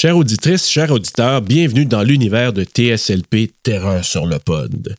[0.00, 4.96] Chère auditrice, chers auditeurs, bienvenue dans l'univers de TSLP Terreur sur le pod.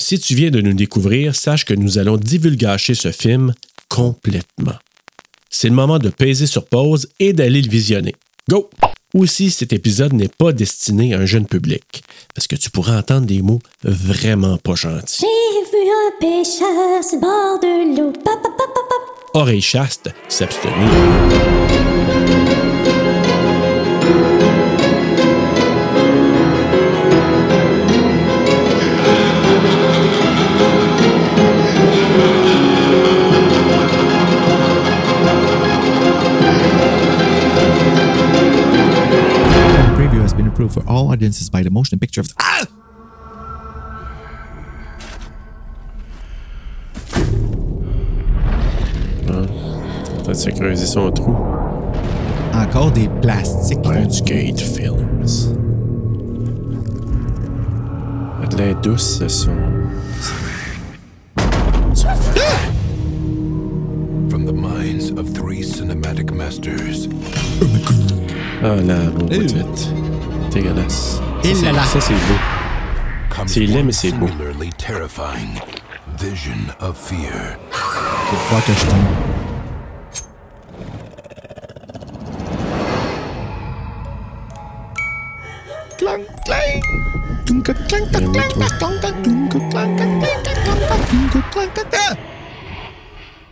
[0.00, 3.52] Si tu viens de nous découvrir, sache que nous allons divulgacher ce film
[3.88, 4.76] complètement.
[5.50, 8.14] C'est le moment de peser sur pause et d'aller le visionner.
[8.48, 8.70] Go!
[9.14, 13.26] Aussi, cet épisode n'est pas destiné à un jeune public, parce que tu pourras entendre
[13.26, 15.22] des mots vraiment pas gentils.
[15.22, 15.26] J'ai
[15.72, 18.12] vu un pêcheur sur bord de l'eau.
[19.34, 20.88] Oreille chaste, s'abstenir.
[40.60, 42.66] Approved for all audiences by the motion picture of ah!
[50.22, 51.34] Peut-être se creuser son trou.
[52.54, 53.84] encore des plastiques.
[53.86, 55.56] Ouais, du Gate Films.
[58.50, 59.56] De l'air douce, ce son.
[64.28, 67.08] From the minds of three cinematic masters,
[68.62, 70.19] Ah là, beau bout de vite.
[70.50, 71.20] Dégueulasse.
[71.44, 72.38] Et Ça, c'est- Ça, c'est beau.
[73.46, 74.26] C'est laid, mais c'est beau.
[76.18, 77.56] vision of fear.
[77.70, 79.06] Faut croire que je tombe.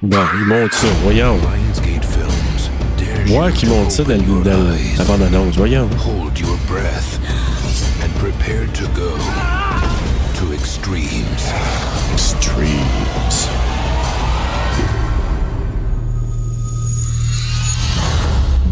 [0.02, 1.36] Bon, il monte ça, voyons.
[3.28, 5.86] Qu'il to monte ça dans, dans la bande-annonce, voyons.
[5.98, 7.20] hold your breath,
[8.02, 9.10] and prepare to go
[10.38, 11.52] to extremes.
[12.16, 13.48] Streams.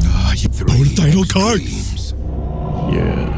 [0.06, 1.56] Ah, il est beau le title card.
[1.58, 2.14] extremes.
[2.90, 3.28] Yeah.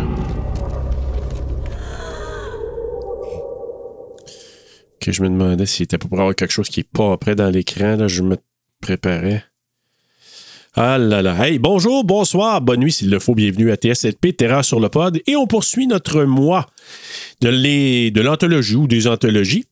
[5.01, 7.35] Que je me demandais s'il était pas pour avoir quelque chose qui est pas prêt
[7.35, 7.97] dans l'écran.
[7.97, 8.37] Là, je me
[8.81, 9.43] préparais.
[10.75, 11.35] Ah là là.
[11.47, 13.35] Hey, bonjour, bonsoir, bonne nuit s'il le faut.
[13.35, 15.21] Bienvenue à TSLP, Terreur sur le pod.
[15.27, 16.67] Et on poursuit notre mois
[17.41, 19.65] de les- de l'anthologie ou des anthologies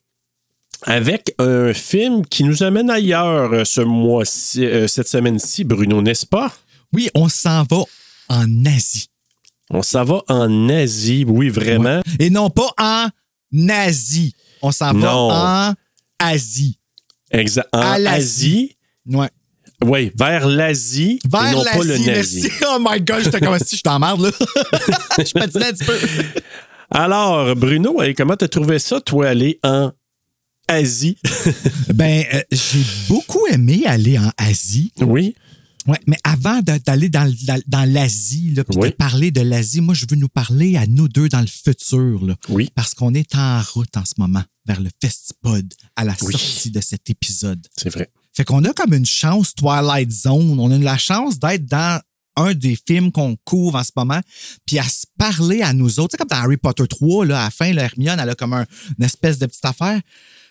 [0.83, 6.27] avec un film qui nous amène ailleurs euh, ce mois-ci, euh, cette semaine-ci, Bruno, n'est-ce
[6.27, 6.53] pas?
[6.93, 7.85] Oui, on s'en va
[8.29, 9.09] en Asie.
[9.71, 12.01] On s'en va en Asie, oui, vraiment.
[12.19, 13.09] Et non pas en
[13.69, 14.35] Asie.
[14.63, 15.75] On s'en va en
[16.19, 16.79] Asie.
[17.31, 17.69] Exact.
[17.73, 18.77] En À l'Asie.
[19.07, 19.17] Asie.
[19.17, 19.29] Ouais.
[19.85, 22.07] Oui, vers l'Asie et Vers non pas le nazi.
[22.07, 22.51] merci.
[22.69, 24.31] Oh my God, j'étais comme si je t'emmerde, là.
[25.19, 25.99] je patinais un petit peu.
[26.91, 29.93] Alors, Bruno, comment t'as trouvé ça, toi, aller en
[30.69, 31.19] Asie?
[31.95, 34.93] Ben, euh, j'ai beaucoup aimé aller en Asie.
[35.01, 35.35] oui.
[35.89, 38.89] Ouais, mais avant d'aller dans, dans, dans l'Asie, là, puis Oui.
[38.89, 42.25] de parler de l'Asie, moi, je veux nous parler à nous deux dans le futur,
[42.27, 42.35] là.
[42.49, 42.73] Oui.
[42.75, 46.33] Parce qu'on est en route en ce moment vers le Festipod à la Oui.
[46.33, 47.65] sortie de cet épisode.
[47.77, 48.11] C'est vrai.
[48.37, 50.61] Fait qu'on a comme une chance Twilight Zone.
[50.61, 52.01] On a la chance d'être dans
[52.37, 54.21] un des films qu'on couvre en ce moment,
[54.67, 56.11] puis à se parler à nous autres.
[56.13, 58.53] C'est comme dans Harry Potter 3, là, à la fin, là, Hermione, elle a comme
[58.53, 58.67] un-
[58.99, 59.99] une espèce de petite affaire.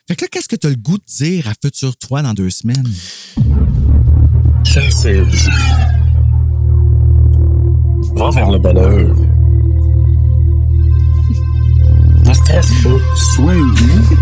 [0.08, 2.34] Fait que là, qu'est-ce que tu as le goût de dire à Futur Toi dans
[2.34, 2.92] deux semaines?
[4.64, 5.22] Chassez
[8.16, 9.16] Va vers le bonheur.
[12.26, 14.18] Ne stresse pas, sois heureux,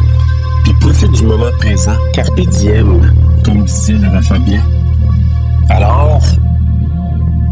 [0.66, 1.95] puis profite du moment présent.
[2.13, 4.61] Carpe diem, comme disait Lara Fabien.
[5.69, 6.23] Alors,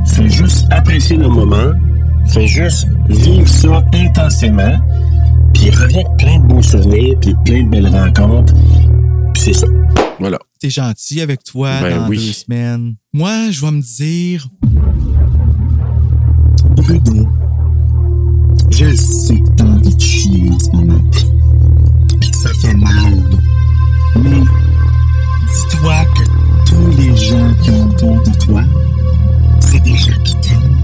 [0.06, 1.74] fais juste apprécier le moment,
[2.28, 4.78] fais juste vivre ça intensément,
[5.54, 8.54] puis reviens plein de beaux souvenirs, puis plein de belles rencontres,
[9.34, 9.68] puis c'est ça.
[10.20, 10.38] Voilà.
[10.60, 12.18] T'es gentil avec toi Ben dans oui.
[12.18, 12.96] deux semaines.
[13.14, 14.48] Moi, je vais me dire,
[16.76, 17.28] Bruno,
[18.70, 21.02] je sais que t'as envie de chier en ce moment.
[22.20, 23.24] Puis que ça fait mal.
[24.24, 24.42] Mais
[25.52, 26.24] dis-toi que
[26.70, 28.64] tous les gens qui ont autour de toi,
[29.60, 30.78] c'est des gens qui t'aiment.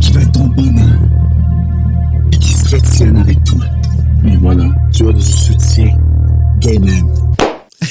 [0.00, 1.00] Qui veulent ton bonheur.
[2.30, 3.64] Puis qui se retiennent avec toi.
[4.24, 5.96] Et voilà, tu as du soutien.
[6.60, 7.08] Gay man.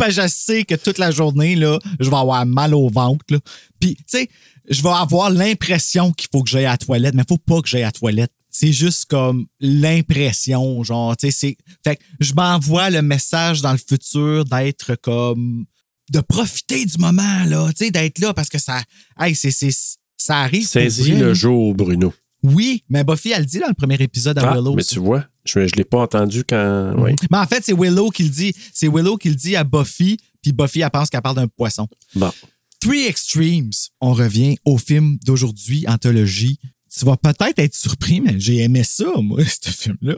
[0.00, 3.24] c'est je sais que toute la journée, là, je vais avoir mal au ventre.
[3.30, 3.38] Là.
[3.80, 4.28] Tu sais,
[4.68, 7.60] je vais avoir l'impression qu'il faut que j'aille à la toilette, mais il faut pas
[7.62, 8.32] que j'aille à la toilette.
[8.60, 11.56] C'est juste comme l'impression, genre, tu sais, c'est.
[11.84, 15.64] Fait que je m'envoie le message dans le futur d'être comme.
[16.10, 18.82] de profiter du moment, là, tu sais, d'être là parce que ça.
[19.18, 19.52] Hey, c'est.
[19.52, 19.70] c'est
[20.16, 20.66] ça arrive.
[20.66, 22.12] Saisis le jour, Bruno.
[22.42, 24.74] Oui, mais Buffy, elle le dit dans le premier épisode à Ah, Willow.
[24.74, 26.94] mais tu vois, je ne l'ai pas entendu quand.
[26.98, 27.12] Oui.
[27.30, 28.52] Mais en fait, c'est Willow qui le dit.
[28.74, 31.86] C'est Willow qui le dit à Buffy, puis Buffy, elle pense qu'elle parle d'un poisson.
[32.16, 32.32] Bon.
[32.80, 33.70] Three Extremes.
[34.00, 36.58] On revient au film d'aujourd'hui, Anthologie.
[36.96, 40.16] Tu vas peut-être être surpris, mais j'ai aimé ça, moi, ce film-là.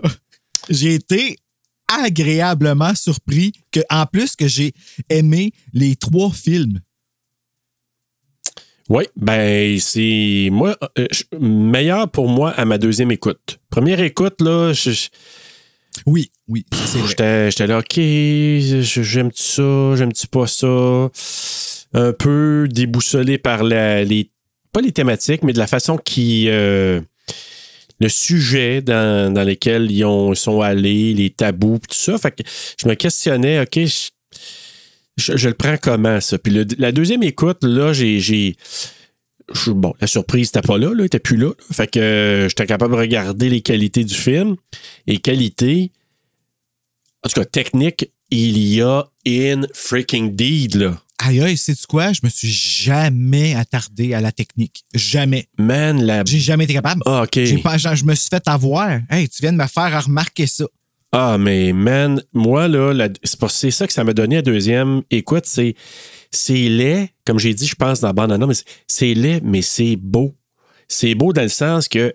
[0.69, 1.37] J'ai été
[1.88, 4.72] agréablement surpris que, en plus que j'ai
[5.08, 6.81] aimé les trois films.
[8.88, 11.06] Oui, ben c'est moi euh,
[11.40, 13.61] meilleur pour moi à ma deuxième écoute.
[13.70, 15.08] Première écoute là, je- je-
[16.06, 16.64] Oui, oui,
[17.06, 21.08] j'étais là OK, je- j'aime-tu ça, j'aime-tu pas ça?
[21.93, 24.29] Un peu déboussolé par la, les
[24.72, 27.00] pas les thématiques, mais de la façon qui euh,
[28.00, 32.19] le sujet dans, dans lesquels ils ont, sont allés, les tabous, tout ça.
[32.19, 32.43] Fait que
[32.81, 33.78] je me questionnais, OK,
[35.17, 36.38] je, le prends comment ça?
[36.38, 38.56] Puis la deuxième écoute, là, j'ai.
[39.67, 41.49] Bon, la surprise n'était pas là, là, elle était plus là.
[41.49, 41.55] là.
[41.73, 44.56] Fait que euh, j'étais capable de regarder les qualités du film.
[45.08, 45.90] Et qualité,
[47.25, 51.02] en tout cas, technique, il y a in freaking deed, là.
[51.22, 52.12] Aïe, aïe, sais-tu quoi?
[52.14, 54.84] Je me suis jamais attardé à la technique.
[54.94, 55.46] Jamais.
[55.58, 56.25] Man, la.
[56.25, 57.02] J'ai jamais été capable.
[57.05, 57.34] Ah, OK.
[57.34, 58.88] J'ai pas, je me suis fait avoir.
[59.11, 60.64] Hey, tu viens de me faire remarquer ça.
[61.12, 63.08] Ah, mais man, moi, là, la-
[63.49, 65.44] c'est ça que ça m'a donné à deuxième écoute.
[65.44, 65.75] C'est,
[66.31, 68.55] c'est laid, comme j'ai dit, je pense, dans la bande mais
[68.87, 70.34] c'est- laid, mais c'est beau.
[70.88, 72.14] C'est beau dans le sens que,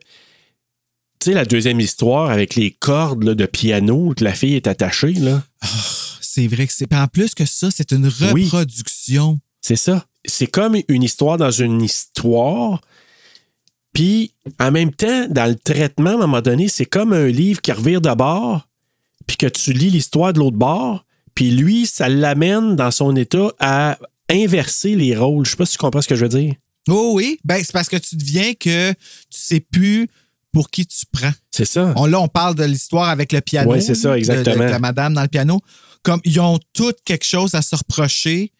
[1.20, 4.68] tu sais, la deuxième histoire avec les cordes là, de piano que la fille est
[4.68, 5.44] attachée, là,
[6.36, 6.94] C'est vrai que c'est.
[6.94, 8.44] En plus que ça, c'est une Oui.
[8.46, 9.40] reproduction.
[9.62, 10.06] c'est ça.
[10.26, 12.82] C'est comme une histoire dans une histoire.
[13.94, 17.62] Puis, en même temps, dans le traitement, à un moment donné, c'est comme un livre
[17.62, 18.68] qui revire de bord,
[19.28, 21.06] puis que tu lis l'histoire de l'autre bord,
[21.36, 23.98] puis lui, ça l'amène dans son état à
[24.30, 25.46] inverser les rôles.
[25.46, 26.56] Je sais pas si tu comprends ce que je veux dire.
[26.90, 28.98] Oh oui, ben c'est parce que tu deviens que tu
[29.30, 30.08] sais plus
[30.52, 31.32] pour qui tu prends.
[31.52, 31.94] C'est ça.
[31.96, 33.72] On, là, on parle de l'histoire avec le piano.
[33.72, 34.56] Ouais, c'est ça, de- exactement.
[34.58, 35.62] De, de la madame dans le piano.
[36.06, 38.52] Comme ils ont toutes quelque chose à se reprocher,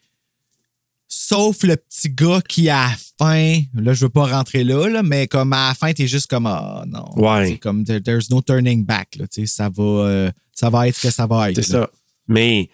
[1.08, 5.02] sauf le petit gars qui, à la fin, là, je veux pas rentrer là, là,
[5.04, 7.08] mais comme à la fin, t'es juste comme, ah non.
[7.16, 7.56] Ouais.
[7.58, 9.14] Comme, there- there's no turning back.
[9.16, 11.62] Là, ça, va, euh, ça va être ce que ça va être.
[11.62, 11.82] C'est là.
[11.84, 11.90] ça.
[12.26, 12.68] Mais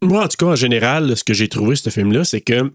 [0.00, 2.72] moi, en tout cas, en général, ce que j'ai trouvé ce film-là, c'est que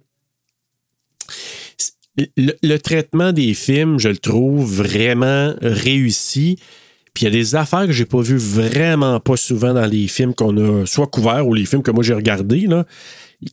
[2.35, 6.59] le, le traitement des films, je le trouve vraiment réussi.
[7.13, 10.07] Puis il y a des affaires que j'ai pas vues vraiment pas souvent dans les
[10.07, 12.67] films qu'on a soit couverts ou les films que moi j'ai regardés.
[12.67, 12.85] Là.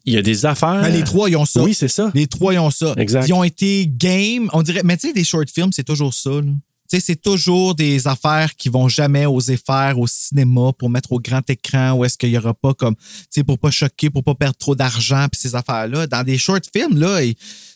[0.04, 0.82] Il y a des affaires.
[0.82, 1.62] Ben, les trois, ils ont ça.
[1.62, 2.10] Oui, c'est ça.
[2.14, 2.94] Les trois, ils ont ça.
[2.96, 3.26] Exact.
[3.26, 4.48] Ils ont été game.
[4.52, 6.30] On dirait, mais tu sais, des short films, c'est toujours ça.
[6.30, 6.42] là.
[6.90, 11.12] Tu sais, c'est toujours des affaires qui vont jamais oser faire au cinéma pour mettre
[11.12, 14.08] au grand écran ou est-ce qu'il y aura pas comme, tu sais, pour pas choquer,
[14.08, 16.06] pour pas perdre trop d'argent puis ces affaires-là.
[16.06, 17.20] Dans des short films, là,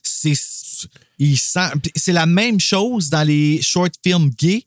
[0.03, 4.65] c'est, c'est la même chose dans les short films gays.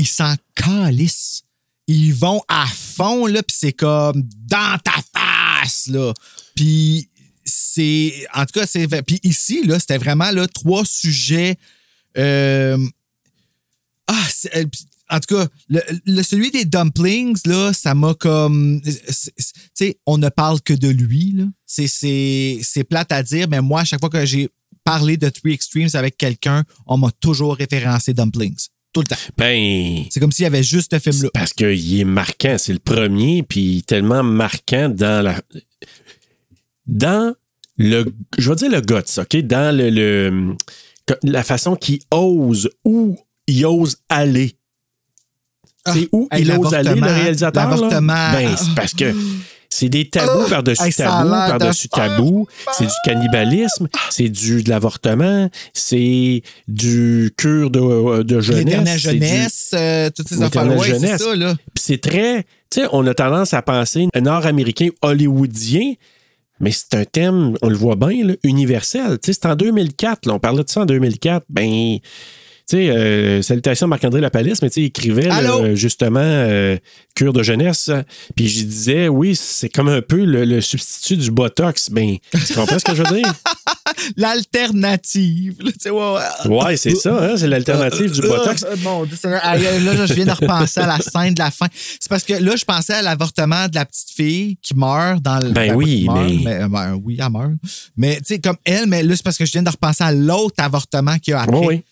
[0.00, 1.42] Ils s'en calissent.
[1.86, 6.14] Ils vont à fond, là, puis c'est comme dans ta face, là.
[6.54, 7.08] Puis
[7.44, 8.26] c'est.
[8.34, 8.86] En tout cas, c'est.
[9.02, 11.56] Puis ici, là, c'était vraiment là, trois sujets.
[12.16, 12.78] euh,
[14.06, 14.26] ah,
[14.56, 14.64] euh,
[15.10, 18.80] en tout cas, le, le- celui des dumplings, là, ça m'a comme.
[18.82, 18.92] Tu
[19.74, 21.44] sais, on ne parle que de lui, là.
[21.66, 24.48] C'est plate à dire, mais moi, à chaque fois que j'ai
[24.84, 28.68] parlé de Three Extremes avec quelqu'un, on m'a toujours référencé dumplings.
[28.92, 29.16] Tout le temps.
[29.36, 31.30] Ben, C'est comme s'il y avait juste ce film-là.
[31.32, 32.56] Parce qu'il est marquant.
[32.58, 35.40] C'est le premier, puis tellement marquant dans la.
[36.86, 37.34] Dans
[37.78, 38.04] le.
[38.38, 39.36] Je vais dire le guts, OK?
[39.46, 39.90] Dans le.
[39.90, 40.56] le-
[41.24, 43.16] la façon qu'il ose, où
[43.48, 44.54] il ose aller.
[45.84, 47.68] Ah, c'est où il ose aller, le réalisateur?
[47.70, 48.32] l'avortement.
[48.32, 49.12] Ben, c'est parce que.
[49.72, 52.46] C'est des tabous par-dessus Hey, ça a tabous, de par-dessus tabous.
[52.76, 59.00] C'est du cannibalisme, c'est du de l'avortement, c'est du cure de, de jeunesse.
[59.00, 60.74] C'est du- jeunesse, euh, toutes ces affaires-là.
[60.76, 61.22] Ouais, c'est jeunesse.
[61.22, 61.54] ça, là.
[61.74, 62.42] Puis c'est très.
[62.70, 65.94] Tu sais, on a tendance à penser un nord-américain hollywoodien,
[66.60, 69.18] mais c'est un thème, on le voit bien, là, universel.
[69.22, 71.46] Tu sais, c'est en 2004, là, on parlait de ça en 2004.
[71.48, 71.98] Ben.
[72.70, 76.76] Tu sais, euh, salutations Marc-André Lapalisse, mais tu sais, il écrivait là, justement euh,
[77.16, 77.90] Cure de jeunesse.
[78.36, 81.90] Puis je disais, oui, c'est comme un peu le, le substitut du Botox.
[81.90, 83.34] Ben, tu comprends ce que je veux dire?
[84.16, 85.56] L'alternative.
[85.84, 86.64] ouais, ouais.
[86.64, 88.64] Ouais, c'est ça, hein, c'est l'alternative du Botox.
[89.24, 91.66] Là, je viens de repenser à la scène de la fin.
[91.74, 95.40] C'est parce que là, je pensais à l'avortement de la petite fille qui meurt dans
[95.40, 95.50] le.
[95.50, 97.50] Ben oui, meurt, mais- euh, ben oui, elle meurt.
[97.96, 100.12] Mais tu sais, comme elle, mais là, c'est parce que je viens de repenser à
[100.12, 101.56] l'autre avortement qu'il y a après.
[101.58, 101.82] Oui, oui.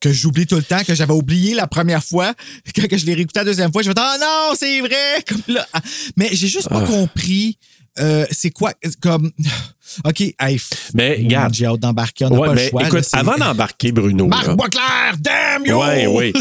[0.00, 2.34] Que j'oublie tout le temps, que j'avais oublié la première fois.
[2.74, 5.22] Que je l'ai réécouté la deuxième fois, je me dis, oh non, c'est vrai!
[5.28, 5.66] Comme là.
[5.72, 5.80] ah.
[6.16, 6.86] Mais j'ai juste pas Ah.
[6.86, 7.58] compris.
[7.98, 9.32] euh, c'est quoi comme
[10.04, 10.60] OK, hey,
[10.94, 11.52] Mais, regarde.
[11.54, 12.82] j'ai hâte d'embarquer, on n'a Ouais, pas mais le choix.
[12.82, 14.26] là, écoute, avant d'embarquer Bruno.
[14.28, 15.82] Marc là, Boisclair, damn yo!
[15.82, 16.32] Oui, oui.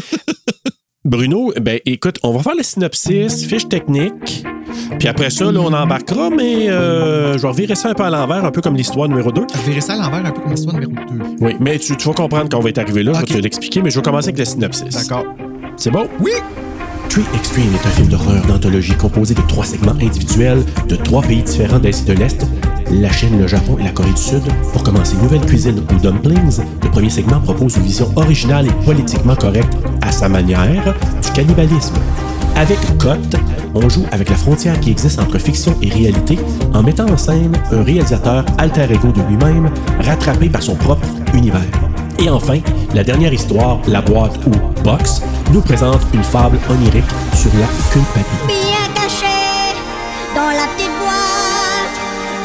[1.05, 4.43] Bruno, ben écoute, on va faire le synopsis, fiche technique.
[4.99, 8.09] Puis après ça, là, on embarquera, mais euh, je vais revirer ça un peu à
[8.09, 9.41] l'envers, un peu comme l'histoire numéro 2.
[9.53, 11.23] Je verrai ça à l'envers un peu comme l'histoire numéro 2.
[11.41, 13.13] Oui, mais tu, tu vas comprendre quand on va être arrivé là.
[13.15, 14.89] Je vais te l'expliquer, mais je vais commencer avec le synopsis.
[14.89, 15.25] D'accord.
[15.75, 16.07] C'est bon?
[16.19, 16.31] Oui!
[17.09, 21.41] Tree Extreme est un film d'horreur d'anthologie composé de trois segments individuels de trois pays
[21.41, 22.45] différents d'Asie de l'Est,
[22.91, 24.41] la Chine, le Japon et la Corée du Sud.
[24.73, 29.35] Pour commencer, Nouvelle Cuisine ou Dumplings, le premier segment propose une vision originale et politiquement
[29.35, 30.93] correcte, à sa manière,
[31.23, 31.95] du cannibalisme.
[32.55, 33.35] Avec Cote,
[33.75, 36.39] on joue avec la frontière qui existe entre fiction et réalité
[36.73, 41.61] en mettant en scène un réalisateur alter ego de lui-même, rattrapé par son propre univers.
[42.19, 42.59] Et enfin,
[42.95, 44.51] la dernière histoire, La boîte ou
[44.83, 45.21] Box,
[45.53, 48.47] nous présente une fable onirique sur la culpabilité.
[48.47, 49.75] Bien caché
[50.35, 51.95] dans la petite boîte,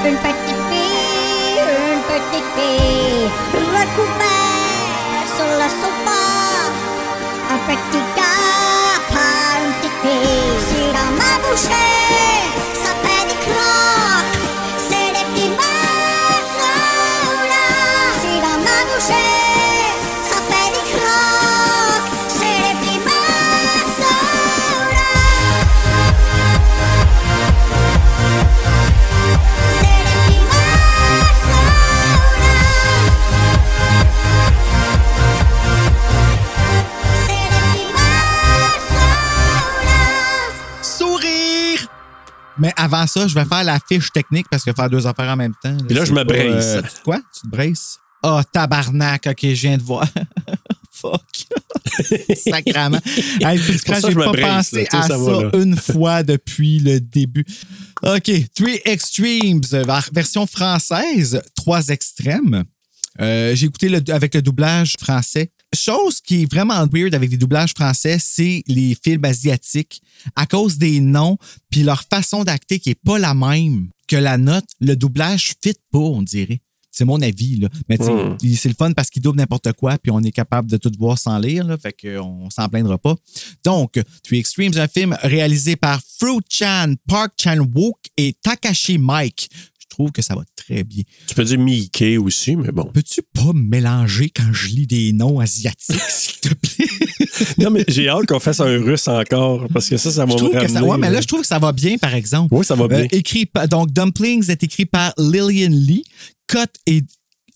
[0.06, 1.62] une petite fille,
[1.94, 6.22] une petite fille, recouvert sur le sofa,
[7.50, 8.31] un petit gars,
[11.52, 12.71] dans
[42.62, 45.36] Mais avant ça, je vais faire la fiche technique parce que faire deux affaires en
[45.36, 45.76] même temps.
[45.84, 46.76] Puis là, je me pas, brace.
[46.94, 47.18] tu- quoi?
[47.34, 47.98] Tu te braces?
[48.22, 50.06] Oh, tabarnak, ok, je viens de voir.
[50.92, 51.20] Fuck.
[52.36, 53.00] Sacrament.
[53.40, 56.78] Hey, puis j'ai je me pas brace, pensé là, à ça va, une fois depuis
[56.78, 57.44] le début.
[58.04, 58.30] OK.
[58.54, 62.62] Three Extremes, ver- version française, trois extrêmes.
[63.20, 65.50] Euh, j'ai écouté le- avec le doublage français.
[65.74, 70.02] Chose qui est vraiment weird avec les doublages français, c'est les films asiatiques.
[70.36, 71.38] À cause des noms,
[71.70, 75.74] puis leur façon d'acter qui est pas la même que la note, le doublage fit
[75.90, 76.60] pas, on dirait.
[76.94, 77.68] C'est mon avis, là.
[77.88, 78.36] Mais Mm.
[78.42, 80.92] il- c'est le fun parce qu'il double n'importe quoi, puis on est capable de tout
[80.98, 81.78] voir sans lire, là.
[81.78, 83.16] Fait qu'on s'en plaindra pas.
[83.64, 89.48] Donc, Three Extremes, un film réalisé par Fruit Chan, Park Chan-wook et Takashi Mike.
[89.92, 91.02] Je trouve que ça va très bien.
[91.26, 92.84] Tu peux dire Mickey aussi, mais bon.
[92.94, 96.86] Peux-tu pas me mélanger quand je lis des noms asiatiques, s'il te plaît?
[97.58, 100.68] Non, mais j'ai hâte qu'on fasse un russe encore, parce que ça, ça que ramener.
[100.68, 102.54] ça, ouais, mais là, je trouve que ça va bien, par exemple.
[102.54, 103.00] Oui, ça va bien.
[103.00, 106.04] Euh, écrit par- donc, Dumplings est écrit par Lillian Lee.
[106.48, 107.04] Cut est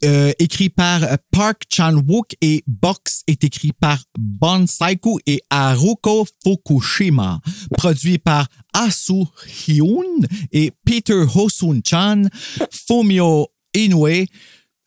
[0.05, 6.26] euh, écrit par euh, Park Chan-wook et Box est écrit par Bon Saiku et Haruko
[6.43, 7.41] Fukushima.
[7.76, 9.25] Produit par Asu
[9.69, 12.25] Hyun et Peter Hosun-chan,
[12.71, 14.26] Fumio Inoue,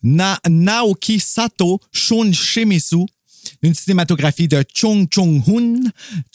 [0.03, 3.05] Na- Naoki Sato, Shun Shimizu,
[3.61, 5.89] une cinématographie de Chung Chung-hun,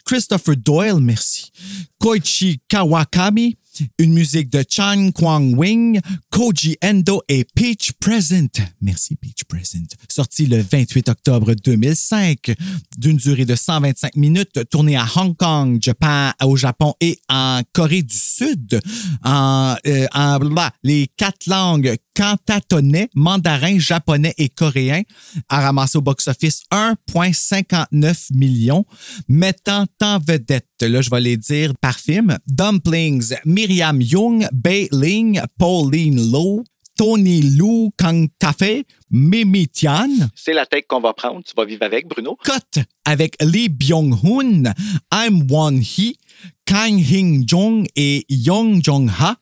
[0.04, 1.50] Christopher Doyle, merci,
[1.98, 3.56] Koichi Kawakami,
[3.98, 6.00] une musique de Chan Kwang-wing,
[6.30, 8.60] Koji Endo et Peach Present.
[8.80, 9.86] Merci Peach Present.
[10.08, 12.54] Sorti le 28 octobre 2005,
[12.98, 18.02] d'une durée de 125 minutes, tourné à Hong Kong, Japan, au Japon et en Corée
[18.02, 18.80] du Sud,
[19.24, 20.38] en, euh, en
[20.82, 25.02] les quatre langues cantatonais, mandarin, japonais et coréen,
[25.48, 28.84] a ramassé au box-office 1,59 millions,
[29.28, 33.34] mettant en vedette, là je vais les dire par film, Dumplings,
[33.66, 36.64] Myriam Young, Bei Ling, Pauline Lowe,
[36.98, 41.42] Tony Lou Kang Café, Mimi Tian, C'est la tête qu'on va prendre.
[41.42, 42.36] Tu vas vivre avec, Bruno.
[42.44, 44.74] Cut avec Lee Byung-hun,
[45.10, 46.18] I'm Won Hee,
[46.66, 49.36] Kang Hing Jong et Yong Jong Ha,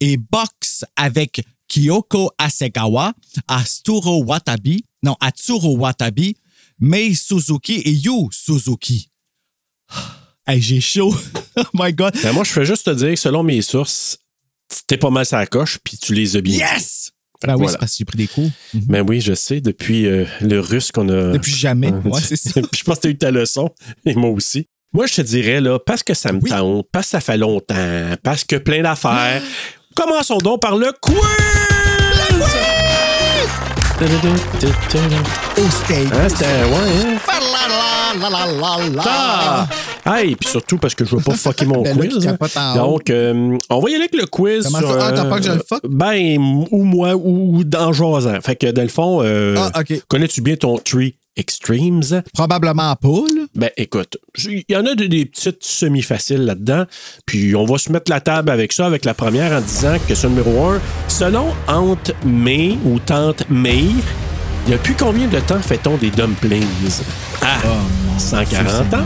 [0.00, 3.14] et Box avec Kyoko Asegawa,
[3.48, 6.36] Asturo Watabi, non, Atsuro Watabi,
[6.78, 9.08] Mei Suzuki et Yu Suzuki.
[10.46, 11.12] Hey, j'ai chaud.
[11.56, 12.14] oh my God.
[12.22, 14.18] Ben, moi, je fais juste te dire que selon mes sources,
[14.86, 16.58] t'es pas mal sur la coche, puis tu les as bien.
[16.58, 17.10] Yes!
[17.44, 17.72] Ben oui, voilà.
[17.72, 18.50] c'est parce que j'ai pris des cours.
[18.72, 18.82] Mhm.
[18.86, 21.32] Ben oui, je sais, depuis euh, le russe qu'on a.
[21.32, 21.90] Depuis jamais.
[22.04, 22.52] Ouais, c'est ça.
[22.70, 23.70] Puis je pense que tu as eu ta leçon,
[24.04, 24.68] et moi aussi.
[24.92, 26.48] Moi, je te dirais, là, parce que ça me Oui.
[26.48, 29.42] tente, parce que ça fait longtemps, parce que plein d'affaires,
[29.96, 31.16] commençons donc par le quiz!
[35.58, 36.12] Au steak.
[36.12, 37.18] Hein, c'était, ouais,
[39.00, 39.66] hein?
[40.06, 40.22] Ah!
[40.22, 42.26] Hey, puis surtout parce que je veux pas fucker mon Ben quiz.
[42.26, 42.74] hein.
[42.76, 44.64] Donc, euh, on va y aller avec le quiz.
[44.64, 44.98] Comment sur, ça?
[45.08, 45.80] Ah, t'as euh, peur que je le fuck?
[45.88, 46.38] Ben,
[46.70, 47.92] ou moi, ou, ou dans.
[48.42, 52.00] Fait que, dans le fond, euh, Ah, connais-tu bien ton Tree Extremes?
[52.32, 53.42] Probablement pas, là.
[53.54, 56.84] Ben, écoute, il y en a de- des petites semi-faciles là-dedans.
[57.26, 60.14] Puis, on va se mettre la table avec ça, avec la première, en disant que
[60.14, 63.84] ce numéro 1, selon Aunt May ou Tante May,
[64.68, 66.64] depuis combien de temps fait-on des dumplings?
[67.42, 67.46] A.
[67.64, 67.68] Oh,
[68.12, 69.02] mon 140 Dieu ans?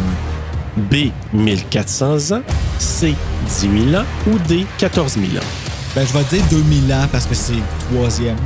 [0.80, 1.10] B.
[1.32, 2.42] 1400 ans.
[2.78, 3.14] C.
[3.46, 5.46] 10 000 ans ou D, 14 000 ans?
[5.94, 7.60] Ben, je vais dire 2000 ans parce que c'est le
[7.92, 8.36] troisième.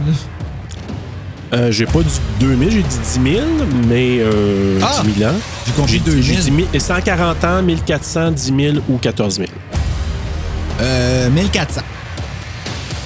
[1.52, 3.46] Euh, j'ai pas dit 2000, j'ai dit 10 000,
[3.86, 5.02] mais euh, Ah!
[5.04, 5.34] 10 000 ans.
[5.66, 6.24] J'ai compris J'ai dit, 2000.
[6.24, 9.48] j'ai dit mi- 140 ans, 1400, 10 000 ou 14 000.
[10.80, 11.82] Euh, 1400.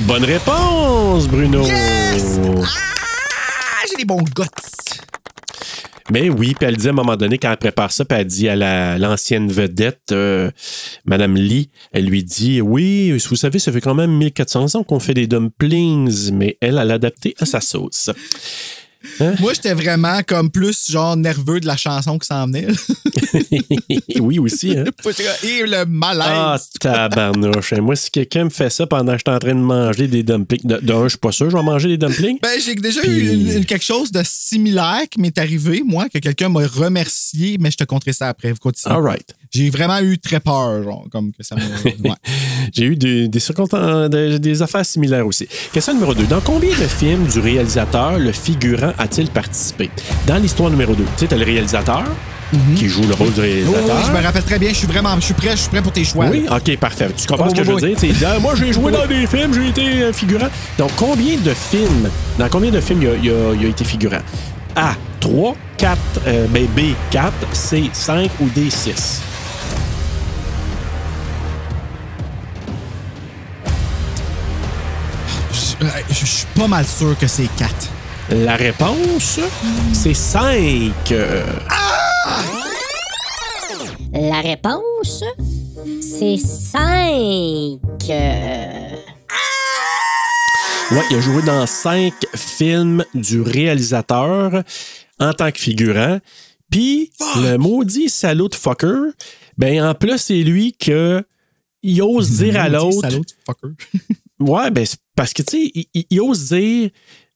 [0.03, 1.63] Bonne réponse, Bruno!
[1.67, 2.39] Yes!
[2.63, 4.45] Ah, j'ai des bons guts.
[6.11, 8.27] Mais oui, puis elle dit à un moment donné, quand elle prépare ça, puis elle
[8.27, 10.51] dit à la- l'ancienne vedette, euh,
[11.05, 15.01] Madame Lee, elle lui dit Oui, vous savez, ça fait quand même 1400 ans qu'on
[15.01, 18.11] fait des dumplings, mais elle, elle a adapté à sa sauce.
[19.41, 22.67] Moi, j'étais vraiment comme plus genre nerveux de la chanson qui s'en venait.
[24.21, 24.85] oui, aussi, hein?
[25.45, 26.27] Et le malaise.
[26.29, 27.73] Ah, tabarnouche.
[27.75, 30.23] Moi, si quelqu'un me fait ça pendant que je suis en train de manger des
[30.23, 32.39] dumplings, d'un, je suis pas sûr, que je vais manger des dumplings.
[32.43, 36.49] Ben, j'ai déjà Puis- eu quelque chose de similaire qui m'est arrivé, moi, que quelqu'un
[36.49, 38.51] m'a remercié, mais je te conterai ça après.
[38.51, 38.95] Vous continuez.
[38.95, 39.35] All right.
[39.51, 41.57] J'ai vraiment eu très peur, genre, comme que ça.
[41.85, 42.11] Ouais.
[42.73, 45.49] J'ai eu des, des, circontan- des- des affaires similaires aussi.
[45.73, 46.25] Question numéro 2.
[46.27, 49.91] Dans combien de films du réalisateur le figurant a-t-il participé?
[50.27, 52.05] Dans l'histoire numéro 2, tu sais, t'as le réalisateur
[52.77, 54.05] qui joue le rôle du Oh, oui, réalisateur.
[54.07, 54.71] je me rappelle très bien.
[54.71, 56.27] Je suis vraiment, je suis prêt, je suis prêt pour tes choix.
[56.27, 56.57] Oui, là.
[56.57, 57.09] ok, parfait.
[57.17, 58.13] Tu comprends Oui, ce que oui, je veux oui.
[58.13, 58.29] dire?
[58.29, 60.49] Ah, moi, j'ai joué dans des films, j'ai été euh, figurant.
[60.79, 63.85] Donc, combien de films, dans combien de films il a, il a- il a été
[63.85, 64.21] figurant?
[64.77, 69.21] A, 3, 4, euh, ben, B, 4, C, 5 ou D, 6?
[75.53, 77.75] Je suis pas mal sûr que c'est 4.
[78.31, 79.41] La réponse,
[79.93, 80.93] c'est 5.
[84.13, 85.25] La réponse,
[86.01, 87.79] c'est 5.
[90.91, 94.63] Ouais, il a joué dans cinq films du réalisateur
[95.21, 96.19] en tant que figurant.
[96.71, 99.11] Puis, le maudit salaud de fucker,
[99.59, 101.23] ben, en plus, c'est lui que
[101.83, 103.01] il ose dire à l'autre.
[103.03, 103.75] Salaud, fucker.
[104.41, 106.91] Ouais, ben, c'est parce que, tu sais, il, il- il ose dire,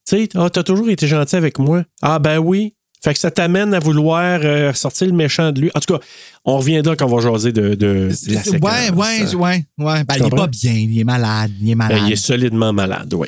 [0.08, 1.82] tu sais, ah, t'as toujours été gentil avec moi.
[2.00, 2.74] Ah, ben oui.
[3.04, 5.70] Fait que ça t'amène à vouloir euh, sortir le méchant de lui.
[5.74, 6.00] En tout cas,
[6.45, 8.60] on reviendra quand on va jaser de, de, de la séquence.
[8.71, 10.04] Ouais, ouais, ouais, ouais.
[10.04, 11.99] Ben, il est pas bien, il est malade, il est malade.
[11.99, 13.26] Ben, il est solidement malade, oui.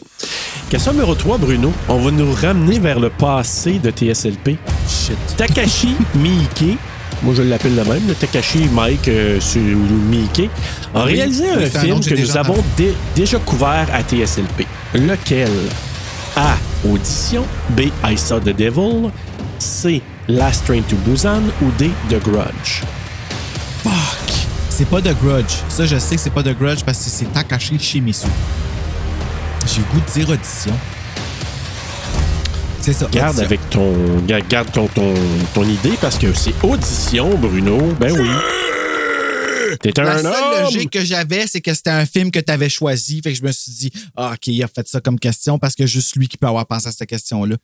[0.70, 1.72] Question numéro 3, Bruno.
[1.88, 4.56] On va nous ramener vers le passé de TSLP.
[4.88, 5.18] Shit.
[5.36, 6.78] Takashi Miike,
[7.24, 10.50] moi je l'appelle le même, le Takashi Mike euh, sur- ou Miike,
[10.94, 14.66] a Oui, réalisé un film que nous avons dé- déjà couvert à TSLP.
[14.94, 15.50] Lequel?
[16.36, 16.54] A.
[16.88, 17.44] Audition.
[17.70, 17.82] B.
[18.04, 19.10] I Saw the Devil.
[19.58, 20.02] C.
[20.28, 21.42] Last Train to Busan.
[21.62, 21.90] Ou D.
[22.10, 22.82] The Grudge.
[23.82, 23.92] Fuck.
[24.68, 25.54] C'est pas de Grudge.
[25.68, 28.26] Ça, je sais que c'est pas de Grudge parce que c'est Takashi Shimizu.
[29.66, 30.72] J'ai goût de dire audition.
[32.84, 33.08] C'est ça.
[33.10, 33.46] Garde audition.
[33.46, 35.14] avec ton, ga- garde ton, ton,
[35.54, 37.78] ton idée parce que c'est audition, Bruno.
[37.98, 38.28] Ben oui.
[39.80, 40.62] T'es un La seule homme.
[40.64, 43.20] logique que j'avais, c'est que c'était un film que tu avais choisi.
[43.22, 45.74] Fait que je me suis dit, ah, OK, il a fait ça comme question parce
[45.74, 47.56] que juste lui qui peut avoir pensé à cette question-là.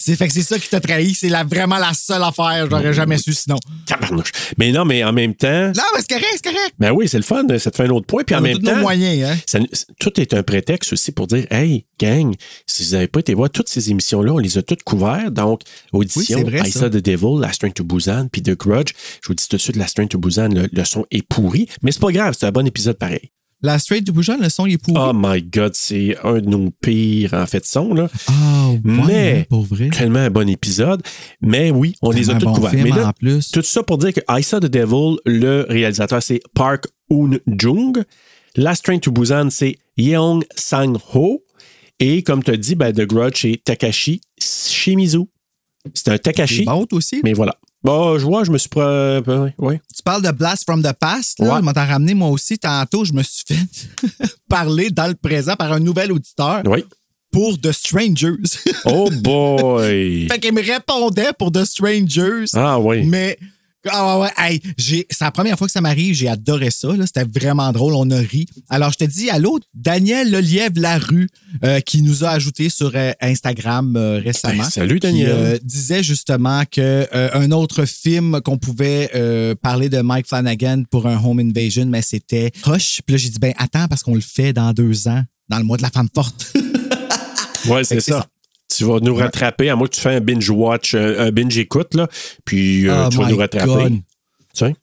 [0.00, 1.12] C'est, fait que c'est ça qui t'a trahi.
[1.12, 2.68] C'est la- vraiment la seule affaire.
[2.70, 3.56] J'aurais jamais su sinon.
[3.84, 4.30] Tabarnouche.
[4.56, 5.66] Mais non, mais en même temps.
[5.68, 6.72] Non, mais c'est correct, c'est correct.
[6.78, 7.42] Ben oui, c'est le fun.
[7.58, 8.22] Ça te fait un autre point.
[8.24, 8.76] Puis en On même nos temps.
[8.78, 9.36] moyens, hein.
[9.46, 9.58] ça-
[9.98, 12.32] tout est un prétexte aussi pour dire Hey, gang,
[12.66, 15.32] si vous n'avez pas été voir toutes ces émissions-là, on les a toutes couvertes.
[15.34, 16.80] Donc, audition, Oui, vrai, I ça.
[16.80, 18.92] Saw the Devil, Last Train to Busan, puis The Grudge.
[19.22, 21.68] Je vous dis tout de suite, Last Train to Busan, le, le son est pourri.
[21.82, 23.32] Mais c'est pas grave, c'est un bon épisode pareil.
[23.60, 24.94] La Straight du Bougeon, le son, il est pourri.
[25.00, 27.92] Oh my God, c'est un de nos pires, en fait, sons.
[27.92, 28.08] Là.
[28.28, 29.88] Ah, ouais, Mais- pour vrai.
[29.90, 31.02] Tellement un bon épisode.
[31.40, 32.74] Mais oui, on les a toutes bon couvertes.
[32.74, 33.50] film, Mais là, en plus.
[33.50, 38.04] Tout ça pour dire que I Saw the Devil, le réalisateur, c'est Park Hoon-jung.
[38.56, 41.42] Last Train to Busan, c'est Yeong Sang-ho.
[41.98, 45.22] Et comme tu as dit, ben, The Grudge, c'est Takashi Shimizu.
[45.94, 47.20] C'est un Takashi, bon, aussi.
[47.24, 47.56] mais voilà.
[47.84, 48.68] Bon, je vois, je me suis...
[48.68, 48.80] Pro...
[48.82, 49.80] ouais, ouais.
[49.94, 51.38] Tu parles de Blast from the Past.
[51.38, 51.54] Là?
[51.54, 51.60] Ouais.
[51.60, 52.58] Je m'en ramené moi aussi.
[52.58, 56.84] Tantôt, je me suis fait parler dans le présent par un nouvel auditeur Oui.
[57.30, 58.36] pour The Strangers.
[58.84, 60.26] Oh boy!
[60.30, 62.46] fait qu'il me répondait pour The Strangers.
[62.54, 63.04] ah oui.
[63.04, 63.38] Mais.
[63.86, 67.24] Ah ouais, ouais, hey, c'est la première fois que ça m'arrive, j'ai adoré ça, c'était
[67.24, 68.46] vraiment drôle, on a ri.
[68.68, 71.28] Alors, je te dis à l'autre, Daniel Lelièvre Larue,
[71.64, 74.64] euh, qui nous a ajouté sur euh, Instagram euh, récemment.
[74.64, 75.60] Ben, salut, Daniel.
[75.62, 79.10] disait justement que un autre film qu'on pouvait
[79.62, 83.00] parler de Mike Flanagan pour un Home Invasion, mais c'était Rush.
[83.06, 85.64] Puis là, j'ai dit, ben attends, parce qu'on le fait dans deux ans, dans le
[85.64, 86.52] mois de la femme forte.
[87.66, 88.20] Ouais, c'est que c'est ça.
[88.20, 88.26] ça.
[88.74, 91.56] Tu vas nous rattraper, à moins que tu fasses un binge watch, euh, un binge
[91.58, 92.06] écoute, là,
[92.44, 93.66] puis euh, Oh tu vas nous rattraper.
[93.66, 93.92] God.
[93.92, 94.02] Tu
[94.52, 94.74] sais?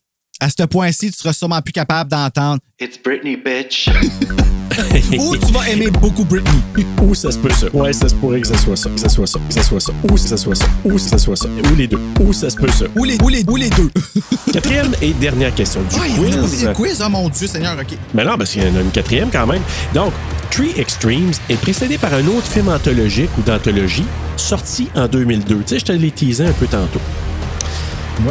[0.41, 2.59] À ce point-ci, tu seras sûrement plus capable d'entendre.
[2.79, 3.87] It's Britney, bitch.
[5.17, 6.59] Ou tu vas aimer beaucoup Britney.
[7.01, 7.67] Ou ça se peut ça.
[7.73, 8.89] Ouais, ça se pourrait que ça soit ça.
[8.89, 9.39] Que ça soit ça.
[9.47, 9.93] Que ça soit ça.
[10.11, 10.65] Ou ça soit ça.
[10.83, 11.47] Ou ça soit ça.
[11.47, 11.99] Ou les deux.
[12.19, 12.85] Ou ça se peut ça.
[12.97, 13.89] Ou les, ou les, ou les deux.
[14.51, 16.65] Quatrième et dernière question du Ouais, quiz.
[16.65, 17.97] le quiz, oh mon Dieu, Seigneur, OK.
[18.13, 19.61] Mais non, parce qu'il y en a une quatrième quand même.
[19.93, 20.11] Donc,
[20.51, 25.55] Three Extremes est précédé par un autre film anthologique ou d'anthologie sorti en 2002.
[25.55, 27.01] Tu sais, je te l'ai teasé un peu tantôt.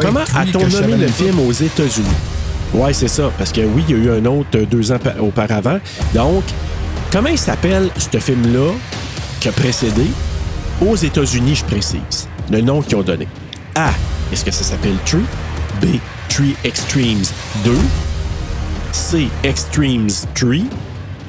[0.01, 2.07] Comment a-t-on nommé le film aux États-Unis?
[2.73, 3.31] Ouais, c'est ça.
[3.37, 5.79] Parce que oui, il y a eu un autre euh, deux ans pa- auparavant.
[6.13, 6.43] Donc,
[7.11, 8.71] comment il s'appelle ce film-là
[9.39, 10.05] qui a précédé?
[10.85, 12.27] Aux États-Unis, je précise?
[12.51, 13.27] Le nom qu'ils ont donné.
[13.75, 13.91] A.
[14.33, 15.23] Est-ce que ça s'appelle Tree?
[15.81, 15.99] B.
[16.29, 17.23] Tree Extremes
[17.63, 17.71] 2.
[18.91, 19.27] C.
[19.43, 20.53] Extremes 3.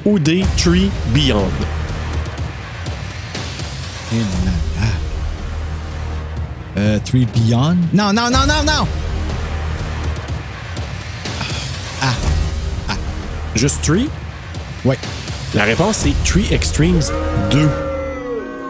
[0.05, 0.43] Ou D.
[0.57, 1.43] Tree Beyond.
[4.13, 4.17] Eh.
[6.77, 7.77] Euh, Three Beyond?
[7.93, 8.87] Non, non, non, non, non!
[13.57, 14.07] Juste Tree?
[14.85, 14.99] Ouais.
[15.55, 17.01] La réponse, c'est Tree Extremes
[17.49, 17.67] 2.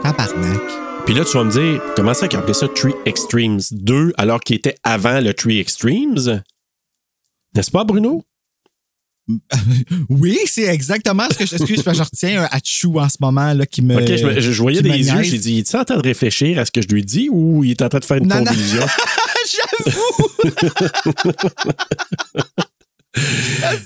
[0.02, 0.62] Tabarnak.
[1.06, 4.40] Puis là, tu vas me dire, comment ça qu'ils appelaient ça Tree Extremes 2 alors
[4.40, 6.42] qu'il était avant le Tree Extremes?
[7.54, 8.24] N'est-ce pas, Bruno?
[10.10, 11.56] Oui, c'est exactement ce que je.
[11.56, 13.96] Excuse, je retiens un Hachou en ce moment là, qui me.
[13.96, 16.82] OK, je, voyais des yeux, j'ai dit, est-il en train de réfléchir à ce que
[16.82, 18.44] je lui dis ou il est en train de faire une Non?
[19.86, 20.28] J'avoue!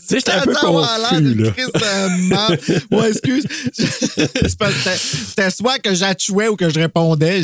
[0.06, 1.52] sais, j'étais un peu confus, là.
[2.92, 3.46] Ouais, excuse.
[5.30, 7.42] C'était soit que j'achouais ou que je répondais.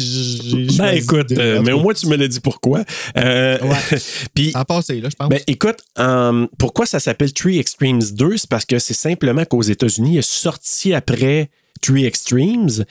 [0.78, 2.84] Ben écoute, euh, mais au moins tu me l'as dit pourquoi.
[3.18, 4.00] Euh, Ouais.
[4.34, 5.30] Puis passé, là, je pense.
[5.30, 8.38] Ben, écoute, euh, pourquoi ça s'appelle Three Extremes 2?
[8.38, 11.50] C'est parce que c'est simplement qu'aux États-Unis, il est sorti après
[11.82, 12.86] Three Extremes.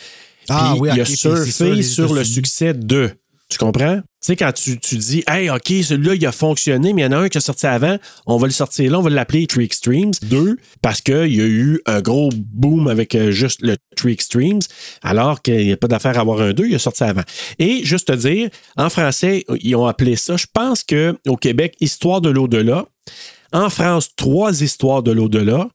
[0.49, 3.11] Ah puis oui, il a surfé sur le succès de.
[3.49, 3.99] Tu comprends?
[3.99, 7.13] Tu sais, quand tu, dis, hey, OK, celui-là, il a fonctionné, mais il y en
[7.13, 9.65] a un qui a sorti avant, on va le sortir là, on va l'appeler Three
[9.65, 14.13] Extremes 2, parce qu'il y a eu un gros boom avec euh, juste le Three
[14.13, 14.59] Extremes,
[15.03, 17.23] alors qu'il n'y a pas d'affaire à avoir un 2, il a sorti avant.
[17.61, 21.77] Et juste te dire, en français, ils ont appelé ça, je pense que au Québec,
[21.81, 22.87] Histoire de l'au-delà.
[23.53, 25.69] En France, trois histoires de l'au-delà.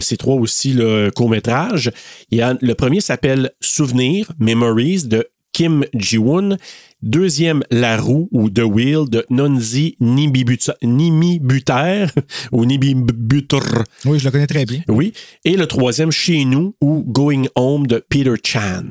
[0.00, 1.90] C'est trois aussi le court-métrage.
[2.32, 6.56] Le premier s'appelle Souvenir, Memories de Kim Ji-woon.
[7.02, 10.72] Deuxième, La roue ou The Wheel de Nonzi Nimibuter
[12.52, 13.58] ou Nimibuter.
[14.04, 14.82] Oui, je le connais très bien.
[14.88, 15.12] Oui.
[15.44, 18.82] Et le troisième, Chez nous ou Going Home de Peter Chan.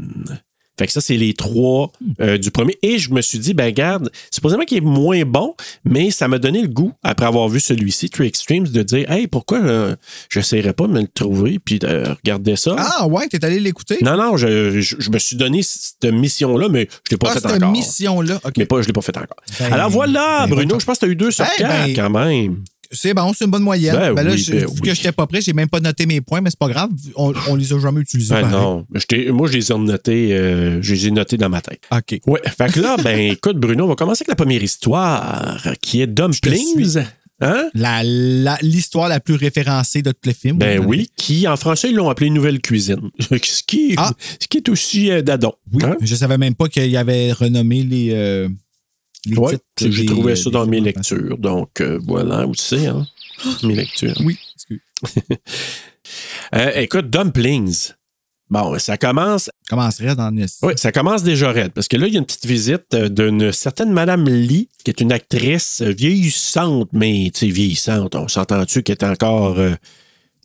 [0.78, 2.78] Fait que ça, c'est les trois euh, du premier.
[2.84, 6.38] Et je me suis dit, ben garde, supposément qu'il est moins bon, mais ça m'a
[6.40, 9.96] donné le goût, après avoir vu celui-ci, Three Extremes, de dire, hey, pourquoi euh,
[10.30, 12.76] j'essaierais pas de me le trouver puis de regarder ça?
[12.78, 13.98] Ah ouais, t'es allé l'écouter?
[14.02, 17.34] Non, non, je, je- je me suis donné cette mission-là, mais je l'ai pas Ah,
[17.34, 17.72] fait cette encore.
[17.72, 18.40] mission-là.
[18.44, 18.54] OK.
[18.58, 19.38] Mais pas, je l'ai pas fait encore.
[19.60, 21.68] Ben, Alors voilà, ben, Bruno, bonne je pense que tu as eu deux sur quatre
[21.88, 22.64] ben, quand même.
[22.92, 23.96] C'est bon, c'est une bonne moyenne.
[23.96, 24.80] Ben Ben là, oui, je- ben vu oui.
[24.82, 26.90] que j'étais pas prêt, j'ai même pas noté mes points, mais c'est pas grave.
[27.16, 28.34] On, on les a jamais utilisés.
[28.34, 31.62] Ben non, je moi, je les ai notés, euh, je les ai notés dans ma
[31.62, 31.82] tête.
[31.92, 32.20] OK.
[32.28, 36.02] Ouais, fait que là, ben écoute, Bruno, on va commencer avec la première histoire, qui
[36.02, 37.00] est Dumplings.
[37.40, 37.70] Hein?
[37.76, 40.58] La- la- L'histoire la, plus référencée de tous les films.
[40.58, 43.12] Ben oui, qui en français, ils l'ont appelé Nouvelle Cuisine.
[43.20, 44.12] ce, qui, Ah.
[44.40, 45.54] ce qui est aussi euh, d'adon.
[45.72, 45.96] Oui, hein?
[46.02, 48.50] je savais même pas qu'il y avait renommé les, euh,
[49.30, 49.92] les Ouais, titres.
[49.96, 51.38] j'ai trouvé euh, ça dans mes lectures.
[51.38, 53.06] Donc, euh, voilà, où tu sais, hein?
[53.64, 54.16] mes lectures.
[54.24, 54.82] Oui, excuse.
[56.56, 57.90] Euh, écoute, Dumplings.
[58.50, 60.46] Bon, ça commence Commencerait dans le...
[60.62, 61.74] Oui, ça commence déjà raide.
[61.74, 64.92] Parce que là, il y a une petite visite euh, d'une certaine Madame Lee, qui
[64.92, 68.16] est une actrice vieillissante, mais tu sais, vieillissante.
[68.16, 69.60] On s'entend-tu qu'elle est encore.
[69.60, 69.76] euh,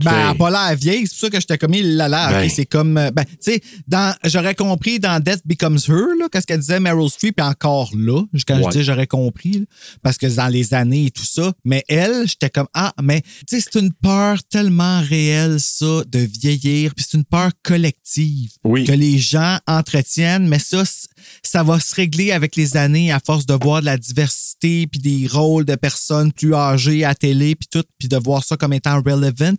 [0.00, 2.30] Ben, elle a pas l'air vieille, c'est pour ça que j'étais comme, il là là,
[2.32, 2.48] Ben.
[2.50, 6.46] c'est comme, euh, ben, tu sais, dans, j'aurais compris dans Death Becomes Her, là, qu'est-ce
[6.46, 8.62] qu'elle disait Meryl Streep, et encore là, quand Ouais.
[8.72, 9.64] je dis j'aurais compris, là,
[10.02, 13.60] parce que dans les années et tout ça, mais elle, j'étais comme, ah, mais, tu
[13.60, 18.84] sais, c'est une peur tellement réelle, ça, de vieillir, puis c'est une peur collective Oui.
[18.84, 20.82] que les gens entretiennent, mais ça,
[21.52, 24.98] ça va se régler avec les années à force de voir de la diversité, puis
[25.00, 28.72] des rôles de personnes plus âgées à télé, puis tout, puis de voir ça comme
[28.72, 29.52] étant relevant.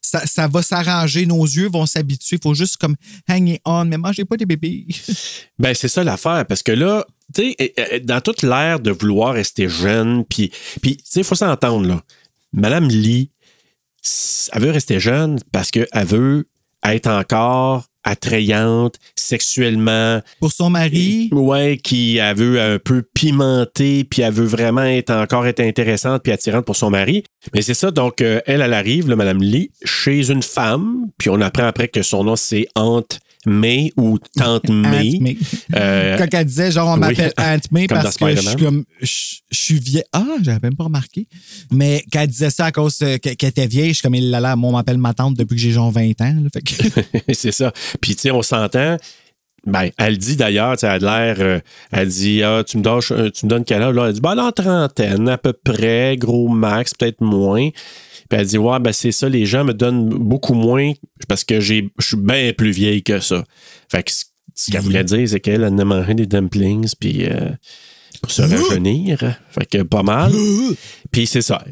[0.00, 2.94] Ça, va s'arranger, nos yeux vont s'habituer, faut juste comme
[3.28, 4.86] hang on, mais mangez pas des bébés.
[5.58, 9.68] Ben, c'est ça l'affaire, parce que là, tu sais, dans toute l'ère de vouloir rester
[9.68, 12.02] jeune, puis, puis tu sais, il faut s'entendre, là.
[12.52, 13.30] Madame Lee,
[14.52, 16.48] elle veut rester jeune parce qu'elle veut
[16.84, 24.22] être encore attrayante sexuellement, Pour son mari, Ouais, qui elle veut un peu pimenter, puis
[24.22, 27.24] elle veut vraiment être encore être intéressante puis attirante pour son mari.
[27.54, 31.30] Mais c'est ça, donc euh, elle, elle arrive, là, Madame Lee, chez une femme, puis
[31.30, 33.06] on apprend après que son nom c'est Aunt
[33.46, 35.14] May ou Tante May.
[35.16, 35.36] Aunt May.
[35.76, 37.00] Euh, Quand elle disait, genre, on oui.
[37.00, 39.06] m'appelle Aunt May parce que je suis comme, je,
[39.50, 40.04] je suis vieille.
[40.12, 41.26] Ah, j'avais même pas remarqué.
[41.70, 44.40] Mais quand elle disait ça à cause qu'elle était vieille, je suis comme, il là,
[44.40, 46.36] là, moi, on m'appelle ma tante depuis que j'ai genre 20 ans.
[46.64, 47.02] que-
[47.34, 47.72] c'est ça.
[48.00, 48.96] Puis, tu sais, on s'entend.
[49.64, 51.36] Ben, elle dit d'ailleurs, tu sais, elle a l'air.
[51.38, 51.60] euh,
[51.92, 53.94] elle dit Ah, tu me, donnes, euh, tu me donnes quel âge?
[53.94, 57.68] Là, elle dit Ben, en trentaine, à peu près, gros max, peut-être moins.
[58.32, 60.92] Puis elle dit Ouais, ben, c'est ça, les gens me donnent beaucoup moins
[61.28, 63.44] parce que j'ai, je suis bien plus vieille que ça.
[63.90, 67.26] Fait que ce ce qu'elle voulait dire, c'est qu'elle elle a mangé des dumplings, puis
[67.26, 67.50] euh,
[68.22, 69.18] pour se rajeunir.
[69.50, 70.32] Fait que pas mal.
[71.10, 71.62] Puis c'est ça.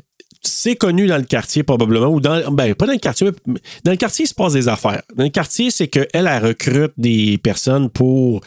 [0.43, 2.51] C'est connu dans le quartier, probablement, ou dans.
[2.51, 5.03] Ben, pas dans le quartier, mais dans le quartier, il se passe des affaires.
[5.15, 8.41] Dans le quartier, c'est qu'elle, elle recrute des personnes pour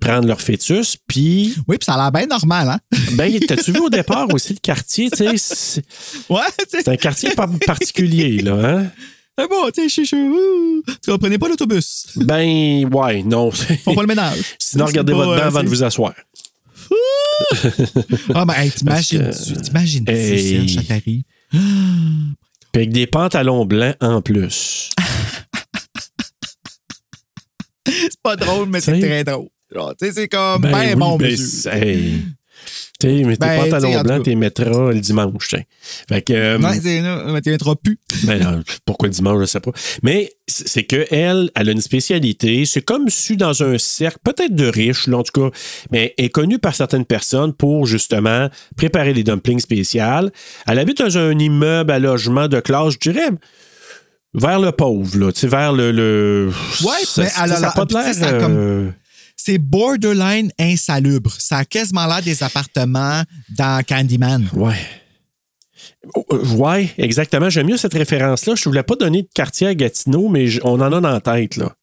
[0.00, 0.96] prendre leur fœtus.
[1.06, 2.78] Puis, oui, puis ça a l'air bien normal, hein?
[3.12, 5.36] ben, t'as-tu vu au départ aussi le quartier, tu sais?
[5.36, 5.84] C'est
[6.30, 8.86] Ouais, c'est un quartier par- particulier, là, hein?
[9.38, 12.06] C'est bon, tu sais, Tu comprenez pas l'autobus.
[12.16, 13.50] Ben, ouais, non.
[13.50, 14.38] Font pas le ménage.
[14.58, 16.14] Sinon, regardez pas, votre euh, bain avant de vous asseoir.
[18.34, 20.68] Ah, ben, hey, t'imagines, Parce que- t'imagines, Hey.
[20.68, 21.22] ça t'arrive?
[21.52, 24.90] Puis avec des pantalons blancs en plus.
[27.86, 29.48] C'est pas drôle, mais c'est très drôle.
[29.72, 31.36] Genre, tu sais, c'est comme, ben, oui, bon, ben,
[31.72, 32.22] hey.
[32.98, 35.62] Tu sais, mais tes Ben, pantalons t'sais, blancs, t'es mettras le dimanche, tiens.
[36.08, 36.32] Fait que.
[36.32, 37.98] euh, mais tu plus.
[38.24, 39.72] Ben non, pourquoi dimanche, je sais pas.
[40.02, 42.64] Mais c'est que elle, elle a une spécialité.
[42.64, 45.56] C'est comme su dans un cercle, peut-être de riches, là, en tout cas,
[45.90, 50.30] mais est connue par certaines personnes pour justement préparer des dumplings spéciales.
[50.66, 53.28] Elle habite dans un immeuble à logement de classe, je dirais,
[54.34, 55.92] vers le pauvre, là, tu sais, vers le.
[55.92, 56.50] le...
[56.82, 58.04] Ouais, ça, mais elle a ça pas tu l'air.
[58.32, 58.90] euh,
[59.36, 61.32] C'est borderline insalubre.
[61.38, 63.22] Ça a quasiment l'air des appartements
[63.56, 64.48] dans Candyman.
[64.54, 64.76] Ouais.
[66.14, 67.50] Oh, euh, Ouais, exactement.
[67.50, 68.54] J'aime mieux cette référence-là.
[68.54, 71.20] Je ne voulais pas donner de quartier à Gatineau, mais on en a dans la
[71.20, 71.74] tête, là.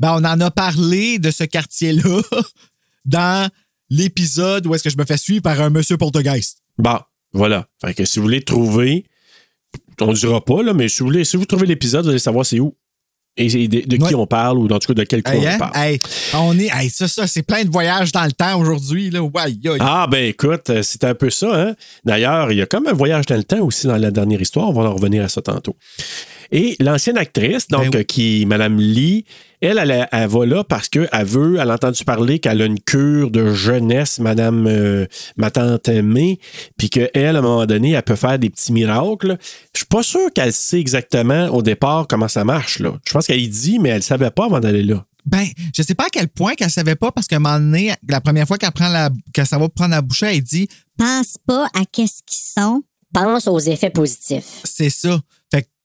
[0.00, 2.22] Ben, on en a parlé de ce quartier-là
[3.04, 3.48] dans
[3.90, 6.58] l'épisode où est-ce que je me fais suivre par un monsieur poltergeist.
[6.78, 6.98] Bon,
[7.32, 7.68] voilà.
[7.80, 9.04] Fait que si vous voulez trouver,
[10.00, 12.18] on ne dira pas, là, mais si vous, voulez, si vous trouvez l'épisode, vous allez
[12.18, 12.76] savoir c'est où.
[13.38, 14.14] Et de, de qui Ouais.
[14.14, 15.58] on parle, ou en tout cas de quel coin Hey, on hein?
[15.58, 15.76] parle?
[15.76, 16.00] Hey,
[16.34, 19.20] on est, hey, ça, ça, c'est plein de voyages dans le temps aujourd'hui, là.
[19.22, 19.30] Ouais.
[19.80, 21.48] Ah, ben écoute, euh, c'est un peu ça.
[21.54, 21.74] Hein?
[22.04, 24.70] D'ailleurs, il y a comme un voyage dans le temps aussi dans la dernière histoire.
[24.70, 25.76] On va en revenir à ça tantôt.
[26.52, 28.06] Et l'ancienne actrice, donc, Ben oui.
[28.06, 29.24] qui, Madame Lee,
[29.60, 32.80] elle, elle, elle va là parce qu'elle veut, elle a entendu parler qu'elle a une
[32.80, 35.06] cure de jeunesse, Madame, euh,
[35.36, 36.38] ma tante May,
[36.76, 39.38] puis qu'elle, à un moment donné, elle peut faire des petits miracles.
[39.72, 42.78] Je suis pas sûr qu'elle sait exactement au départ comment ça marche.
[42.78, 42.92] Là.
[43.06, 45.04] Je pense qu'elle y dit, mais elle savait pas avant d'aller là.
[45.24, 47.92] Ben, je sais pas à quel point qu'elle savait pas parce qu'à un moment donné,
[48.08, 51.36] la première fois qu'elle prend la, qu'elle s'en va prendre la bouchée, elle dit, Pense
[51.44, 52.82] pas à qu'est-ce qu'ils sont.
[53.12, 54.60] Pense aux effets positifs.
[54.64, 55.18] c'est ça.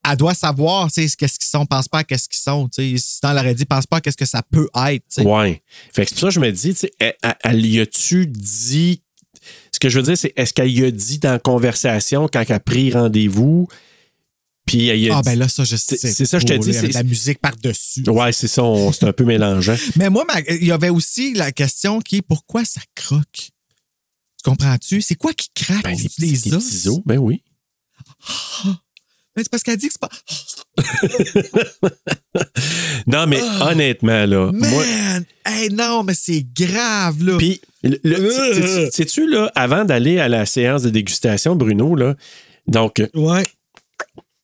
[0.04, 2.98] Qu'elle doit savoir, tu sais, qu'est-ce qu'ils sont, pense pas à qu'est-ce qu'ils sont, tu
[2.98, 3.04] sais.
[3.20, 5.24] Sinon, elle aurait dit, pense pas à qu'est-ce que ça peut être, tu sais.
[5.24, 5.62] Ouais.
[5.94, 7.80] Fait que c'est pour ça que je me dis, tu sais, elle, elle- elle y
[7.80, 9.02] a-tu dit.
[9.72, 12.42] Ce que je veux dire, c'est est-ce qu'elle y a dit dans la conversation quand
[12.48, 13.68] elle a pris rendez-vous?
[14.68, 15.98] Puis elle y a Ah, dit- ben là, ça, je sais.
[15.98, 18.04] C'est- ça, je te dis, c'est- la musique par-dessus.
[18.08, 19.76] Ouais, c'est ça, c'est un peu mélangeant.
[19.98, 23.50] Mais moi, il y avait aussi la question qui est pourquoi ça croque?
[24.44, 25.02] Tu comprends-tu?
[25.02, 25.84] C'est quoi qui craque?
[25.84, 26.64] Ben, les, petits, les os?
[26.66, 27.44] petits os, ben oui.
[29.36, 30.10] Ben, c'est parce qu'elle dit que c'est pas.
[33.08, 34.84] Non, mais honnêtement, là, moi.
[34.86, 35.14] Ah!
[35.14, 35.26] Man!
[35.46, 37.38] Hey, non, mais c'est grave, là.
[37.38, 37.92] Puis, Euh.
[38.54, 42.16] sais- sais- sais-tu, là, avant d'aller à la séance de dégustation, Bruno, là,
[42.68, 43.48] donc, euh, ouais.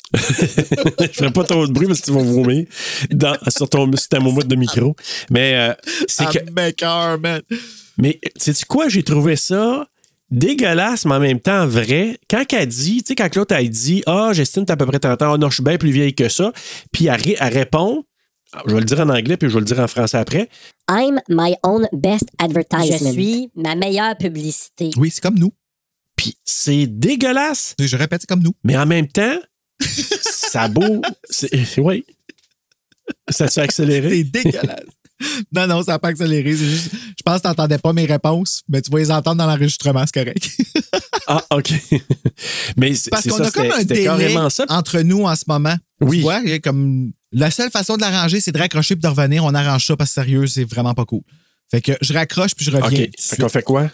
[0.13, 2.65] je ferai pas trop de bruit parce que tu vas vomir
[3.12, 4.95] dans, sur ton sur ta de micro.
[5.30, 5.73] Mais euh,
[6.08, 6.52] c'est Ah, que.
[6.52, 7.41] maker, man.
[7.97, 8.88] Mais sais-tu quoi?
[8.89, 9.88] J'ai trouvé ça
[10.32, 12.20] dégueulasse, mais en même temps vrai.
[12.30, 14.86] Quand elle dit, tu sais, quand l'autre, elle dit Ah, j'estime que t'as à peu
[14.86, 16.52] près 30 ans, Ah non, je suis bien plus vieille que ça.
[16.92, 18.04] Puis elle, ré- elle répond,
[18.68, 20.50] je vais le dire en anglais, puis je vais le dire en français après.
[20.90, 22.98] I'm my own best advertisement.
[23.08, 24.90] Je suis ma meilleure publicité.
[24.98, 25.54] Oui, c'est comme nous.
[26.16, 28.54] Puis c'est dégueulasse, Je répète, c'est comme nous.
[28.63, 29.38] mais en même temps,
[30.22, 31.02] ça beau.
[31.78, 32.06] Oui.
[33.30, 34.10] Ça s'est accéléré.
[34.10, 34.86] C'est dégueulasse.
[35.53, 36.56] non, non, ça n'a pas accéléré.
[36.56, 39.36] C'est juste, je pense que tu n'entendais pas mes réponses, mais tu vas les entendre
[39.38, 40.49] dans l'enregistrement, c'est correct.
[41.30, 41.73] Ah, OK.
[42.77, 44.08] mais c'est Parce c'est qu'on ça, a comme un délai
[44.69, 45.75] entre nous en ce moment.
[45.99, 46.19] Oui.
[46.19, 49.43] Tu vois, comme la seule façon de l'arranger, c'est de raccrocher puis de revenir.
[49.43, 51.23] On arrange ça parce que sérieux, c'est vraiment pas cool.
[51.69, 52.88] Fait que je raccroche puis je reviens.
[52.88, 52.95] OK.
[52.95, 53.41] Fait suite.
[53.41, 53.91] qu'on fait quoi?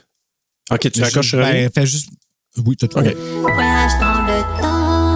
[0.69, 1.53] OK, tu raccroches Je- je reviens?
[1.53, 2.09] ben, fais juste.
[2.63, 3.03] Oui, tout OK.
[3.03, 3.09] Temps.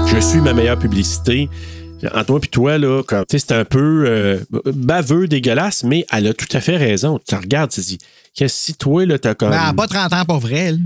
[0.08, 1.50] Je suis ma meilleure publicité.
[2.28, 4.40] Toi puis toi, là, comme, c'est un peu euh,
[4.74, 7.20] baveux, dégueulasse, mais elle a tout à fait raison.
[7.28, 7.98] Tu regardes, tu te dis,
[8.38, 9.50] que si toi, là, t'as comme.
[9.50, 10.80] Ben, elle a pas 30 ans pour vrai, elle.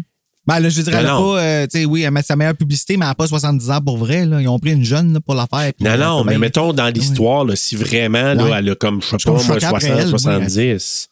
[0.47, 1.33] Ben, là, je dirais, elle a Non, non.
[1.33, 3.69] pas, euh, tu sais, oui, elle met sa meilleure publicité, mais elle n'a pas 70
[3.69, 4.41] ans pour vrai, là.
[4.41, 5.71] Ils ont pris une jeune, là, pour la faire.
[5.79, 9.07] Non, euh, non, mais mettons dans l'histoire, là, si vraiment, là, elle a comme, je
[9.09, 11.07] sais pas, moi, choqué après 60, elle, oui, 70.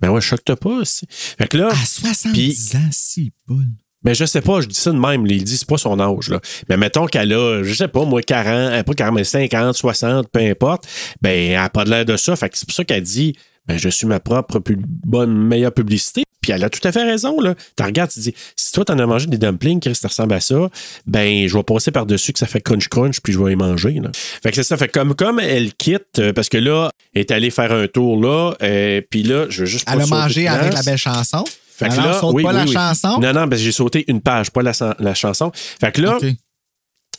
[0.00, 0.80] Ben ouais, choque-toi pas.
[0.84, 3.66] c'est- Fait que là, À 70 ans, si, Paul.
[4.04, 6.28] Ben je sais pas, je dis ça de même, il dit c'est pas son âge,
[6.28, 6.40] là.
[6.68, 10.28] Mais mettons qu'elle a, je sais pas, moi, 40, euh, pas 40, mais 50, 60,
[10.30, 10.86] peu importe,
[11.20, 12.34] ben elle a pas de l'air de ça.
[12.36, 13.36] Fait que c'est pour ça qu'elle dit,
[13.66, 16.24] ben je suis ma propre bonne, meilleure publicité.
[16.40, 17.54] Puis elle a tout à fait raison, là.
[17.76, 20.40] Tu regardes, tu dis, si toi t'en as mangé des dumplings qui ça ressemble à
[20.40, 20.68] ça,
[21.06, 24.10] ben je vais passer par-dessus que ça fait crunch-crunch, puis je vais y manger, là.
[24.42, 24.76] Fait que c'est ça.
[24.76, 27.86] Fait que comme, comme elle quitte, euh, parce que là, elle est allée faire un
[27.86, 31.44] tour, là, euh, puis là, je veux juste Elle a mangé avec la belle chanson.
[31.82, 32.72] Fait que Alors, là, saute oui, pas oui, la oui.
[32.72, 33.18] chanson.
[33.20, 35.50] Non, non, que j'ai sauté une page, pas la, chanson.
[35.54, 36.18] Fait que là,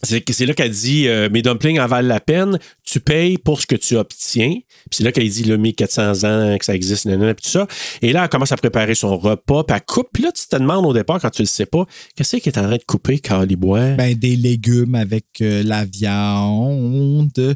[0.04, 3.68] c'est là qu'elle dit euh, Mes dumplings en valent la peine, tu payes pour ce
[3.68, 4.52] que tu obtiens.
[4.52, 7.68] Puis c'est là qu'elle dit là, 1400 ans que ça existe, nanana, puis tout ça.
[8.02, 10.08] Et là, elle commence à préparer son repas, puis elle coupe.
[10.14, 12.60] Puis là, tu te demandes au départ, quand tu le sais pas, qu'est-ce qu'elle est
[12.60, 13.92] en train de couper, Calibois?
[13.92, 17.56] Ben, des légumes avec euh, la viande.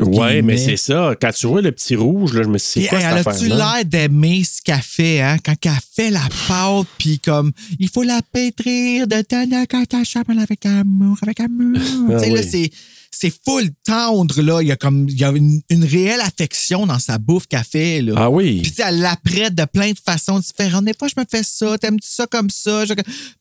[0.00, 1.14] Ouais, mais c'est ça.
[1.20, 3.84] Quand tu vois le petit rouge, là, je me suis dit, quoi elle a-tu l'air
[3.84, 5.36] d'aimer ce qu'elle fait, hein?
[5.44, 10.64] Quand elle fait la pâte, puis comme, il faut la pétrir de ta chambre avec
[10.66, 11.78] amour, avec amour.
[12.06, 12.48] Ah tu sais, là, oui.
[12.50, 12.70] c'est,
[13.16, 14.60] c'est full tendre, là.
[14.62, 17.64] Il y a comme, il y a une, une réelle affection dans sa bouffe qu'elle
[17.64, 18.14] fait, là.
[18.16, 18.60] Ah oui.
[18.62, 20.84] Puis elle l'apprête de plein de façons différentes.
[20.84, 22.84] Des fois, je me fais ça, t'aimes-tu ça comme ça?
[22.84, 22.94] Je-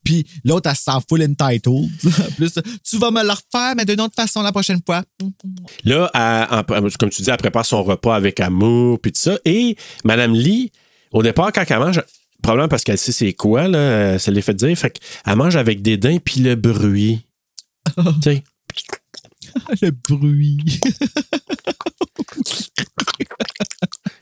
[0.03, 1.89] Puis l'autre, elle se sent full entitled.
[2.23, 2.53] En plus,
[2.89, 5.03] tu vas me le refaire, mais d'une autre façon la prochaine fois.
[5.83, 9.37] Là, elle- comme tu dis, elle prépare son repas avec amour, puis tout ça.
[9.45, 10.71] Et Madame Lee,
[11.11, 12.01] au départ, quand elle mange,
[12.41, 15.81] probablement parce qu'elle sait c'est quoi, là, ça l'est fait dire, fait qu'elle mange avec
[15.81, 17.21] dédain, puis le bruit.
[17.95, 18.43] tu sais.
[19.81, 20.57] le bruit.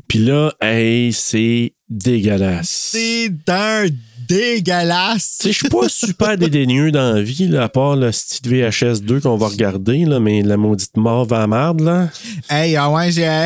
[0.07, 2.69] Puis là, hey, c'est dégueulasse.
[2.69, 3.85] C'est d'un
[4.31, 5.39] dégueulasse.
[5.45, 9.19] Je suis pas super dédaigneux dans la vie, là, à part le style VHS 2
[9.19, 12.09] qu'on va regarder, là, mais la maudite mort va à marde, là.
[12.49, 13.21] Hey, ah ouais, j'ai.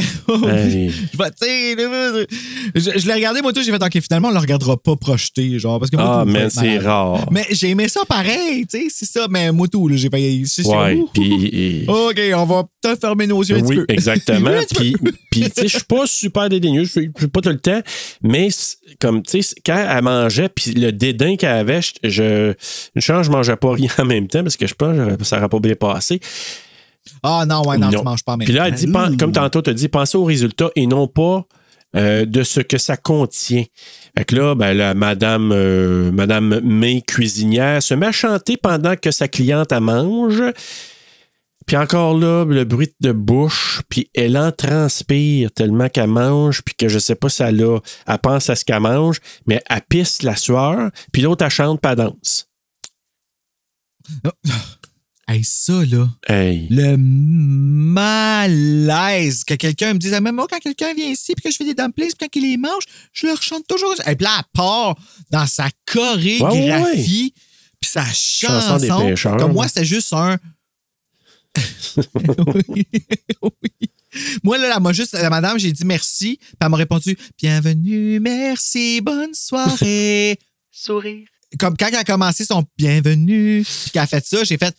[0.46, 0.92] Hey.
[1.02, 5.58] Je vais, l'ai regardé, moi, tout, j'ai fait, OK, finalement, on le regardera pas projeté,
[5.60, 7.28] genre, parce que moi, Ah, fait c'est rare.
[7.32, 10.10] Mais j'ai aimé ça pareil, tu sais, c'est ça, mais moi, tout, j'ai
[10.46, 11.86] c'est- Ouais, puis...
[11.88, 12.64] OK, on va
[13.00, 14.52] fermer nos yeux Oui, exactement.
[14.76, 14.96] Puis,
[15.32, 17.82] puis, tu sais, je suis pas super dédaigneux, je suis pas tout le temps,
[18.22, 18.50] mais
[19.00, 22.54] comme, tu sais, quand elle mangeait, puis le dédain qu'elle avait, je,
[22.96, 25.38] une chance, je mangeais pas rien en même temps, parce que je pense que ça
[25.38, 26.20] n'aurait pas bien passé.
[27.24, 28.00] Ah non, ouais, non, Non.
[28.00, 30.18] tu manges pas en même Puis là, elle dit, comme tantôt, tu as dit, pensez
[30.18, 31.46] au résultat et non pas
[31.96, 33.64] euh, de ce que ça contient.
[34.18, 38.96] Fait que là, ben, là, Madame, euh, Madame May, cuisinière, se met à chanter pendant
[38.96, 40.42] que sa cliente mange.
[41.66, 46.76] Puis encore là, le bruit de bouche, puis elle en transpire tellement qu'elle mange, puis
[46.76, 49.82] que je sais pas si elle a, elle pense à ce qu'elle mange, mais elle
[49.90, 52.48] pisse la sueur, puis l'autre, elle chante, pas danse.
[55.28, 56.08] Hey, ça, là.
[56.28, 56.68] Hey.
[56.70, 56.98] Le
[57.96, 61.58] malaise que quelqu'un me dise, Ah, même moi, quand quelqu'un vient ici puis que je
[61.58, 63.96] fais des dumplings puis quand il les mange, je leur chante toujours.
[64.06, 64.96] Et puis là, elle part
[65.32, 67.34] dans sa chorégraphie
[67.82, 68.78] puis sa chanson.
[68.78, 69.38] des pêcheurs.
[69.38, 70.38] Comme moi, c'était juste un.
[72.70, 72.86] oui,
[73.42, 73.90] oui.
[74.44, 78.20] Moi, là, elle m'a juste, la madame, j'ai dit merci, puis elle m'a répondu Bienvenue,
[78.20, 80.38] merci, bonne soirée.
[80.72, 81.28] Sourire.
[81.60, 84.76] Comme quand elle a commencé son bienvenue, puis qu'elle a fait ça, j'ai fait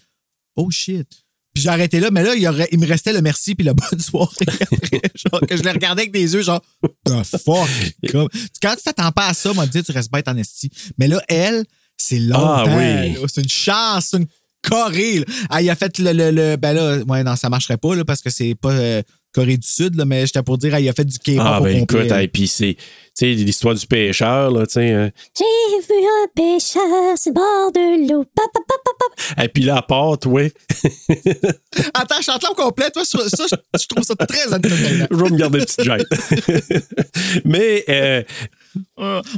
[0.57, 1.07] Oh shit.
[1.55, 3.65] Puis j'ai arrêté là, mais là, il, y aurait- il me restait le merci puis
[3.67, 5.01] le bonne soirée après.
[5.15, 6.63] genre, que je le regardais avec des yeux, genre,
[7.07, 7.69] the fuck.
[8.11, 8.29] Comme,
[8.61, 10.71] quand tu t'attends pas à ça, moi, dire, tu restes bête en esti.
[10.99, 11.65] Mais là, elle,
[11.97, 12.65] c'est longtemps.
[12.67, 13.17] Ah oui.
[13.29, 14.27] C'est une chance, c'est une
[14.63, 15.21] Corée.
[15.21, 15.25] là.
[15.51, 18.05] Ah, il a fait le, le, le- Ben là, ouais, non, ça marcherait pas, là,
[18.05, 20.89] parce que c'est pas euh, Corée du Sud, là, mais j'étais pour dire, ah, il
[20.89, 22.01] a fait du K-pop Ah, ben complet.
[22.01, 22.23] écoute, là.
[22.23, 22.83] hey, puis c'est, tu
[23.15, 24.91] sais, l'histoire du pêcheur, là, tu sais.
[24.93, 25.11] hein.
[25.37, 25.45] J'ai
[25.87, 28.25] vu un pêcheur sur le bord de l'eau.
[28.25, 29.45] Pop, pop, pop, pop, pop.
[29.45, 30.51] Et puis la pâte, oui.
[31.95, 35.07] Attends, chante-la au complet, toi, sur ça, je, trouve ça très entertainant.
[35.11, 36.05] Je vais me garder une petite gêne.
[37.45, 38.23] Mais, euh,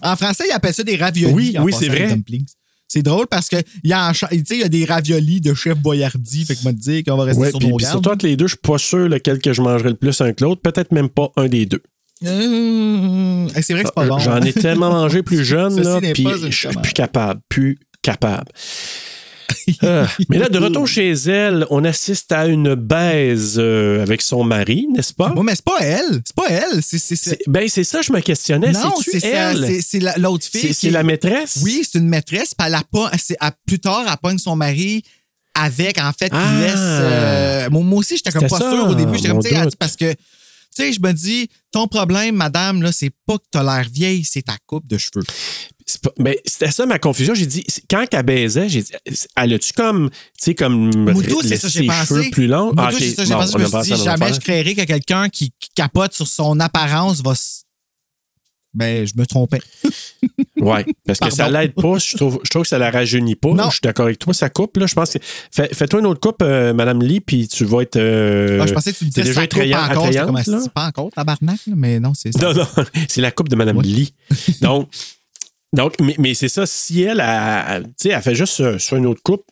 [0.02, 1.33] En français, ils appellent ça des raviolis.
[1.35, 2.16] Oui, oui, c'est vrai.
[2.88, 6.46] C'est drôle parce que il y a, y a des raviolis de chef Boyardi.
[6.46, 7.92] Fait que moi dire qu'on va rester ouais, sur puis, nos gardes.
[7.92, 10.33] surtout entre les deux, je suis pas sûr lequel que je mangerais le plus un
[10.33, 10.62] que l'autre.
[10.62, 11.83] Peut-être même pas un des deux.
[12.22, 14.18] Mmh, c'est vrai que c'est pas bon.
[14.18, 18.51] J'en ai tellement mangé plus jeune, là, puis je suis plus capable, plus capable.
[19.83, 24.44] Ah, mais là, de retour chez elle, on assiste à une baise euh, avec son
[24.44, 25.33] mari, n'est-ce pas?
[25.33, 26.20] Ouais, mais c'est pas elle.
[26.24, 26.83] C'est pas elle.
[26.83, 28.72] C'est, c'est, c'est- C'est- Ben, c'est ça, je me questionnais.
[28.72, 29.64] Non, c'est, elle?
[29.66, 30.72] c'est, c'est la- l'autre fille.
[30.74, 31.61] C'est qui la maîtresse?
[31.62, 32.54] Oui, c'est une maîtresse.
[32.54, 33.11] Puis elle a pas.
[33.66, 35.02] plus tard, elle pogne son mari
[35.54, 36.61] avec, en fait, Ah.
[36.61, 36.74] laisse.
[36.76, 39.16] euh, moi, aussi, j'étais comme C'était pas ça, sûr au début.
[39.16, 40.14] J'étais comme, tu parce que,
[40.74, 44.24] tu sais, je me dis, ton problème, madame, là, c'est pas que t'as l'air vieille,
[44.24, 45.24] c'est ta coupe de cheveux.
[46.02, 47.34] pas- mais c'était ça ma confusion.
[47.34, 48.92] J'ai dit, quand qu'elle baisait, j'ai dit,
[49.36, 52.06] elle a-tu comme, tu sais, comme Moutou, laissé ça, j'ai ses pensé.
[52.06, 52.66] cheveux plus longs?
[52.66, 52.98] Moutou, Ah, ça,
[53.36, 53.52] pensé.
[53.52, 57.22] Je me suis dit, jamais je créerais que quelqu'un qui, qui capote sur son apparence
[57.22, 57.62] va se.
[58.74, 59.62] Ben, je me trompais.
[60.61, 61.98] Ouais, parce que ça l'aide pas.
[61.98, 63.50] Je trouve, je trouve que ça la rajeunit pas.
[63.50, 63.64] Non.
[63.66, 64.76] Je suis d'accord avec toi, ça coupe.
[64.76, 65.18] Là, je pense que.
[65.50, 67.96] Fais, fais-toi une autre coupe, euh, Madame Lee, puis tu vas être.
[67.96, 70.11] euh, Ah, je pensais que tu me disais déjà ça attrayant- pas encore.
[70.26, 70.61] Comme, là.
[70.74, 72.40] pas encore, tabarnak, là, mais non, c'est ça.
[72.42, 72.66] Non, non,
[73.09, 73.84] c'est la coupe de Madame Ouais.
[73.84, 74.14] Lee.
[74.61, 74.88] Donc,
[75.74, 79.44] donc mais, mais c'est ça, si elle, a- elle fait juste sur une autre coupe,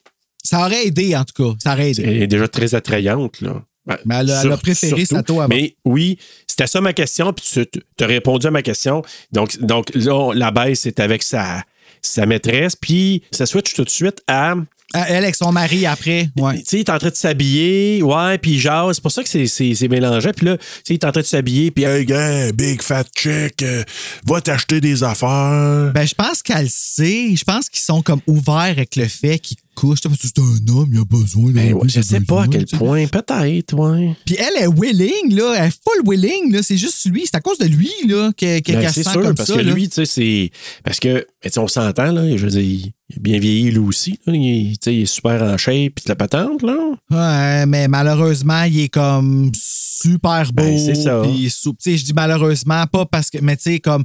[0.42, 1.56] Ça aurait aidé, en tout cas.
[1.62, 2.02] Ça aurait aidé.
[2.06, 3.62] elle est déjà très attrayante, là.
[3.86, 5.48] Ben, Mais elle a- elle a préféré Sato avant.
[5.54, 6.18] Mais oui,
[6.58, 7.66] c'était ça ma question, puis
[7.98, 9.02] tu as répondu à ma question.
[9.30, 11.62] Donc, donc là, la baisse, c'est avec sa,
[12.00, 14.54] sa maîtresse, puis ça switch tout de suite à.
[14.94, 16.28] Ah, Elle avec son mari après.
[16.36, 16.58] Ouais.
[16.58, 18.94] Tu sais, il est en train de s'habiller, ouais, puis jase.
[18.94, 20.32] C'est pour ça que c'est- c'est c'est mélangé.
[20.32, 23.04] Puis là, tu sais, il est en train de s'habiller, puis Hey, gars, big fat
[23.14, 23.82] chick, euh,
[24.26, 25.90] va t'acheter des affaires.
[25.92, 27.34] Ben, je pense qu'elle sait.
[27.36, 30.98] Je pense qu'ils sont comme ouverts avec le fait qu'ils que C'est un homme, il
[31.00, 31.50] a besoin.
[31.52, 34.16] Ben, ouais, je sais pas à quel point, peut-être, ouais.
[34.24, 35.54] Puis elle est willing, là.
[35.58, 36.62] Elle est full willing, là.
[36.62, 37.22] C'est juste lui.
[37.24, 39.54] C'est à cause de lui, là, Ben, qu'elle se c'est sent sûr, comme parce ça.
[39.56, 39.72] que là.
[39.72, 40.50] lui, tu sais, c'est.
[40.84, 42.36] Parce que, ben, tu sais, on s'entend, là.
[42.36, 44.18] Je veux dire, il est bien vieilli, lui aussi.
[44.26, 44.32] là.
[44.34, 46.76] Il, il est super en shape, puis de la patente, là.
[47.10, 50.62] Ouais, mais malheureusement, il est comme super beau.
[50.64, 51.22] Ben, c'est ça.
[51.24, 53.38] je dis malheureusement, pas parce que.
[53.42, 54.04] Mais tu sais, comme.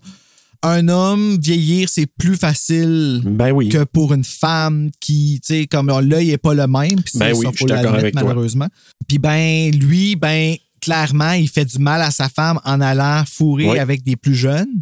[0.63, 3.69] Un homme, vieillir, c'est plus facile Ben oui.
[3.69, 7.01] que pour une femme qui, tu sais, comme l'œil est pas le même.
[7.01, 8.67] Puis Ben oui, je suis d'accord avec malheureusement.
[9.07, 13.69] Puis ben, lui, ben, clairement, il fait du mal à sa femme en allant fourrer
[13.71, 13.79] Oui.
[13.79, 14.81] avec des plus jeunes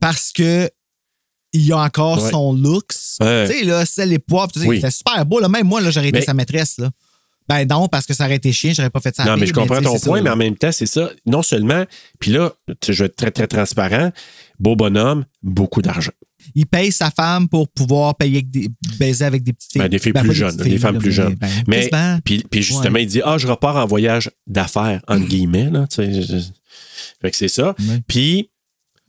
[0.00, 0.70] parce que
[1.52, 2.88] il a encore son looks.
[3.20, 4.18] Tu sais, là, c'est les
[4.60, 4.76] sais, Oui.
[4.76, 5.38] il était super beau.
[5.40, 5.48] Là.
[5.48, 6.78] Même moi, là, j'aurais été sa maîtresse.
[6.78, 6.90] Là.
[7.48, 9.24] Ben non, parce que ça aurait été chien, j'aurais pas fait ça.
[9.24, 11.10] Non, mais je comprends ton point, ça, mais en même temps, c'est ça.
[11.26, 11.84] Non seulement,
[12.18, 12.52] puis là,
[12.88, 14.12] je vais être très, très transparent,
[14.58, 16.12] beau bonhomme, beaucoup d'argent.
[16.54, 18.68] Il paye sa femme pour pouvoir payer des,
[18.98, 19.80] baiser avec des petites filles.
[19.82, 21.34] Ben, des filles Ben, plus jeunes, des filles, femmes là, plus mais- jeunes.
[21.34, 21.90] ben, Mais,
[22.24, 23.02] puis, puis justement, Ouais.
[23.02, 25.70] il dit Ah, je repars en voyage d'affaires, entre guillemets.
[25.70, 26.44] Là, tu sais, je- je-
[27.22, 27.74] Fait que c'est ça.
[27.78, 28.02] Ouais.
[28.06, 28.50] Puis,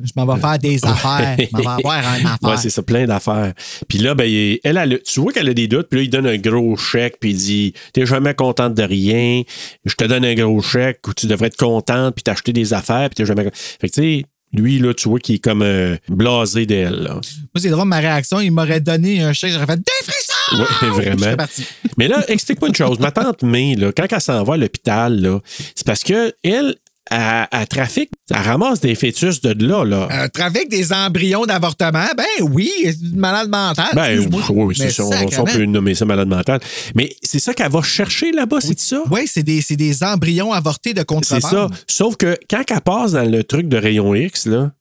[0.04, 1.38] Je m'en vais faire des affaires.
[1.40, 2.38] Je m'en vais avoir un affaire.
[2.50, 3.54] Ouais, c'est ça, plein d'affaires.
[3.88, 6.10] Puis là, ben, elle, elle, a- tu vois qu'elle a des doutes, puis là, il
[6.10, 9.42] donne un gros chèque, puis il dit T'es jamais contente de rien,
[9.86, 13.10] je te donne un gros chèque, où tu devrais être contente, puis t'acheter des affaires,
[13.10, 13.50] puis t'es jamais.
[13.54, 17.08] Fait que, tu sais, lui, là, tu vois qu'il est comme euh, blasé d'elle.
[17.10, 17.22] Moi,
[17.58, 20.32] c'est drôle, ma réaction, il m'aurait donné un chèque, j'aurais fait des frissons!
[20.82, 21.36] Je vraiment.
[21.36, 21.66] parti.
[21.98, 23.00] Mais là, explique-moi une chose.
[23.00, 25.40] Ma tante May, là, quand elle s'en va à l'hôpital, là,
[25.74, 26.76] c'est parce que elle,
[27.12, 30.08] elle trafique, elle ramasse des fœtus de là, là.
[30.10, 33.94] Un trafic des embryons d'avortement, ben oui, c'est malade mentale.
[33.94, 35.04] Ben, oui, oui, c'est ça.
[35.04, 36.60] On, peut nommer ça malade mental.
[36.96, 39.04] Mais c'est ça qu'elle va chercher là-bas, c'est ça?
[39.12, 41.52] Oui, c'est des, c'est des embryons avortés de C'est contrebande.
[41.52, 41.70] ça.
[41.88, 44.72] Sauf que quand elle passe dans le truc de rayon X, là,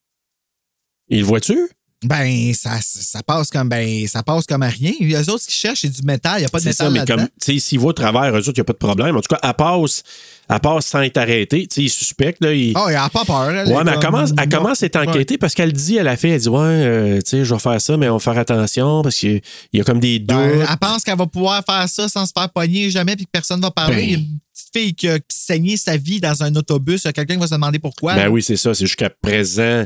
[1.09, 1.59] il voit-tu?
[2.05, 4.93] Ben, ça, ça passe comme ben, ça passe comme à rien.
[5.01, 6.35] Les autres, ce qu'ils cherchent, c'est du métal.
[6.37, 7.93] Il n'y a pas de C'est ça, métal mais comme, tu sais, s'il va au
[7.93, 9.17] travers, eux autres, il n'y a pas de problème.
[9.17, 10.03] En tout cas, elle passe,
[10.51, 11.67] elle passe sans être arrêtée.
[11.67, 12.53] Tu sais, il suspecte, là.
[12.53, 12.73] Il...
[12.77, 13.51] Oh, il n'a pas peur.
[13.51, 15.09] Elle Ouais, mais elle comme- commence, elle commence à être Ouais.
[15.09, 17.61] enquêtée parce qu'elle dit à la fille, elle dit, ouais, euh, tu sais, je vais
[17.61, 19.41] faire ça, mais on va faire attention parce qu'il
[19.73, 20.37] y a comme des doutes.
[20.37, 23.31] Ben, elle pense qu'elle va pouvoir faire ça sans se faire pogner jamais puis que
[23.33, 23.95] personne va parler.
[23.97, 24.03] Ben.
[24.05, 27.03] Il y a une petite fille qui a saigné sa vie dans un autobus.
[27.05, 28.15] Il y a quelqu'un qui va se demander pourquoi.
[28.15, 28.75] Ben oui, c'est ça.
[28.75, 29.85] C'est jusqu'à présent,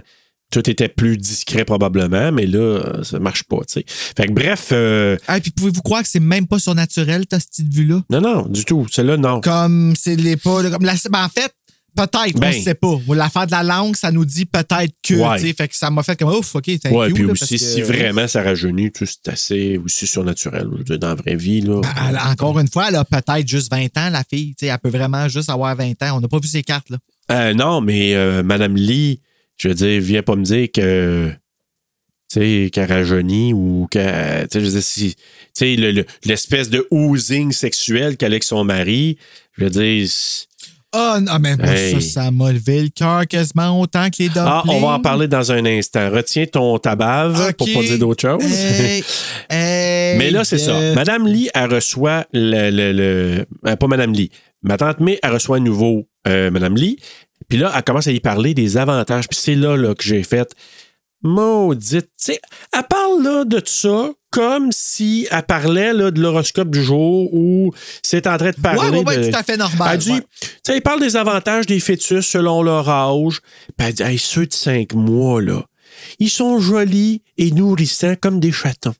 [0.51, 3.85] tout était plus discret probablement, mais là, ça marche pas, tu sais.
[3.87, 7.73] Fait que bref, euh, Ah, puis pouvez-vous croire que c'est même pas surnaturel, ta petite
[7.73, 8.03] vue-là?
[8.11, 8.87] non, non, du tout.
[8.91, 9.41] Celle-là, non.
[9.43, 10.63] Comme c'est les pas.
[10.71, 11.53] Comme la, ben, en fait,
[11.95, 12.53] peut-être, Ben.
[12.55, 12.95] on ne sait pas.
[13.15, 15.15] L'affaire de la langue, ça nous dit peut-être que.
[15.15, 15.39] Ouais.
[15.41, 17.33] tu sais, Fait que ça m'a fait comme ouf, OK, thank Ouais, you, puis là,
[17.33, 20.69] aussi, que- si vraiment ça rajeunit, c'est assez aussi surnaturel
[20.99, 21.81] dans la vraie vie, là.
[21.83, 24.55] Ben, elle encore une fois, elle a peut-être juste 20 ans, la fille.
[24.59, 26.17] Tu sais, elle peut vraiment juste avoir 20 ans.
[26.17, 26.97] On n'a pas vu ses cartes, là.
[27.31, 29.21] Euh, non, mais euh, Madame Lee,
[29.59, 31.31] je veux dire, viens pas me dire que.
[32.31, 34.47] Tu sais, qu'elle rajeunit ou qu'elle.
[34.49, 35.15] Tu sais, je veux dire, si.
[35.15, 35.21] Tu
[35.55, 39.17] sais, le- le- l'espèce de oozing sexuel qu'elle a avec son mari,
[39.57, 40.07] je veux dire.
[40.11, 40.47] c'est-
[40.95, 42.01] Oh non, mais moi, Hey.
[42.01, 44.47] ça, ça m'a levé le cœur quasiment autant que les dumplings.
[44.47, 46.11] Ah, on va en parler dans un instant.
[46.11, 47.75] Retiens ton tabave pour OK.
[47.75, 48.43] pas dire d'autre chose.
[48.43, 49.05] Hey,
[49.51, 50.95] hey, Mais là, c'est ça.
[50.95, 52.71] Madame Lee, elle reçoit le.
[52.71, 54.31] le- le- euh, pas Madame Lee.
[54.63, 56.99] Ma tante May, elle reçoit à nouveau euh, Madame Lee.
[57.49, 59.29] Puis là, elle commence à y parler des avantages.
[59.29, 60.53] Puis c'est là, là que j'ai fait.
[61.23, 62.07] Maudite.
[62.07, 62.41] Tu sais,
[62.73, 67.73] elle parle là, de ça comme si elle parlait là, de l'horoscope du jour ou
[68.03, 68.81] c'est en train de parler.
[68.91, 69.89] Ouais, ouais, ouais, de- tout à fait normal.
[69.93, 70.21] Elle dit, ouais.
[70.43, 73.41] tu sais, il parle des avantages des fœtus selon leur âge.
[73.77, 75.65] Puis elle dit, Hey, ceux de 5 mois, là,
[76.19, 78.95] ils sont jolis et nourrissants comme des chatons.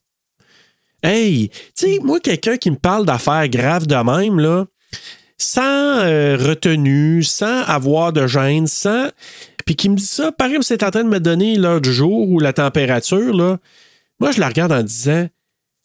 [1.01, 4.65] Hey, tu sais, moi, quelqu'un qui me parle d'affaires graves de même, là,
[5.39, 9.07] sans euh, retenue, sans avoir de gêne, sans.
[9.65, 11.93] puis qui me dit ça, pareil comme c'est en train de me donner l'heure du
[11.93, 13.57] jour ou la température, là.
[14.19, 15.27] Moi, je la regarde en disant,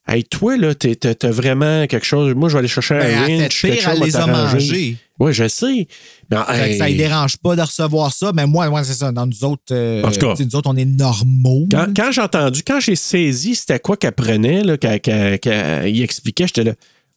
[0.09, 2.35] hey, toi, là, t'as vraiment quelque chose.
[2.35, 4.97] Moi, je vais aller chercher Ben, un winch, quelque pire, chose elle les a mangés.
[5.21, 5.87] Oui, je sais.
[6.29, 6.37] Mais,
[6.73, 8.33] que ça ne dérange pas de recevoir ça.
[8.35, 9.13] Mais moi, moi c'est ça.
[9.13, 10.33] Dans nous autres, euh, En tout cas.
[10.33, 11.69] tu sais, nous autres, on est normaux.
[11.71, 15.95] Quand, quand j'ai entendu, quand j'ai saisi c'était quoi qu'elle prenait, là, qu'elle, qu'elle- qu'elle
[15.95, 16.73] y expliquait, j'étais là.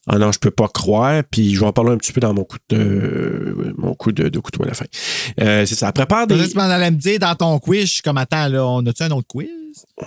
[0.08, 1.22] Ah non, je peux pas croire.
[1.30, 4.28] Puis je vais en parler un petit peu dans mon coup de, mon coup de,
[4.28, 4.86] de couteau à la fin.
[5.40, 5.92] Euh, c'est ça.
[5.92, 6.56] Prépare des.
[6.58, 9.26] Allais me dire dans ton quiz, je suis comme, attends, là, on a-tu un autre
[9.28, 9.48] quiz?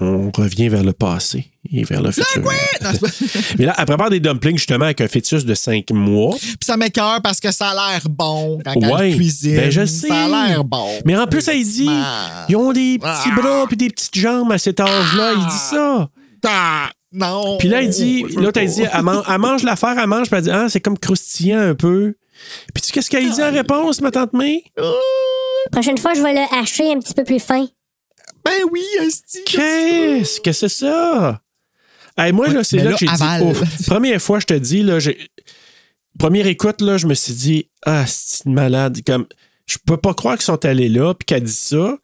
[0.01, 2.43] On revient vers le passé et vers le futur.
[3.57, 6.35] Mais là, elle prépare des dumplings justement avec un fœtus de 5 mois.
[6.39, 9.11] Puis ça m'écœure parce que ça a l'air bon quand Ouais.
[9.11, 9.55] elle cuisine.
[9.55, 10.07] Ben, je sais.
[10.07, 10.87] Ça a l'air bon.
[11.05, 12.45] Mais en plus, elle dit Ah.
[12.49, 13.35] ils ont des petits Ah.
[13.41, 15.33] bras puis des petites jambes à cet âge-là.
[15.37, 16.09] Il dit ça.
[16.45, 17.57] Ah, non.
[17.57, 18.73] Puis là, il dit, l'autre, elle pas.
[18.73, 21.59] dit, elle, man- elle mange l'affaire, elle mange, puis elle dit, ah, c'est comme croustillant
[21.59, 22.15] un peu.
[22.73, 24.63] Puis tu qu'est-ce qu'elle dit en réponse, ma tante May?
[25.71, 27.67] Prochaine fois, je vais le hacher un petit peu plus fin.
[28.43, 29.39] Ben oui, esti.
[29.45, 31.41] Qu'est-ce que c'est ça?
[32.17, 34.99] Hey, moi, là, c'est là, là, que j'ai dit, première fois, je te dis, là,
[34.99, 35.17] j'ai.
[36.19, 38.99] Première écoute, là, je me suis dit, ah, c'est une malade.
[39.05, 39.27] Comme,
[39.65, 41.97] je peux pas croire qu'ils sont allés là, puis qu'elle dit ça.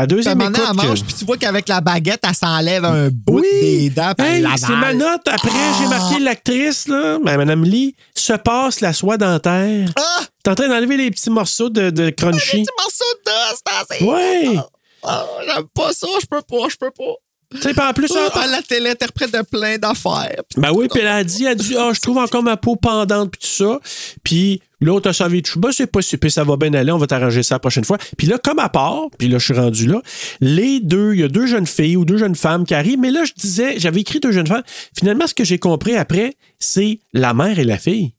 [0.00, 0.68] Puis deuxième maintenant, écoute.
[0.74, 3.60] elle que- mange, puis tu vois qu'avec la baguette, elle s'enlève un bout Oui.
[3.60, 5.26] des dents, Hey, c'est ma note.
[5.28, 9.88] Après, j'ai marqué l'actrice, là, ben, Madame Lee, se passe la soie dentaire.
[9.96, 10.20] Ah!
[10.42, 12.58] T'es en train d'enlever les petits morceaux de, de crunchy.
[12.58, 14.56] Des petits morceaux d'os, c'est assez- Ouais.
[15.04, 17.12] Ah, J'aime pas ça, je peux pas, je peux pas.
[17.54, 20.42] Tu sais, en plus, elle, la télé interprète de plein d'affaires.
[20.56, 22.76] ben oui, puis elle a dit, elle a dit, ah, je trouve encore ma peau
[22.76, 23.80] pendante, puis tout ça.
[24.22, 25.60] Puis l'autre a servi de chou.
[25.60, 27.98] Ben, c'est pas super, ça va bien aller, on va t'arranger ça la prochaine fois.
[28.16, 30.00] Puis là, comme à part, puis là, je suis rendu là,
[30.40, 33.10] les deux, il y a deux jeunes filles ou deux jeunes femmes qui arrivent, mais
[33.10, 34.64] là, je disais, j'avais écrit deux jeunes femmes.
[34.96, 38.14] Finalement, ce que j'ai compris après, c'est la mère et la fille.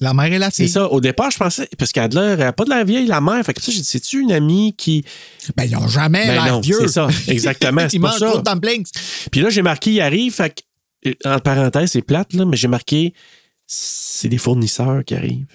[0.00, 0.72] La mère et la C'est fille.
[0.72, 0.90] ça.
[0.90, 3.06] Au départ, je pensais, parce qu'elle a de l'air, elle a pas de la vieille,
[3.06, 3.44] la mère.
[3.44, 5.04] Fait que ça, j'ai dit, c'est-tu une amie qui.
[5.56, 6.78] Ben, ils ont jamais Ben non, vieux.
[6.80, 7.08] c'est ça.
[7.28, 8.30] Exactement, c'est Ils pas mangent ça.
[8.30, 8.82] trop de.
[9.30, 10.62] Puis là, j'ai marqué, il arrive, fait
[11.04, 13.12] que, euh, en parenthèse, c'est plate, là, mais j'ai marqué,
[13.66, 15.46] c'est des fournisseurs qui arrivent.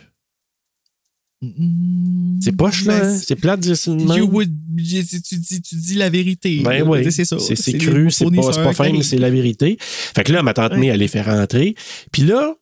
[2.41, 2.99] C'est poche, là.
[2.99, 3.19] Ben, hein?
[3.23, 3.65] C'est plate.
[3.65, 6.61] You would, tu, dis, tu dis la vérité.
[6.63, 7.37] Ben oui, C'est ça.
[7.39, 9.77] C'est c'est cru, c'est pas, c'est pas fin, mais c'est la vérité.
[9.79, 11.75] Fait que là, ma tante May, elle les fait rentrer.
[12.11, 12.55] Puis là,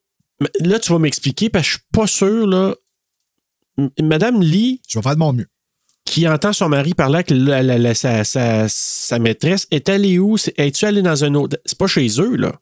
[0.59, 2.75] là, tu vas m'expliquer, parce que je suis pas sûr, là.
[4.01, 5.47] Madame Lee, Je vais faire de mon mieux.
[6.05, 10.19] qui entend son mari parler avec la- la- la- sa, sa- sa maîtresse, est allée
[10.19, 10.35] où?
[10.57, 11.57] Es-tu allée dans un autre.
[11.65, 12.53] C'est pas chez eux, là?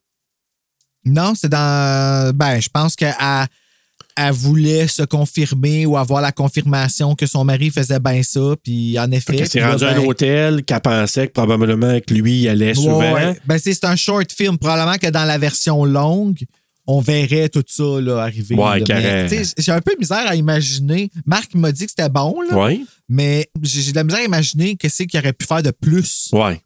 [1.05, 2.31] Non, c'est dans.
[2.35, 3.15] Ben, je pense qu'elle
[4.17, 8.55] elle voulait se confirmer ou avoir la confirmation que son mari faisait bien ça.
[8.63, 9.35] Puis en effet.
[9.39, 12.75] Elle s'est rendue à un ben, hôtel qu'elle pensait que probablement que lui il allait
[12.75, 13.13] souvent.
[13.13, 13.39] Ouais.
[13.45, 14.57] Ben, c'est un short film.
[14.59, 16.43] Probablement que dans la version longue,
[16.87, 18.55] on verrait tout ça là, arriver.
[18.55, 18.83] Ouais,
[19.57, 21.09] J'ai un peu de misère à imaginer.
[21.25, 24.25] Marc m'a dit que c'était bon, là, Ouais, mais j'ai j'ai de la misère à
[24.25, 26.29] imaginer qu'est-ce qu'il aurait pu faire de plus.
[26.33, 26.59] ouais.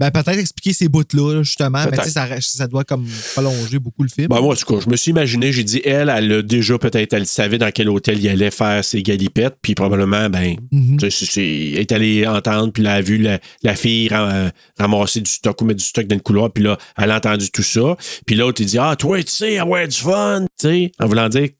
[0.00, 1.84] Ben, peut-être expliquer ces bouts-là, là, justement.
[1.84, 4.26] Mais tu sais, ça, ça doit comme prolonger beaucoup le film.
[4.28, 6.76] Ben, moi, en tout cas, je me suis imaginé, j'ai dit, elle, elle a déjà
[6.78, 10.56] peut-être, elle savait dans quel hôtel il allait faire ses galipettes, puis probablement, ben,
[10.98, 14.08] tu sais, c'est- c'est- elle est allée entendre, puis elle a vu la, la fille
[14.08, 17.16] ram- ramasser du stock ou mettre du stock dans le couloir, puis là, elle a
[17.16, 17.96] entendu tout ça.
[18.26, 21.28] Puis l'autre, il dit, ah, toi, tu sais, avoir du fun, tu sais, en voulant
[21.28, 21.50] dire,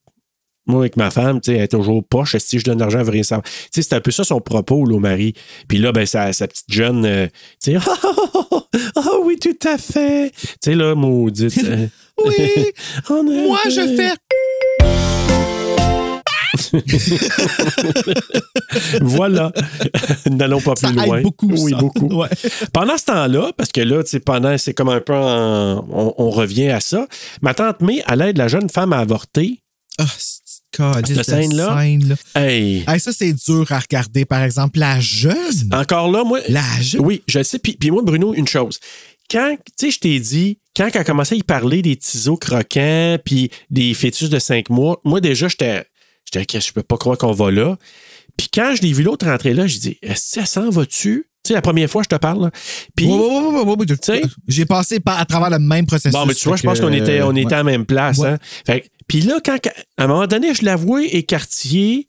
[0.66, 2.36] moi, avec ma femme, tu sais, elle est toujours poche.
[2.38, 3.44] Si je donne de l'argent, elle veut rien savoir.
[3.44, 5.34] Tu sais, c'est un peu ça son propos, là, au mari.
[5.68, 7.26] Puis là, ben, sa, sa petite jeune, euh,
[7.62, 7.78] tu sais,
[8.96, 10.30] ah oui, tout à fait.
[10.30, 11.58] Tu sais, là, maudite.
[11.64, 11.86] euh,
[12.24, 12.66] Oui,
[13.46, 14.12] moi, je fais.
[19.02, 19.52] voilà.
[20.30, 21.20] N'allons pas Ça plus aide loin.
[21.22, 21.76] beaucoup, Oui, ça.
[21.78, 22.06] beaucoup.
[22.20, 22.28] Ouais.
[22.72, 26.14] Pendant ce temps-là, parce que là, tu sais, pendant, c'est comme un peu en- on,
[26.18, 27.06] on revient à ça.
[27.42, 29.60] Ma tante May, elle aide la jeune femme à avorter.
[29.98, 30.04] Ah,
[30.76, 31.78] cette scène-là?
[31.78, 32.16] scène-là.
[32.34, 32.84] Hey.
[32.86, 34.24] Hey, ça, c'est dur à regarder.
[34.24, 35.70] Par exemple, la jeune.
[35.72, 36.40] Encore là, moi.
[36.48, 37.02] La jeune.
[37.04, 37.58] Oui, je sais.
[37.58, 38.78] Puis, puis moi, Bruno, une chose.
[39.30, 42.36] Quand, tu sais, je t'ai dit, quand elle a commencé à y parler des tisos
[42.36, 45.84] croquants, puis des fœtus de cinq mois, moi, déjà, j'étais,
[46.32, 47.76] j'étais, je peux pas croire qu'on va là.
[48.36, 51.26] Puis quand je l'ai vu l'autre rentrer là, j'ai dit, est-ce que ça s'en va-tu?
[51.44, 52.50] Tu sais, la première fois, je te parle.
[52.96, 53.06] Puis,
[54.02, 56.12] sais, J'ai passé par, à travers le même processus.
[56.12, 58.18] Bon, mais tu vois, je pense qu'on était, on était à la même place.
[58.20, 58.38] Hein?
[59.06, 59.58] Puis là, quand,
[59.98, 62.08] à un moment donné, je l'avouais écartillé,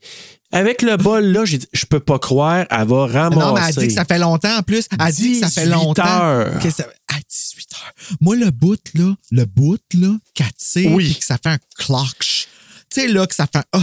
[0.54, 3.40] avec le bol, là, j'ai dit, je peux pas croire, elle va ramasser.
[3.46, 4.86] Non, mais elle dit que ça fait longtemps en plus.
[4.98, 6.06] Elle dit que ça fait 18 longtemps.
[6.06, 6.60] heures.
[6.60, 7.94] Que ça, à 18 heures.
[8.22, 11.06] Moi, le bout, là, le bout, là, qu'elle tire, Oui.
[11.06, 12.20] puis que ça fait un clock.
[12.20, 13.66] Tu sais, là, que ça fait.
[13.76, 13.80] Oh,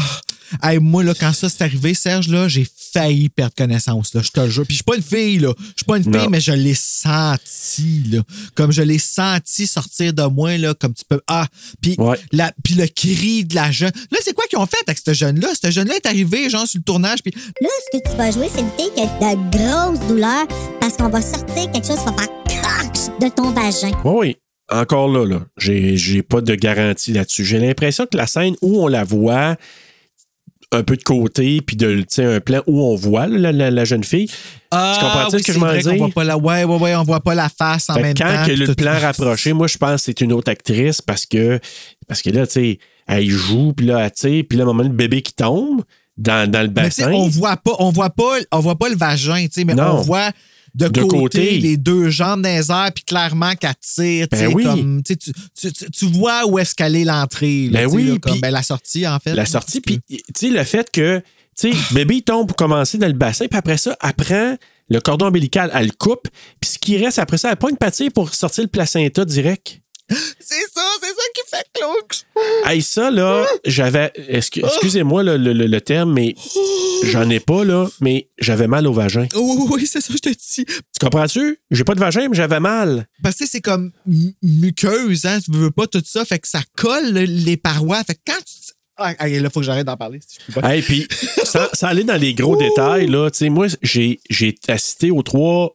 [0.62, 4.30] Hey, moi, là, quand ça s'est arrivé, Serge, là, j'ai failli perdre connaissance, là, je
[4.30, 4.64] te le jure.
[4.66, 5.52] Puis je suis pas une fille, là.
[5.58, 6.28] Je suis pas une fille, Non.
[6.30, 8.20] mais je l'ai senti, là.
[8.54, 11.20] Comme je l'ai senti sortir de moi, là, comme tu peux.
[11.26, 11.46] Ah,
[11.80, 12.18] puis Ouais.
[12.32, 13.92] la- puis le cri de la jeune.
[14.10, 15.48] Là, c'est quoi qu'ils ont fait avec ce jeune-là?
[15.60, 18.48] Ce jeune-là est arrivé, genre, sur le tournage, puis Là, ce que tu vas jouer,
[18.52, 20.46] c'est une fille qui a de grosses douleurs
[20.80, 22.28] parce qu'on va sortir quelque chose qui va faire
[23.20, 23.90] de ton vagin.
[24.04, 24.36] Oui, oui.
[24.70, 25.42] Encore là, là.
[25.58, 27.44] J'ai, j'ai pas de garantie là-dessus.
[27.44, 29.56] J'ai l'impression que la scène où on la voit
[30.72, 33.52] un peu de côté, puis de, tu sais, un plan où on voit là, la,
[33.52, 34.30] la- la jeune fille.
[34.70, 35.98] Ah, Tu comprends-tu oui, ce que je m'en dis?
[35.98, 38.24] voit pas la, ouais, ouais, ouais, on voit pas la face en Fait même quand
[38.24, 38.42] temps.
[38.46, 41.60] que puis le plan rapproché, moi, je pense que c'est une autre actrice parce que,
[42.08, 44.68] parce que là, tu sais, elle joue, puis là, elle tire, puis là, à un
[44.68, 45.82] moment, le bébé qui tombe
[46.16, 47.12] dans, dans le Mais tu sais, bassin.
[47.14, 49.98] on voit pas, on voit pas, on voit pas le vagin, tu sais, mais Non.
[49.98, 50.30] on voit
[50.74, 51.58] de, De côté, côté.
[51.58, 54.64] les deux jambes dans les airs, puis clairement qu'elle tire, Ben oui.
[54.64, 59.06] comme, tu, vois où est-ce qu'elle est l'entrée, Ben oui, là, comme, ben, la sortie,
[59.06, 59.34] en fait.
[59.34, 60.00] la sortie, puis,
[60.42, 61.22] le fait que,
[61.92, 64.56] bébé, il tombe pour commencer dans le bassin, puis après ça, elle prend
[64.88, 66.28] le cordon ombilical, elle le coupe,
[66.60, 69.81] puis ce qui reste après ça, elle prend une pâtière pour sortir le placenta direct.
[70.40, 72.66] C'est ça, c'est ça qui fait Claude.
[72.70, 74.12] Hey, ça, là, j'avais.
[74.30, 76.34] excu- Excusez-moi le, le- le- terme, mais
[77.04, 79.26] j'en ai pas, là, mais j'avais mal au vagin.
[79.34, 80.64] Oui, oui, oui, c'est ça, je te dis.
[80.64, 81.58] Tu comprends-tu?
[81.70, 83.06] J'ai pas de vagin, mais j'avais mal.
[83.22, 86.60] Parce que c'est comme mu- muqueuse, hein, tu veux pas tout ça, fait que ça
[86.76, 88.52] colle le- les parois, fait que quand tu...
[88.98, 90.20] Ah, ah, là, faut que j'arrête d'en parler.
[90.26, 90.74] si je peux pas.
[90.76, 91.08] Hey, puis,
[91.44, 95.22] sans, sans aller dans les gros détails, là, tu sais, moi, j'ai, j'ai assisté aux
[95.22, 95.74] trois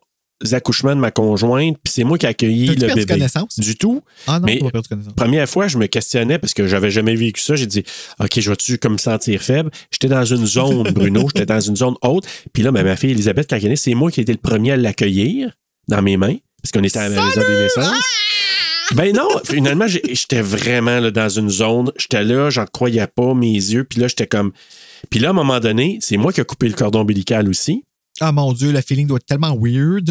[0.52, 3.14] accouchements de ma conjointe, puis c'est moi qui ai accueilli le perdu bébé.
[3.16, 3.60] connaissance?
[3.60, 4.04] Du tout.
[4.28, 5.14] Ah non, mais- tu vas perdre connaissance.
[5.16, 7.56] Première fois, je me questionnais parce que j'avais jamais vécu ça.
[7.56, 7.84] J'ai dit,
[8.20, 9.72] OK, je vais-tu comme me sentir faible?
[9.92, 12.26] J'étais dans une zone, Bruno, j'étais dans une zone haute.
[12.54, 14.38] Puis là, ben, ma fille Elisabeth, quand elle est c'est moi qui ai été le
[14.38, 15.52] premier à l'accueillir
[15.88, 18.04] dans mes mains, parce qu'on était à la maison des naissances.
[18.96, 21.92] Ben non, finalement, j'étais vraiment là, dans une zone.
[21.98, 23.84] J'étais là, j'en croyais pas mes yeux.
[23.84, 24.54] Puis là, j'étais comme.
[25.10, 27.84] Puis là, à un moment donné, c'est moi qui ai coupé le cordon ombilical aussi.
[28.20, 30.10] Ah mon Dieu, le feeling doit être tellement weird.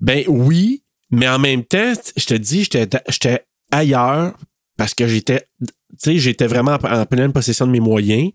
[0.00, 4.34] Ben oui, mais en même temps, je te dis, j'étais ailleurs
[4.76, 5.66] parce que j'étais, tu
[5.98, 8.32] sais, j'étais vraiment en, pleine possession de mes moyens.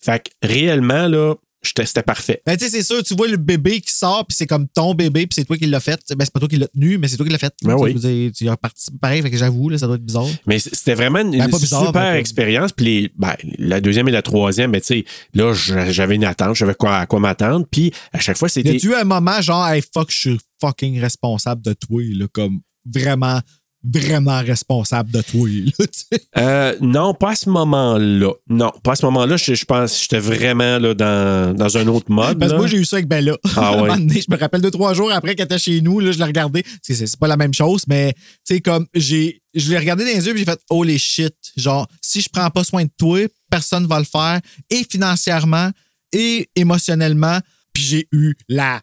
[0.00, 1.34] Fait que réellement, là,
[1.74, 2.42] c'était parfait.
[2.46, 4.94] Ben, tu sais, c'est sûr, tu vois le bébé qui sort, puis c'est comme ton
[4.94, 6.00] bébé, puis c'est toi qui l'as fait.
[6.10, 7.54] Ben, c'est pas toi qui l'as tenu, mais c'est toi qui l'as fait.
[7.62, 7.94] Ben Tu oui.
[7.94, 10.26] dire, Tu as participé pareil, fait que j'avoue, ça doit être bizarre.
[10.46, 12.72] Mais c'était vraiment une, Ben, bizarre, super mais expérience.
[12.72, 15.04] Puis ben, la deuxième et la troisième, ben, tu sais,
[15.34, 17.66] là, j'a- j'avais une attente, j'avais quoi, à quoi m'attendre.
[17.70, 18.76] Puis à chaque fois, Y c'était.
[18.76, 22.60] a-tu eu un moment genre, hey, fuck, je suis fucking responsable de toi, là, comme
[22.86, 23.40] vraiment,
[23.84, 26.22] vraiment responsable de toi, là, tu sais.
[26.38, 28.32] Euh, non, pas à ce moment-là.
[28.48, 29.36] Non, pas à ce moment-là.
[29.36, 32.38] Je, je pense que j'étais vraiment là, dans, dans un autre mode.
[32.38, 33.36] Parce que moi, j'ai eu ça avec Bella.
[33.56, 33.88] Ah À un ouais.
[33.96, 36.24] donné, je me rappelle deux, trois jours après qu'elle était chez nous, là, je l'ai
[36.24, 36.62] regardé.
[36.62, 38.14] Parce que C'est pas la même chose, mais
[38.46, 39.40] tu sais, comme j'ai.
[39.54, 41.34] Je l'ai regardé dans les yeux puis j'ai fait Holy shit.
[41.56, 43.20] Genre, si je prends pas soin de toi,
[43.50, 44.40] personne va le faire.
[44.70, 45.70] Et financièrement
[46.12, 47.38] et émotionnellement.
[47.72, 48.80] Puis j'ai eu la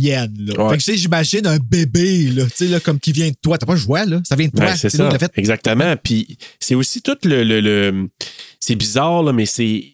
[0.00, 0.34] chienne.
[0.38, 0.62] Là.
[0.64, 0.70] Ouais.
[0.70, 3.36] Fait que tu sais, j'imagine un bébé, là, tu sais, là, comme qui vient de
[3.42, 3.58] toi.
[3.58, 4.20] T'as pas joie, là.
[4.28, 4.66] Ça vient de toi.
[4.66, 5.10] Ouais, c'est ça.
[5.18, 5.32] fait.
[5.36, 5.94] Exactement.
[6.02, 7.44] Puis c'est aussi tout le.
[7.44, 8.08] le- le-
[8.60, 9.84] c'est bizarre, là, mais c'est.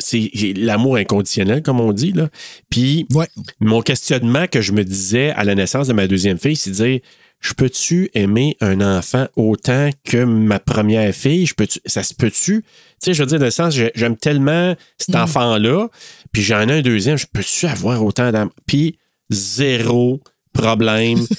[0.00, 2.12] C'est l'amour inconditionnel, comme on dit.
[2.12, 2.28] Là.
[2.68, 3.28] Puis Ouais.
[3.60, 6.74] mon questionnement que je me disais à la naissance de ma deuxième fille, c'est de
[6.74, 7.00] dire
[7.40, 11.46] Je peux-tu aimer un enfant autant que ma première fille?
[11.46, 12.62] Je peux ça se peut-tu?
[12.62, 12.66] Tu
[12.98, 15.18] sais, je veux dire, dans le sens, j'ai- j'aime tellement cet Mm.
[15.20, 15.86] enfant-là,
[16.32, 18.52] puis j'en ai un deuxième, je peux-tu avoir autant d'amour?
[18.66, 18.98] Puis
[19.30, 20.20] zéro
[20.52, 21.26] problème.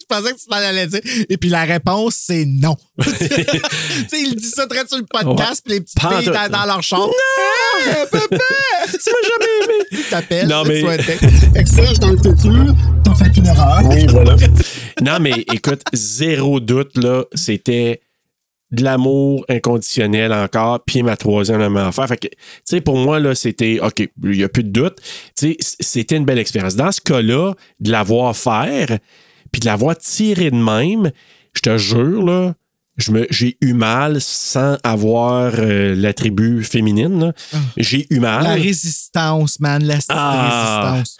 [0.00, 1.00] Je pensais que tu t'en allais dire.
[1.30, 2.76] Et puis la réponse, c'est non.
[3.02, 6.66] tu sais, il dit ça très sur le podcast, puis les petites filles dans, dans
[6.66, 7.06] leur chambre.
[7.06, 8.04] Non!
[8.10, 8.28] Papa!
[8.86, 9.84] tu m'as jamais aimé.
[9.92, 10.46] Ils t'appellent.
[10.48, 11.16] Non, mais- tu souhaitais.
[11.16, 13.80] Fait que Serge, dans le futur, t'as fait une erreur.
[13.84, 14.36] Oui, voilà.
[15.00, 18.02] non, mais écoute, zéro doute, là, c'était
[18.74, 22.06] de l'amour inconditionnel encore, puis ma troisième la même affaire.
[22.08, 24.96] Fait que, tu sais, pour moi, là, c'était, OK, il n'y a plus de doute.
[25.36, 26.76] Tu sais, c'était une belle expérience.
[26.76, 28.98] Dans ce cas-là, de la voir faire,
[29.52, 31.10] puis de la voir tirer de même,
[31.54, 32.54] je te jure, là,
[32.96, 37.18] je me, j'ai eu mal sans avoir euh, l'attribut féminine.
[37.26, 37.32] là.
[37.76, 38.44] J'ai eu mal.
[38.44, 39.82] La résistance, man.
[39.82, 40.92] La Ah.
[40.94, 41.16] résistance.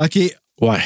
[0.00, 0.36] OK.
[0.62, 0.78] Ouais.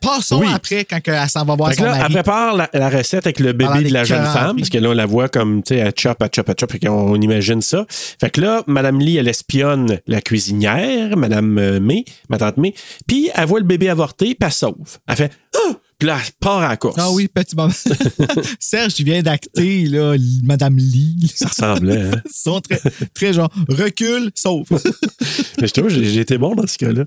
[0.00, 0.46] Passons Oui.
[0.54, 3.52] après quand elle s'en va voir son là, elle prépare la, la recette avec le
[3.52, 5.92] bébé de la jeune femme, parce que là, on la voit comme, tu sais, elle
[5.96, 7.84] chop, elle chop, elle chop, qu'on on imagine ça.
[7.88, 12.74] Fait que là, Madame Lee, elle espionne la cuisinière, Madame euh, May, ma tante May,
[13.06, 14.98] puis elle voit le bébé avorté, puis elle sauve.
[15.06, 16.94] Elle fait «Ah!» Puis là, elle part à la course.
[16.96, 17.72] Ah oui, petit moment.
[18.60, 21.32] Serge, tu viens d'acter, là, Madame Lee.
[21.34, 22.22] Ça ressemblait, hein?
[22.24, 22.80] Ils sont très,
[23.14, 24.68] très genre, recule, sauf.
[25.60, 27.02] Mais je trouve j'ai été bon dans ce cas-là.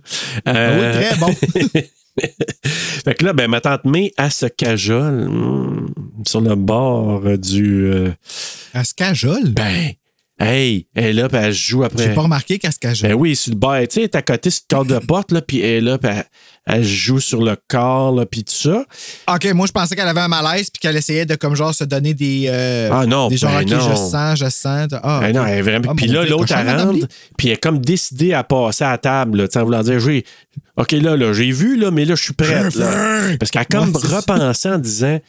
[0.46, 1.82] Ah Euh, Oui, très bon.
[2.66, 5.88] fait que là, ben, ma tante May, elle se cajole hmm,
[6.28, 7.86] sur le bord du...
[7.86, 8.12] euh,
[8.74, 9.50] Elle se cajole?
[9.50, 9.94] Ben,
[10.42, 12.04] Hey, elle est là, puis elle joue après.
[12.08, 13.10] J'ai pas remarqué qu'elle se cachait.
[13.10, 13.86] Ben oui, sur le bas.
[13.86, 15.82] Tu sais, elle est à côté sur le cadre de porte, là, puis elle est
[15.82, 16.26] là, puis elle,
[16.72, 18.86] elle joue sur le corps, là, puis tout ça.
[19.34, 21.84] OK, moi, je pensais qu'elle avait un malaise puis qu'elle essayait de, comme genre, se
[21.84, 22.46] donner des.
[22.48, 24.88] euh, Ah non, Des genre, ben je sens, je sens.
[25.04, 25.90] Ah, Ben non, elle est vraiment.
[25.92, 27.08] Ah, puis là, l'autre, elle rentre,
[27.38, 29.84] puis elle est comme décidée à passer à la table, là, tu sais, en voulant
[29.84, 30.24] dire, j'ai.
[30.78, 33.36] OK, là, là, j'ai vu, là, mais là, je suis prête, là.
[33.40, 35.20] Parce qu'elle a comme Ouais, c'est repensé en disant,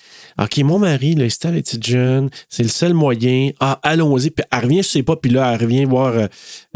[0.40, 3.50] OK, mon mari, là, il était avec petite jeune, c'est le seul moyen.
[3.58, 4.30] Ah, allons-y.
[4.30, 6.26] Puis elle revient, je sais pas, puis là, elle revient voir euh,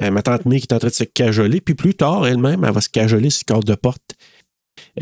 [0.03, 1.61] euh, ma tante May qui est en train de se cajoler.
[1.61, 4.03] Puis plus tard, elle-même, elle va se cajoler sur le cadre de porte.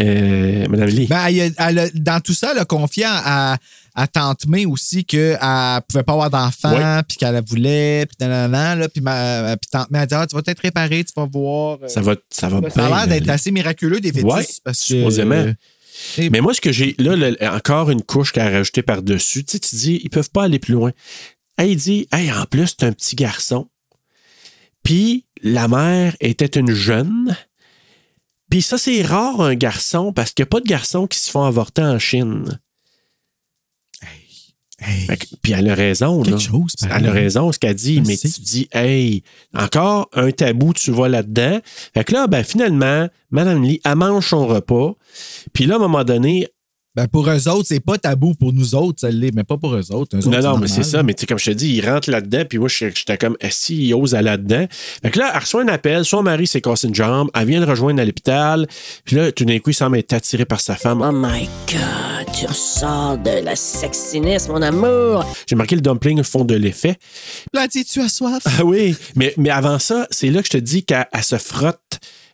[0.00, 1.06] Euh, Madame Lee.
[1.06, 1.26] Ben,
[1.58, 3.56] elle dans tout ça, elle a confié à,
[3.94, 7.02] à Tante May aussi qu'elle ne pouvait pas avoir d'enfant, Ouais.
[7.06, 10.34] puis qu'elle voulait, puis nanana, là, puis, ma, puis Tante May a dit ah, Tu
[10.34, 11.78] vas être réparé, tu vas voir.
[11.86, 14.24] ça va, ça va Ça a l'air d'être assez miraculeux des fœtus.
[14.24, 15.34] Ouais, parce que, supposément.
[15.36, 16.96] euh, Mais moi, ce que j'ai.
[16.98, 17.14] Là,
[17.54, 19.44] encore une couche qu'elle a rajoutée par-dessus.
[19.44, 20.90] Tu sais, tu dis, ils peuvent pas aller plus loin.
[21.56, 23.68] Elle dit, hey, en plus, c'est un petit garçon.
[24.82, 27.36] Puis la mère était une jeune.
[28.54, 31.28] Puis ça, c'est rare, un garçon, parce qu'il n'y a pas de garçons qui se
[31.28, 32.60] font avorter en Chine.
[34.80, 36.38] hey, que- puis elle a raison, là.
[36.38, 36.74] Chose.
[36.88, 39.24] Elle a raison, ce qu'elle dit, mais tu dis, hey,
[39.56, 41.58] encore un tabou, tu vas là-dedans.
[41.94, 44.94] Fait que là, ben, finalement, Madame Lee, elle mange son repas.
[45.52, 46.46] Puis là, à un moment donné,
[46.96, 48.34] ben, pour eux autres, c'est pas tabou.
[48.34, 50.16] Pour nous autres, ça l'est, mais pas pour eux autres.
[50.16, 51.02] Eux autres, Non, non, mais c'est ça.
[51.02, 53.36] Mais tu sais, comme je te dis, il rentre là-dedans, puis moi, je- j'étais comme,
[53.50, 54.66] si, il ose aller là-dedans?
[55.02, 57.60] Fait que là, elle reçoit un appel, son mari s'est cassé une jambe, elle vient
[57.60, 58.66] le rejoindre à l'hôpital,
[59.04, 61.02] puis là, tout d'un coup, il semble être attiré par sa femme.
[61.02, 65.24] Oh my god, tu ressors de la sexiness, mon amour.
[65.48, 66.96] J'ai marqué le dumpling fond de l'effet.
[67.52, 68.42] Là, tu tu as soif.
[68.46, 71.36] Ah oui, mais, mais avant ça, c'est là que je te dis qu'elle elle se
[71.38, 71.80] frotte.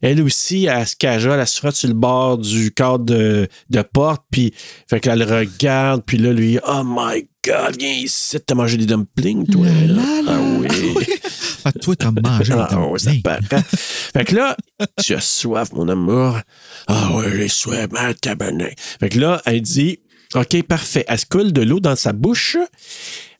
[0.03, 3.83] Elle aussi, elle se cajole, elle se frotte sur le bord du cadre de, de
[3.83, 4.55] porte, puis
[4.89, 8.87] fait qu'elle le regarde, puis là, lui, oh my God, viens ici, t'as mangé des
[8.87, 9.67] dumplings, toi.
[10.29, 10.69] ah oui.
[11.65, 12.53] Ah, toi, t'as mangé.
[12.57, 13.21] Ah, t'as- ouais, ça Hey.
[13.21, 13.41] paraît.
[14.13, 14.57] fait que là,
[15.05, 16.39] tu as soif, mon amour.
[16.87, 18.75] Ah ouais, j'ai soif, ma tabarnak.
[18.99, 20.01] Fait que là, elle dit,
[20.35, 21.05] OK, parfait.
[21.09, 22.57] Elle se coule de l'eau dans sa bouche.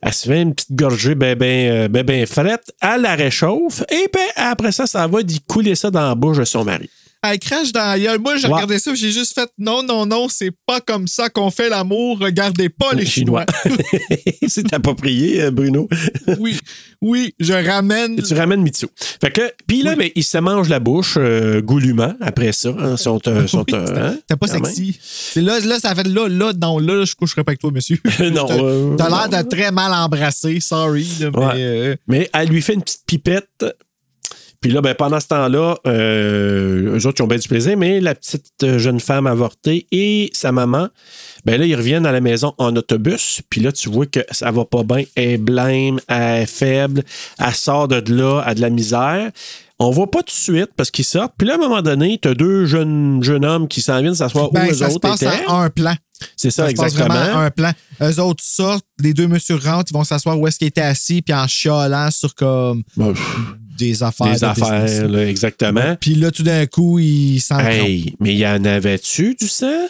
[0.01, 2.73] Elle se fait une petite gorgée ben, ben, euh, ben, ben frette.
[2.81, 3.83] Elle la réchauffe.
[3.91, 6.89] Et ben, après ça, ça va d'y couler ça dans la bouche de son mari.
[7.23, 8.19] Elle crache dans la gueule.
[8.19, 11.51] Moi, j'ai regardé ça, j'ai juste fait non, non, non, c'est pas comme ça qu'on
[11.51, 12.17] fait l'amour.
[12.19, 13.45] Regardez pas les Chinois.
[14.47, 15.87] C'est approprié, euh, Bruno.
[16.39, 16.59] oui,
[16.99, 18.17] oui, je ramène.
[18.17, 18.87] Et tu ramènes Mitsu.
[19.21, 22.73] Fait que, puis là, ben, il se mange la bouche euh, goulûment après ça.
[22.79, 24.97] Hein, sont, euh, sont, Oui, euh, hein, pas sexy.
[25.01, 27.99] C'est là, là, ça fait là, là, non, là, je coucherai pas avec toi, monsieur.
[28.31, 31.07] Non, T'as t'as l'air de très mal embrasser, sorry.
[31.19, 31.97] mais, Ouais.
[32.07, 33.65] Mais elle lui fait une petite pipette.
[34.61, 37.99] Puis là, ben, pendant ce temps-là, euh, eux autres, ils ont bien du plaisir, mais
[37.99, 40.87] la petite euh, jeune femme avortée et sa maman,
[41.45, 43.41] ben là, ils reviennent à la maison en autobus.
[43.49, 45.03] Puis là, tu vois que ça va pas bien.
[45.15, 47.03] Elle est blême, elle est faible,
[47.39, 49.31] elle sort de là, à de la misère.
[49.79, 51.33] On voit pas tout de suite parce qu'ils sortent.
[51.39, 54.13] Puis là, à un moment donné, tu as deux jeunes, jeunes hommes qui s'en viennent
[54.13, 55.47] s'asseoir ben, où eux ça se autres passe étaient.
[55.47, 55.95] en un plan.
[56.37, 57.15] C'est ça, se passe exactement.
[57.19, 57.71] vraiment en un plan.
[57.99, 61.23] Eux autres sortent, les deux monsieur rentrent, ils vont s'asseoir où est-ce qu'ils étaient assis,
[61.23, 63.11] puis en chialant sur comme Bon,
[63.85, 64.85] des affaires.
[64.85, 65.95] des là, exactement.
[65.99, 69.87] Puis là, tout d'un coup, ils s'en Hey, mais il y en avait-tu du sang?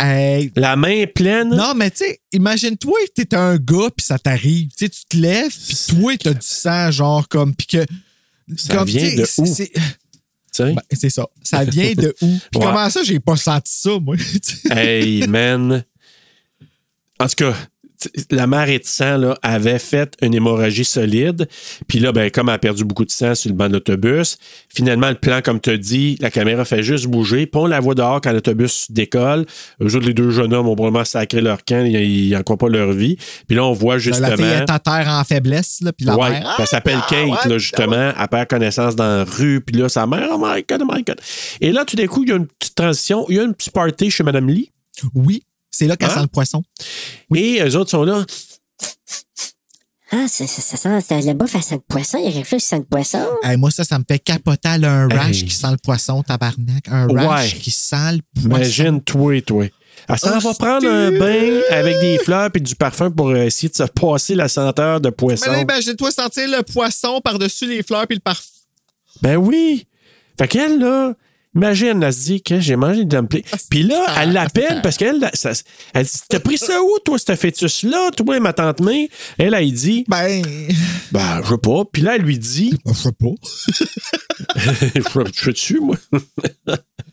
[0.00, 1.48] Hey, La main pleine?
[1.48, 4.68] Non, mais tu sais, imagine-toi que t'es un gars puis ça t'arrive.
[4.68, 7.54] Tu sais, tu te lèves puis toi, t'as du sang, genre comme.
[7.54, 7.84] Puis que.
[8.56, 9.46] Ça comme, vient de c'est- où?
[9.46, 9.72] c'est-
[10.58, 11.26] ben, c'est ça.
[11.42, 12.26] Ça vient de où?
[12.50, 12.64] Puis Ouais.
[12.66, 14.16] comment ça, j'ai pas senti ça, moi?
[14.70, 15.84] Hey, man.
[17.20, 17.54] En tout cas,
[18.30, 21.48] la marée de sang là, avait fait une hémorragie solide.
[21.86, 24.38] Puis là, ben, comme elle a perdu beaucoup de sang sur le banc d'autobus,
[24.68, 27.46] finalement, le plan, comme tu as dit, la caméra fait juste bouger.
[27.46, 29.46] Puis on la voit dehors quand l'autobus décolle.
[29.82, 31.84] Eux autres, les deux jeunes hommes ont probablement sacré leur camp.
[31.84, 33.16] Ils n'en croient pas leur vie.
[33.46, 34.28] Puis là, on voit justement.
[34.28, 36.56] la fille est à terre en faiblesse, là, puis la Ouais, mère.
[36.58, 38.12] elle s'appelle ah, Kate, ouais, là, justement.
[38.18, 41.02] Elle perd connaissance dans la rue, puis là, sa mère, oh my God, oh my
[41.02, 41.20] God.
[41.60, 43.26] Et là, tout d'un coup, il y a une petite transition.
[43.28, 44.70] Il y a une petite party chez Madame Lee.
[45.14, 45.42] Oui,
[45.78, 46.14] c'est là qu'elle Hein?
[46.14, 46.62] sent le poisson.
[47.34, 48.24] Et eux autres sont là.
[50.10, 52.18] Ah, ça, ça, ça sent, ça- le boeuf, ça sent le poisson.
[52.24, 53.22] Il réfléchit, ça sent le poisson.
[53.42, 55.44] Hey, moi, ça, ça me fait capoter un rash Hey.
[55.48, 56.88] qui sent le poisson, tabarnak.
[56.88, 57.58] Un rash Ouais.
[57.60, 58.48] qui sent le poisson.
[58.56, 59.34] Imagine, toi.
[60.08, 63.68] Elle s'en va prendre un bain avec des fleurs et du parfum pour euh, essayer
[63.68, 65.50] de se passer la senteur de poisson.
[65.50, 68.46] Mais imagine-toi sentir le poisson par-dessus les fleurs puis le parfum.
[69.20, 69.86] Ben oui.
[70.38, 71.12] Fait qu'elle, là,
[71.54, 73.42] imagine, elle se dit que j'ai mangé des dumplings.
[73.70, 75.52] Puis là, Ah, elle l'appelle parce qu'elle, ça-
[75.94, 79.08] elle dit T'as pris ça où, toi, ce fœtus-là, toi ma tante May?
[79.38, 80.42] Elle, elle dit Ben,
[81.12, 81.84] Ben, je sais pas.
[81.92, 83.28] Puis là, elle lui dit je sais pas.
[84.94, 85.96] Je suis dessus, moi?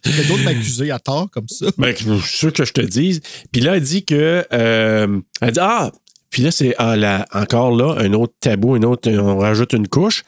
[0.05, 1.65] Il y a d'autres m'accuser à tort comme ça.
[1.77, 3.21] Ben, je suis sûr que je te dise.
[3.51, 4.45] Puis là, elle dit que.
[4.53, 5.91] euh, elle dit Ah,
[6.29, 9.88] Puis là, c'est ah, là, encore là, un autre tabou, un autre, on rajoute une
[9.88, 10.23] couche.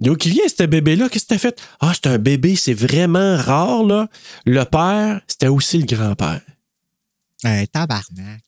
[0.00, 1.60] Donc, il vient, ce bébé-là, qu'est-ce que t'as fait?
[1.80, 4.08] Ah, c'est un bébé, c'est vraiment rare, là.
[4.46, 6.40] Le père, c'était aussi le grand-père.
[7.44, 8.42] Un tabarnak.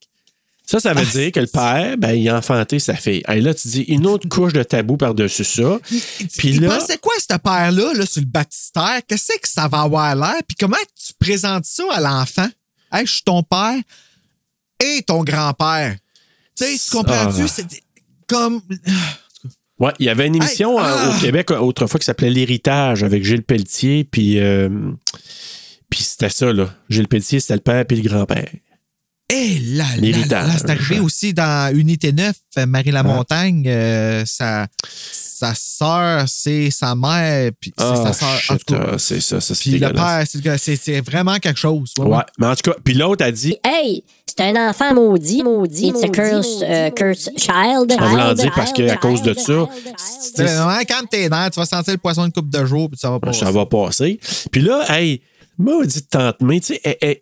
[0.64, 3.22] Ça, ça veut dire que le père, ben, il a enfanté sa fille.
[3.28, 5.78] Et là, tu dis une autre couche de tabou par-dessus ça.
[6.38, 9.00] Puis là, pensait quoi, ce père-là, là, sur le baptistère?
[9.06, 10.40] Qu'est-ce que ça va avoir l'air?
[10.48, 12.48] Puis comment tu présentes ça à l'enfant?
[12.90, 13.76] Hey, je suis ton père
[14.80, 15.96] et ton grand-père.
[16.56, 17.42] Tu sais, tu comprends-tu?
[17.42, 17.48] Ah.
[17.48, 17.66] C'est
[18.26, 18.62] comme.
[19.82, 21.10] Ouais, il y avait une émission Hey, euh, ah!
[21.10, 24.04] au Québec euh, autrefois qui s'appelait L'Héritage avec Gilles Pelletier.
[24.04, 24.68] Puis, euh,
[25.90, 26.72] puis c'était ça, là.
[26.88, 28.48] Gilles Pelletier, c'était le père puis le grand-père.
[29.34, 34.66] Eh là, là, là, c'est arrivé aussi dans Unité 9, euh, Marie-Lamontagne, euh, sa,
[35.42, 38.58] sa sœur, c'est sa mère, puis c'est Ah, sa sœur.
[38.58, 41.92] Tout cas, ah, c'est ça, ça c'est puis le père, c'est vraiment quelque chose.
[41.98, 42.16] ouais, ouais.
[42.16, 45.88] Ouais, mais en tout cas, puis l'autre a dit, Hey, c'est un enfant maudit, maudit.
[45.88, 47.92] It's a curse, euh, curse child.
[48.00, 49.66] voulant child, dire parce qu'à cause de child,
[50.36, 53.10] ça, quand t'es dans, tu vas sentir le poisson une coupe de jour, puis ça
[53.10, 53.32] va pas.
[53.32, 54.18] ça va passer.
[54.50, 55.20] Puis là, hey,
[55.58, 57.18] maudite tante May, tu sais, elle-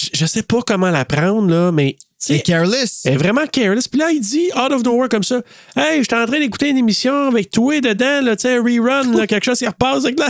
[0.00, 1.96] je je sais pas comment la prendre, là, mais.
[2.24, 3.02] C'est careless.
[3.04, 3.88] Elle est vraiment careless.
[3.88, 5.42] Puis là, il dit, out of nowhere comme ça,
[5.76, 9.12] Hey, j'étais en train d'écouter une émission avec toi dedans, là, tu sais, un rerun,
[9.16, 10.04] là, quelque chose qui repasse.
[10.04, 10.28] Avec là,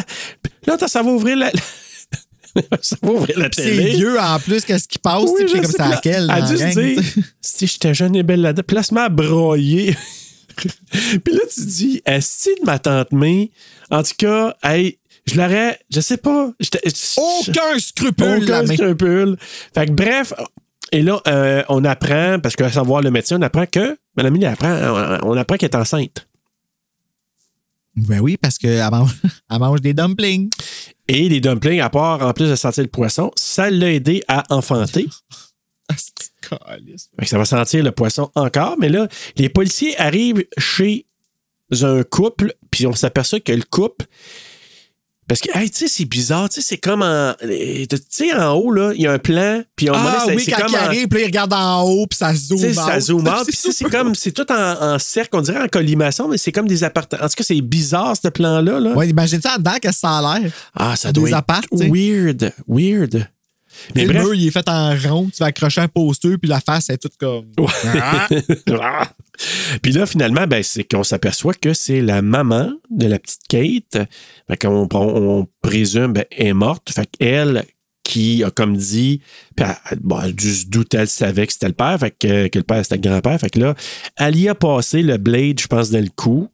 [0.67, 1.51] là ça va ouvrir la.
[2.81, 3.91] ça va ouvrir la C'est télé.
[3.91, 5.23] vieux en plus, qu'est-ce qui passe?
[5.23, 6.33] Oui, tu sais, je comme ça à là, laquelle?
[6.35, 7.03] Elle a dû se dire,
[7.43, 9.95] si j'étais jeune et belle là-dedans, placement à broyer.
[10.57, 13.51] Puis là, tu dis, est-ce de ma tante May?
[13.91, 16.53] En tout cas, hey, je l'aurais, je sais pas.
[17.17, 19.37] Aucun scrupule, aucun scrupule.
[19.75, 20.33] Fait que bref,
[20.93, 24.35] et là, euh, on apprend, parce que à savoir le médecin, on apprend que, Madame
[24.35, 26.29] Mille apprend, on apprend qu'elle est enceinte.
[27.97, 29.17] Ben oui, parce qu'elle mange,
[29.51, 30.51] elle mange des dumplings.
[31.09, 34.45] Et les dumplings, à part, en plus de sentir le poisson, ça l'a aidé à
[34.51, 35.09] enfanter.
[36.67, 36.77] Ah,
[37.25, 38.77] ça va sentir le poisson encore.
[38.79, 41.07] Mais là, les policiers arrivent chez
[41.81, 44.07] un couple, puis on s'aperçoit que le couple.
[45.29, 46.49] Parce que, hey, tu sais, c'est bizarre.
[46.49, 47.35] Tu sais, c'est comme en.
[47.41, 50.67] Tu sais, en haut, là, il y a un plan, puis on Ah oui, quand
[50.69, 53.01] il en- arrive, puis il regarde en haut, puis ça zoome ça out.
[53.03, 53.47] zoom out.
[53.47, 56.67] Puis c'est comme, c'est tout en, en cercle, on dirait en collimation, mais c'est comme
[56.69, 57.25] des appartements.
[57.25, 58.81] En tout cas, c'est bizarre, ce plan-là.
[58.81, 58.93] Là.
[58.95, 60.51] Ouais, imagine ça en dedans, qu'est-ce que ça a l'air?
[60.75, 62.53] Ah, ça Des doit être weird.
[62.69, 63.27] Weird.
[63.95, 64.25] Mais le bref.
[64.25, 66.99] mur, il est fait en rond, tu vas accrocher un poster, puis la face est
[66.99, 67.47] toute comme.
[68.71, 69.09] Ah.
[69.83, 74.09] Puis là, finalement, ben, c'est qu'on s'aperçoit que c'est la maman de la petite Kate.
[74.49, 74.99] Fait qu'on on,
[75.41, 76.93] on présume ben, elle est morte.
[76.93, 77.65] Fait qu'elle
[78.05, 79.21] qui a comme dit,
[79.57, 82.49] puis elle, bon, elle dû se douter, elle savait que c'était le père, fait que,
[82.49, 83.39] que le père c'était le grand-père.
[83.41, 83.75] Fait que là,
[84.17, 86.49] elle y a passé le blade, je pense, dans le cou.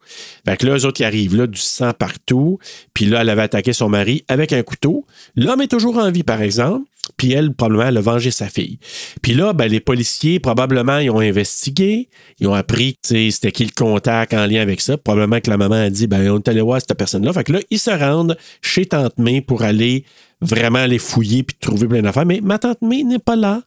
[0.44, 2.58] Fait que là, eux autres, ils arrivent là, du sang partout.
[2.94, 5.06] Puis là, elle avait attaqué son mari avec un couteau.
[5.36, 6.86] L'homme est toujours en vie, par exemple.
[7.16, 8.78] Puis elle, probablement, elle a vengé sa fille.
[9.22, 12.08] Puis là, ben, les policiers, probablement, ils ont investigué.
[12.40, 14.96] Ils ont appris, c'était qui le contact en lien avec ça.
[14.96, 17.32] Probablement que la maman a dit, ben, on est allé voir cette personne-là.
[17.32, 20.04] Fait que là, ils se rendent chez Tante May pour aller
[20.40, 22.26] vraiment les fouiller puis trouver plein d'affaires.
[22.26, 23.62] Mais ma Tante May n'est pas là.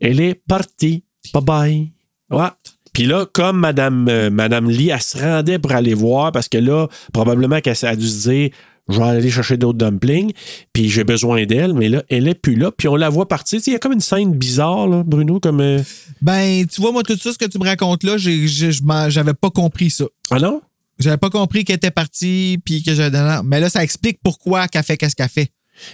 [0.00, 1.04] Elle est partie.
[1.32, 1.92] Bye bye.
[2.30, 2.48] Ouais.
[2.92, 6.58] Puis là, comme Madame, euh, Madame Lee, elle se rendait pour aller voir parce que
[6.58, 8.50] là, probablement qu'elle a dû se dire
[8.88, 10.32] je vais aller chercher d'autres dumplings,
[10.72, 13.60] puis j'ai besoin d'elle, mais là, elle est plus là, puis on la voit partir.
[13.66, 15.60] Il y a comme une scène bizarre, là, Bruno, comme.
[15.60, 15.82] euh,
[16.22, 19.90] Ben, tu vois, moi, tout ça, ce que tu me racontes là, j'avais pas compris
[19.90, 20.04] ça.
[20.30, 20.62] Ah non?
[20.98, 23.18] J'avais pas compris qu'elle était partie, puis que j'avais.
[23.44, 25.50] Mais là, ça explique pourquoi qu'elle fait qu'est-ce qu'elle fait.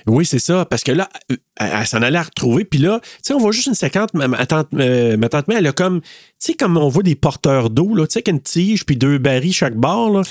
[0.07, 3.01] Oui, c'est ça, parce que là, euh, elle, elle s'en allait la retrouver, puis là,
[3.03, 5.72] tu sais, on voit juste une séquence, ma, tante, euh, ma tante May, elle a
[5.72, 8.97] comme, tu sais, comme on voit des porteurs d'eau, là, tu sais, qu'une tige, puis
[8.97, 10.22] deux barils chaque bord, là.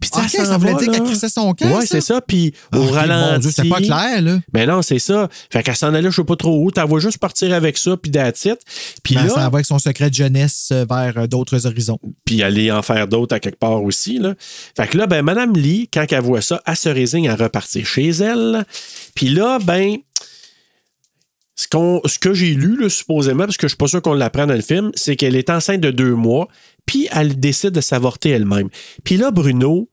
[0.00, 1.86] Puis tu sais, s'en ça voulait va, dire qu'elle crissait son camp, Ouais, ça?
[1.86, 3.32] c'est ça, puis Ah, au ralenti.
[3.32, 4.38] mon Dieu, c'était pas clair, là.
[4.52, 5.28] Mais non, c'est ça.
[5.50, 7.96] Fait qu'elle s'en allait, je sais pas trop où, t'as vois juste partir avec ça,
[7.96, 8.58] puis it.
[9.02, 11.98] Puis Ben, là, ça va avec son secret de jeunesse euh, vers euh, d'autres horizons.
[12.24, 14.18] puis aller en faire d'autres à quelque part aussi.
[14.18, 14.34] Là.
[14.76, 17.84] Fait que là, ben, Madame Lee, quand elle voit ça, elle se résigne à repartir
[17.86, 18.64] chez elle.
[19.14, 19.96] Puis là, ben,
[21.56, 24.14] ce, qu'on, ce que j'ai lu, là, supposément, parce que je suis pas sûr qu'on
[24.14, 26.46] l'apprend dans le film, c'est qu'elle est enceinte de deux mois,
[26.88, 28.68] puis elle décide de s'avorter elle-même.
[29.04, 29.88] Puis là, Bruno,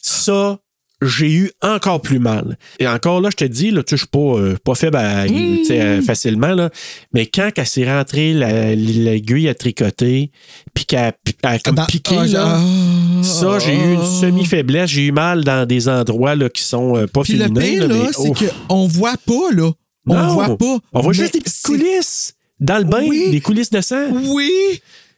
[0.00, 0.58] ça,
[1.02, 2.58] j'ai eu encore plus mal.
[2.78, 5.26] Et encore là, je te dis, là, tu je suis pas, euh, pas faible à-
[5.26, 6.68] sais, euh, facilement, là,
[7.14, 10.30] mais quand elle s'est rentrée la- l'aiguille à tricoter,
[10.74, 14.90] puis qu'elle a- comme Dans- piqué, ah, là, ah, ça, j'ai eu une semi-faiblesse.
[14.90, 17.60] J'ai eu mal dans des endroits là, qui sont euh, pas Puis le féminins.
[17.60, 18.38] pire, là, là, c'est ouf.
[18.68, 19.70] qu'on voit pas, là.
[20.06, 20.34] On Non.
[20.34, 20.78] voit pas.
[20.92, 23.30] On voit juste des petites coulisses dans le bain, Oui.
[23.30, 24.10] des coulisses de sang.
[24.12, 24.50] Oui,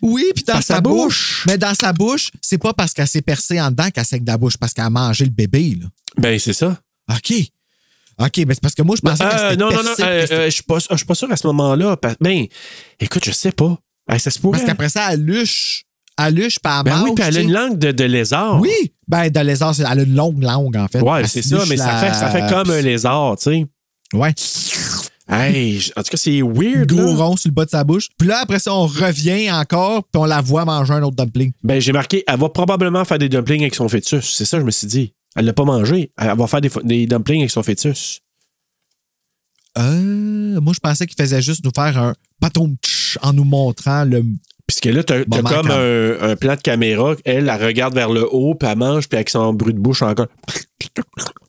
[0.03, 0.93] oui, puis dans sa, sa bouche.
[1.05, 1.45] bouche.
[1.47, 4.31] Mais dans sa bouche, c'est pas parce qu'elle s'est percée en dedans qu'elle saigne de
[4.31, 5.87] la bouche, parce qu'elle a mangé le bébé, là.
[6.19, 6.79] Ben, c'est ça.
[7.11, 7.33] OK.
[8.19, 10.27] OK, mais c'est parce que moi, je pensais qu'elle Euh, s'était non, non, non, euh,
[10.31, 11.97] euh, je suis pas, je suis pas sûr à ce moment-là.
[11.97, 12.45] parce- Ben,
[13.01, 13.79] écoute, je sais pas.
[14.19, 14.59] Ça se pourrait.
[14.59, 15.85] Parce qu'après ça, elle luche.
[16.19, 18.61] Elle luche, puis elle Ben mange, oui, puis elle a une langue de, de lézard.
[18.61, 18.93] Oui!
[19.09, 21.01] Ben, de lézard, c'est- elle a une longue langue, en fait.
[21.01, 23.67] Ouais, c'est ça, mais ça fait, ça fait comme un lézard, tu sais.
[24.13, 24.35] Ouais.
[25.29, 26.87] Hey, en tout cas, c'est weird.
[26.89, 28.09] Gros rond sur le bas de sa bouche.
[28.19, 31.53] Puis là, après ça, on revient encore, puis on la voit manger un autre dumpling.
[31.63, 34.35] Ben, j'ai marqué, elle va probablement faire des dumplings avec son fœtus.
[34.35, 35.15] C'est ça, je me suis dit.
[35.37, 36.11] Elle l'a pas mangé.
[36.19, 38.21] Elle va faire des, dumplings avec son fœtus.
[39.79, 42.15] Euh, moi, je pensais qu'il faisait juste nous faire un
[42.83, 44.25] tch en nous montrant le.
[44.67, 47.15] Puisque là, t'as Moment comme un, un plan de caméra.
[47.25, 50.03] Elle, elle regarde vers le haut, puis elle mange, puis avec son bruit de bouche
[50.03, 50.27] encore.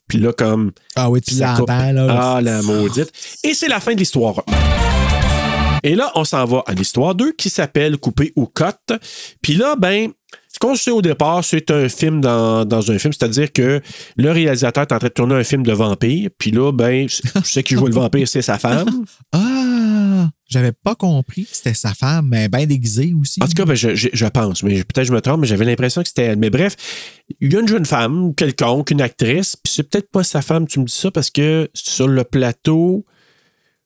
[0.07, 0.71] Puis là, comme.
[0.95, 2.35] Ah oui, tu l'entends, là.
[2.35, 3.11] Ah, la maudite.
[3.43, 4.43] Et c'est la fin de l'histoire.
[5.83, 8.93] Et là, on s'en va à l'histoire 2 qui s'appelle Couper ou Cote.
[9.41, 10.11] Puis là, ben,
[10.47, 13.81] ce qu'on sait au départ, c'est un film dans, dans un film, c'est-à-dire que
[14.15, 16.29] le réalisateur est en train de tourner un film de vampire.
[16.37, 18.87] Puis là, ben, je sais qui joue le vampire, c'est sa femme.
[19.33, 20.29] Ah!
[20.53, 23.41] J'avais pas compris que c'était sa femme, mais bien déguisée aussi.
[23.43, 25.65] En tout cas, ben, je, je- je pense, mais peut-être je me trompe, mais j'avais
[25.65, 26.37] l'impression que c'était elle.
[26.39, 26.75] Mais bref,
[27.41, 30.67] il y a une jeune femme, quelconque, une actrice, puis c'est peut-être pas sa femme,
[30.67, 33.05] tu me dis ça, parce que sur le plateau,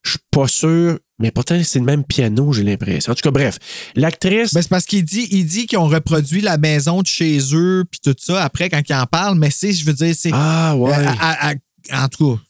[0.03, 3.11] je suis pas sûr, mais pourtant c'est le même piano, j'ai l'impression.
[3.11, 3.57] En tout cas, bref,
[3.95, 4.53] l'actrice.
[4.53, 7.83] Ben, c'est parce qu'il dit, il dit qu'ils ont reproduit la maison de chez eux,
[7.89, 10.31] puis tout ça, après, quand il en parle, mais c'est, je veux dire, c'est.
[10.33, 10.93] ah, ouais.
[10.93, 12.41] Euh, à- à- en tout cas,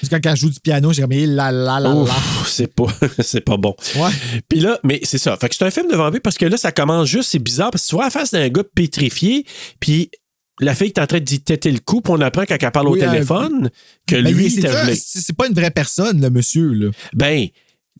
[0.00, 2.14] parce que quand elle joue du piano, j'ai comme, eh là, là, Ouf, là.
[2.46, 2.86] c'est pas,
[3.20, 3.74] c'est pas bon.
[3.96, 4.10] Ouais.
[4.48, 5.36] Puis là, mais c'est ça.
[5.36, 7.70] Fait que c'est un film de vampire parce que là, ça commence juste, c'est bizarre
[7.70, 9.44] parce que tu vois la face d'un gars pétrifié,
[9.80, 10.10] puis
[10.60, 12.88] la fille est en train d'y têter le coup, puis on apprend quand elle parle
[12.88, 13.70] au téléphone
[14.06, 16.90] que Mais lui, c'est pas une vraie personne, le monsieur, là.
[17.14, 17.48] Ben,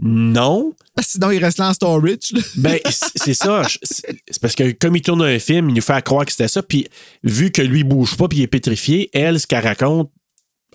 [0.00, 0.72] non.
[1.00, 2.40] Sinon, il reste là en storage, là.
[2.56, 2.78] Ben,
[3.16, 3.62] c'est ça.
[3.82, 6.62] C'est parce que comme il tourne un film, il nous fait croire que c'était ça.
[6.62, 6.86] Puis
[7.22, 10.10] vu que lui bouge pas, puis il est pétrifié, elle, ce qu'elle raconte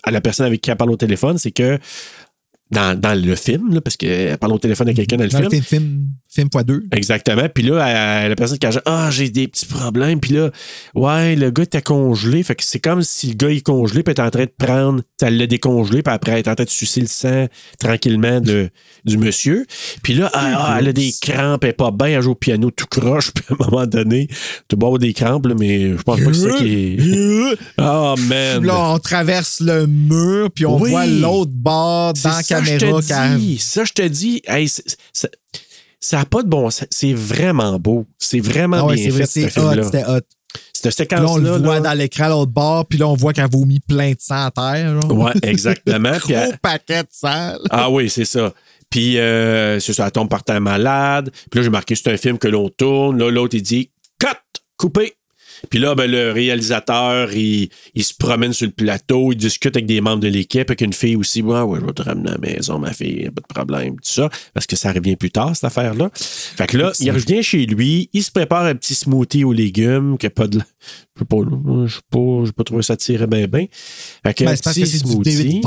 [0.02, 1.78] à la personne avec qui elle parle au téléphone, c'est que
[2.70, 5.38] dans, dans le film, là, parce qu'elle parle au téléphone à quelqu'un dans le Dans
[5.38, 5.50] film.
[5.50, 6.80] le film, film, film x2.
[6.92, 7.48] Exactement.
[7.52, 10.20] Puis là, elle- la personne qui a dit Ah, j'ai des petits problèmes.
[10.20, 10.50] Puis là,
[10.94, 12.42] ouais, le gars était congelé.
[12.42, 15.00] Fait que c'est comme si le gars est congelé, puis est en train de prendre,
[15.22, 17.46] elle l'a décongelé, puis après, elle est en train de sucer le sang
[17.78, 18.68] tranquillement de,
[19.04, 19.64] du monsieur.
[20.02, 22.34] Puis là, elle, ah, elle a des crampes, elle est pas bien, elle joue au
[22.34, 23.30] piano tout croche.
[23.34, 24.28] Puis à un moment donné,
[24.68, 26.98] tu avoir des crampes, là, mais je pense pas que c'est ça qui est.
[27.80, 28.64] Oh, man.
[28.64, 30.90] Là, on traverse le mur, puis on Oui.
[30.90, 33.00] voit l'autre bord dans la ça, je caméra.
[33.02, 33.58] te qu'elle- dis.
[33.58, 34.42] Ça, je te dis.
[34.46, 34.68] Hey,
[36.00, 36.86] ça n'a pas de bon sens.
[36.90, 38.06] C'est vraiment beau.
[38.18, 40.20] C'est vraiment Ah ouais, bien c'est vrai, fait, ce c'est hot, c'était hot.
[40.72, 41.58] Cette Puis là, on séquence-là.
[41.58, 44.10] le voit là- dans l'écran à l'autre bord, puis là, on voit qu'elle vomit plein
[44.12, 45.00] de sang à terre.
[45.00, 45.12] genre.
[45.12, 46.12] Ouais, exactement.
[46.18, 47.54] Gros elle- paquet de sang.
[47.70, 48.54] Ah oui, c'est ça.
[48.88, 51.30] Puis, euh, c'est ça, elle tombe par terre malade.
[51.50, 53.18] Puis là, j'ai marqué, c'est un film que l'on tourne.
[53.18, 54.28] Là, l'autre, il dit, cut,
[54.78, 55.14] coupé.
[55.70, 59.86] Puis là, ben, le réalisateur, il, il se promène sur le plateau, il discute avec
[59.86, 61.42] des membres de l'équipe, avec une fille aussi.
[61.42, 64.00] Ouais, ouais, je vais te ramener à la maison, ma fille, pas de problème, tout
[64.02, 64.28] ça.
[64.54, 66.10] Parce que ça revient plus tard, cette affaire-là.
[66.14, 70.16] Fait que là, il revient chez lui, il se prépare un petit smoothie aux légumes,
[70.18, 70.60] qui a pas de.
[71.16, 71.36] Je sais pas,
[71.86, 73.66] je sais pas, pas trouvé ça tirer bien, bien.
[74.24, 75.60] Fait que, Ben, un c'est parce que c'est du smoothie.
[75.60, 75.64] David.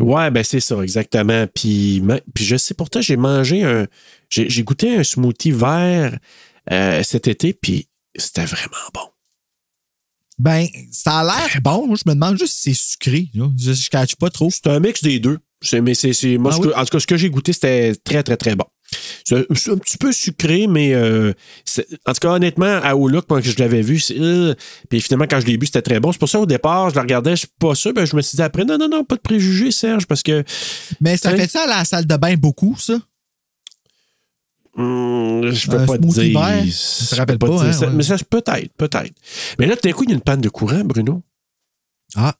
[0.00, 1.46] Ouais, ben c'est ça, exactement.
[1.54, 2.02] Puis,
[2.34, 3.86] puis je sais, pourtant, j'ai mangé un.
[4.28, 6.18] J'ai j'ai goûté un smoothie vert
[6.72, 7.86] euh, cet été, puis
[8.18, 9.00] c'était vraiment bon.
[10.38, 11.94] Ben, ça a l'air bon.
[11.94, 13.28] Je me demande juste si c'est sucré.
[13.34, 13.48] là.
[13.58, 14.50] Je ne catch pas trop.
[14.50, 15.38] C'est un mix des deux.
[15.82, 16.36] Mais c'est.
[16.36, 16.68] moi, Ah ce oui?
[16.68, 18.66] que- en tout cas, ce que j'ai goûté, c'était très, très, très bon.
[19.24, 21.32] C'est un petit peu sucré, mais euh,
[22.06, 24.54] en tout cas, honnêtement, à au look, quand je l'avais vu, euh,
[24.88, 26.12] puis finalement, quand je l'ai bu, c'était très bon.
[26.12, 27.92] C'est pour ça, au départ, je le regardais, je suis pas sûr.
[27.94, 30.44] Ben, je me suis dit après, non, non, non, pas de préjugés, Serge, parce que.
[31.00, 31.36] Mais ça Hein?
[31.36, 32.98] fait ça à la salle de bain beaucoup, ça?
[34.76, 36.38] Hum, je peux Un pas te dire.
[36.38, 36.64] vert?
[36.64, 36.70] Je
[37.14, 37.86] te te pas, dire hein, ça.
[37.86, 37.92] ouais.
[37.94, 39.14] Mais ça, peut-être, peut-être.
[39.58, 41.22] Mais là, tout d'un coup, il y a une panne de courant, Bruno.
[42.14, 42.34] Ah.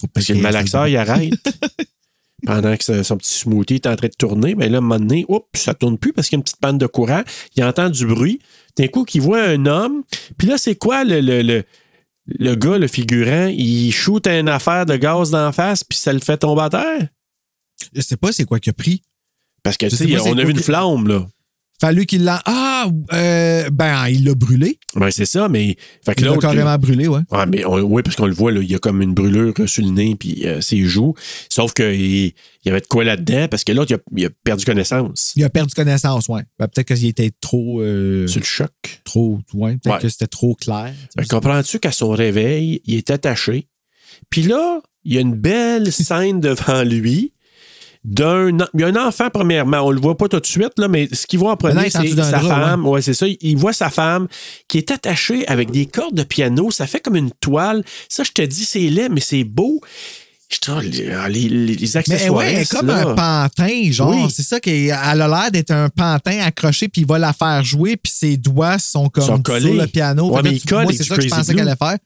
[0.00, 1.32] Faut Parce que le malaxeur, il arrête.
[2.46, 4.98] Pendant que son petit smoothie est en train de tourner, mais là, à un moment
[4.98, 7.22] donné, oups, ça tourne plus parce qu'il y a une petite panne de courant.
[7.54, 8.40] Il entend du bruit.
[8.78, 10.02] D'un coup, il voit un homme.
[10.38, 11.64] Puis là, c'est quoi le, le, le,
[12.26, 13.48] le gars, le figurant?
[13.52, 17.08] Il shoot une affaire de gaz d'en face, puis ça le fait tomber à terre?
[17.94, 19.02] Je sais pas c'est quoi qu'il a pris.
[19.62, 21.26] Parce que, tu sais on a vu une flamme, là.
[21.80, 22.42] Fallu qu'il l'a.
[22.44, 22.90] Ah!
[23.14, 24.78] euh, ben, il l'a brûlé.
[24.96, 25.76] Ben, c'est ça, mais.
[26.04, 27.20] Fait que Il l'a carrément brûlé, ouais.
[27.30, 29.66] Ouais, mais on- parce qu'on le voit, là, il y a comme une brûlure euh,
[29.66, 31.14] sur le nez puis euh, ses joues.
[31.48, 32.34] Sauf qu'il il
[32.66, 35.32] y avait de quoi là-dedans parce que l'autre, il, a- il a perdu connaissance.
[35.36, 36.42] Il a perdu connaissance, ouais.
[36.58, 37.80] Ben, peut-être qu'il était trop.
[37.80, 39.00] euh, Sur le choc.
[39.04, 39.38] trop.
[39.54, 40.02] Ouais, peut-être Ouais.
[40.02, 40.92] que c'était trop clair.
[41.16, 43.68] Ben, comprends-tu qu'à son réveil, il est attaché.
[44.28, 47.32] Puis là, il y a une belle scène devant lui.
[48.02, 49.80] D'un, il y a un enfant, premièrement.
[49.82, 52.08] On le voit pas tout de suite, là, mais ce qu'il voit en premier, c'est
[52.16, 52.86] sa drap, femme.
[52.86, 53.26] Ouais, c'est ça.
[53.28, 54.26] Il voit sa femme
[54.68, 56.70] qui est attachée avec des cordes de piano.
[56.70, 57.84] Ça fait comme une toile.
[58.08, 59.80] Ça, je te dis, c'est laid, mais c'est beau.
[60.50, 62.32] Je trouve les, les, les Mais accessoires.
[62.38, 63.06] ouais, elle est comme là.
[63.10, 64.14] un pantin, genre.
[64.24, 64.30] Oui.
[64.34, 67.96] C'est ça qu'elle a l'air d'être un pantin accroché, puis il va la faire jouer,
[67.98, 69.74] puis ses doigts sont comme Sont sur collés.
[69.74, 70.34] le piano.
[70.34, 71.98] Ouais, mais il colle c'est ça que je pensais qu'elle allait faire.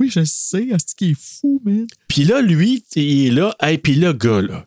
[0.00, 1.86] Oui, je sais, c'est qui est fou, man.
[2.08, 3.54] Puis là, lui, il est là.
[3.62, 4.66] Hey, puis le gars, là.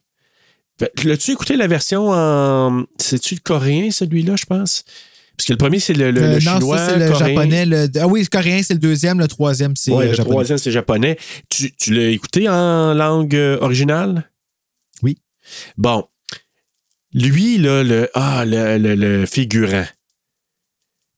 [1.03, 2.85] L'as-tu écouté la version en.
[2.97, 4.83] C'est-tu le coréen, celui-là, je pense?
[5.35, 6.77] Parce que le premier, c'est le, le- Euh, le non, chinois.
[6.85, 7.27] c'est le coréen.
[7.35, 7.65] japonais.
[7.65, 7.87] Le...
[7.99, 9.19] Ah oui, le coréen, c'est le deuxième.
[9.19, 10.33] Le troisième, c'est Ouais, euh, le japonais.
[10.33, 11.17] troisième, c'est japonais.
[11.49, 14.29] Tu, tu l'as écouté en langue euh, originale?
[15.01, 15.17] Oui.
[15.77, 16.05] Bon.
[17.13, 19.85] Lui, là, le, ah, le, le, le figurant.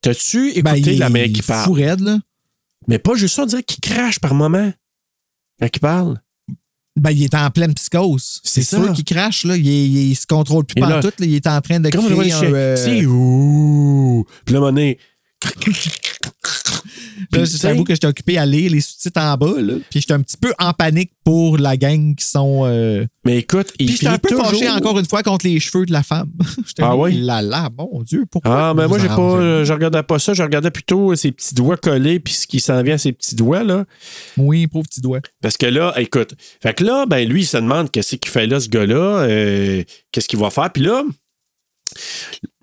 [0.02, 1.72] T'as-tu écouté Ben, il la mère qui parle?
[1.74, 2.18] raide, là.
[2.88, 4.72] Mais pas juste ça, on dirait qu'il crache par moment.
[5.60, 6.22] Quand il parle.
[6.98, 8.42] Ben, il est en pleine psychose.
[8.44, 8.78] C'est ça.
[8.78, 9.56] sûr qu'il crache, là.
[9.56, 11.14] Il, se contrôle plus là- pas tout.
[11.20, 12.44] Il est en train de créer un...
[12.44, 14.26] euh, C'est ouh.
[14.46, 14.98] Puis là, donné,
[17.32, 19.76] Là, J'avoue que j'étais occupé à lire les sous-titres en bas, là.
[19.90, 22.64] Puis j'étais un petit peu en panique pour la gang qui sont.
[22.66, 24.48] euh, Mais écoute, il Puis j'étais un peu toujours...
[24.48, 26.32] fâché encore une fois contre les cheveux de la femme.
[26.68, 27.22] j'étais Ah oui?
[27.22, 28.70] Là, là, mon Dieu, pourquoi?
[28.70, 30.34] Ah, mais moi, j'ai pas, euh, je regardais pas ça.
[30.34, 33.36] Je regardais plutôt ses petits doigts collés puis ce qui s'en vient à ses petits
[33.36, 33.86] doigts, là.
[34.38, 35.20] Oui, pauvre petit doigt.
[35.42, 38.48] Parce que là, écoute, fait que là, ben lui, il se demande qu'est-ce qu'il fait
[38.48, 40.72] là, ce gars-là, euh, qu'est-ce qu'il va faire.
[40.72, 41.04] Puis là,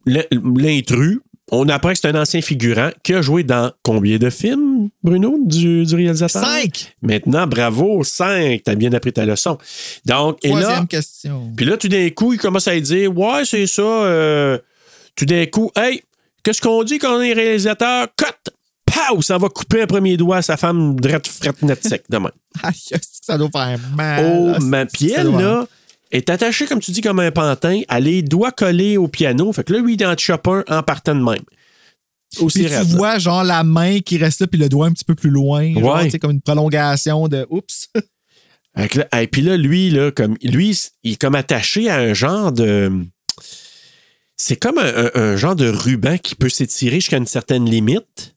[0.07, 1.21] l'intrus,
[1.51, 5.39] on apprend que c'est un ancien figurant qui a joué dans combien de films, Bruno,
[5.45, 6.45] du, du réalisateur?
[6.45, 6.95] Cinq!
[7.03, 8.63] Maintenant, bravo, cinq.
[8.65, 9.57] T'as bien appris ta leçon.
[10.05, 11.53] Donc, et là, Troisième question.
[11.57, 13.83] puis là, tout d'un coup, il commence à dire Ouais, c'est ça.
[13.83, 14.59] euh,
[15.17, 16.03] tout d'un coup, hey,
[16.43, 18.09] qu'est-ce qu'on dit quand on est réalisateur?
[18.17, 18.53] Cut!
[18.87, 19.23] Pow!
[19.23, 22.31] Ça va couper un premier doigt à sa femme drette frette net sec demain.
[22.63, 22.75] Aïe,
[23.23, 24.25] ça doit faire mal.
[24.59, 25.67] Oh, ma doit- là,
[26.11, 27.81] est attachée, comme tu dis, comme un pantin.
[27.89, 29.53] Elle a les doigts collés au piano.
[29.53, 31.43] Fait que là, lui, il est en chopper un partant de même.
[32.41, 32.97] Aussi Puis tu raide, là.
[32.97, 35.73] vois, genre, la main qui reste là, puis le doigt un petit peu plus loin.
[35.73, 36.05] Genre, Ouais.
[36.05, 37.89] tu sais, comme une prolongation de oups.
[38.77, 42.93] Et puis là, lui, là, comme, lui, il est comme attaché à un genre de.
[44.37, 48.37] C'est comme un, un- un genre de ruban qui peut s'étirer jusqu'à une certaine limite.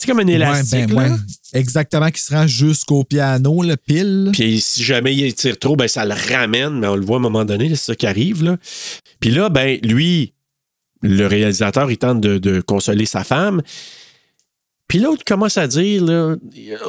[0.00, 0.78] C'est comme un élastique.
[0.78, 1.12] Ouais, ben, là.
[1.12, 1.18] ouais.
[1.52, 4.30] Exactement, qui se rend jusqu'au piano, le pile.
[4.32, 7.18] Puis si jamais il tire trop, ben ça le ramène, mais on le voit à
[7.18, 8.42] un moment donné, c'est ça qui arrive.
[8.42, 8.56] Là.
[9.20, 10.32] Puis là, ben lui,
[11.02, 13.60] le réalisateur, il tente de, de consoler sa femme.
[14.88, 16.36] Puis l'autre commence à dire, là,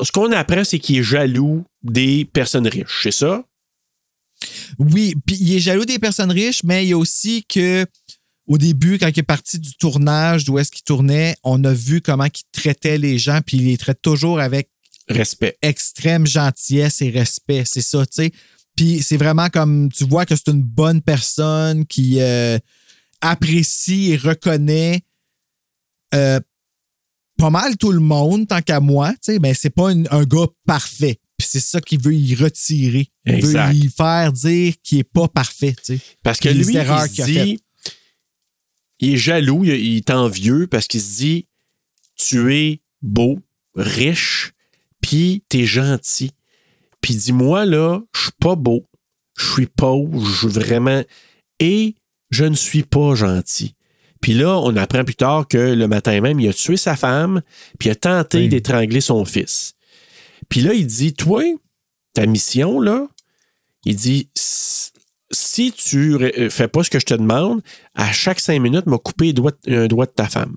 [0.04, 3.44] ce qu'on apprend, c'est qu'il est jaloux des personnes riches, c'est ça?
[4.80, 7.86] Oui, puis il est jaloux des personnes riches, mais il y a aussi que
[8.48, 12.02] au début, quand il est parti du tournage, d'où est-ce qu'il tournait, on a vu
[12.02, 14.70] comment il traitait les gens, puis il les traite toujours avec
[15.08, 15.58] Respect.
[15.62, 17.64] extrême gentillesse et respect.
[17.66, 18.32] C'est ça, tu sais.
[18.76, 22.58] Puis c'est vraiment comme tu vois que c'est une bonne personne qui euh,
[23.22, 25.02] apprécie et reconnaît
[26.14, 26.40] euh,
[27.38, 30.24] pas mal tout le monde, tant qu'à moi, tu sais, mais c'est pas une- un
[30.24, 31.20] gars parfait.
[31.38, 33.08] Puis c'est ça qu'il veut y retirer.
[33.26, 33.70] Il Exact.
[33.74, 36.00] veut y faire dire qu'il est pas parfait, tu sais.
[36.24, 37.60] Parce que lui, il se dit.
[39.02, 41.48] Il est jaloux, il, il est envieux parce qu'il se dit,
[42.16, 43.40] tu es beau,
[43.76, 44.54] riche,
[45.02, 46.32] puis t'es gentil.
[47.02, 48.88] Puis dis-moi, là, je suis pas beau,
[49.38, 51.04] je suis pauvre, je suis vraiment...
[51.60, 51.96] Et
[52.32, 53.76] je ne suis pas gentil.
[54.22, 57.42] Puis là, on apprend plus tard que le matin même, il a tué sa femme,
[57.80, 58.50] puis il a tenté Oui.
[58.50, 59.74] d'étrangler son fils.
[60.50, 61.44] Puis là, il dit, toi,
[62.14, 63.08] ta mission, là,
[63.86, 64.30] il dit,
[65.32, 67.62] si tu ré- fais pas ce que je te demande,
[67.96, 69.34] à chaque cinq minutes, m'a coupé
[69.68, 70.56] un doigt de ta femme.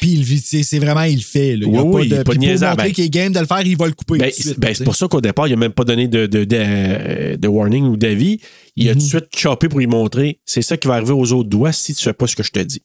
[0.00, 1.56] Puis il vit- c'est vraiment, il le fait.
[1.56, 1.66] Là.
[1.68, 3.08] Il y a Oui, pas oui, il de, est pas pour montrer Ben- qu'il est
[3.08, 4.18] game de le faire, il va le couper.
[4.18, 6.42] Ben, c'est ben, c'est pour ça qu'au départ, il n'a même pas donné de, de,
[6.44, 8.40] de- de warning ou d'avis.
[8.74, 9.08] Il a tout de Mhm.
[9.08, 12.02] suite chopé pour lui montrer c'est ça qui va arriver aux autres doigts si tu
[12.02, 12.82] fais pas ce que je te dis.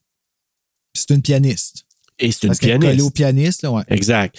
[0.93, 1.85] C'est une pianiste.
[2.19, 3.07] Et c'est une Parce qu'elle est collée pianiste.
[3.07, 3.83] au pianiste, là, ouais.
[3.89, 4.37] Exact.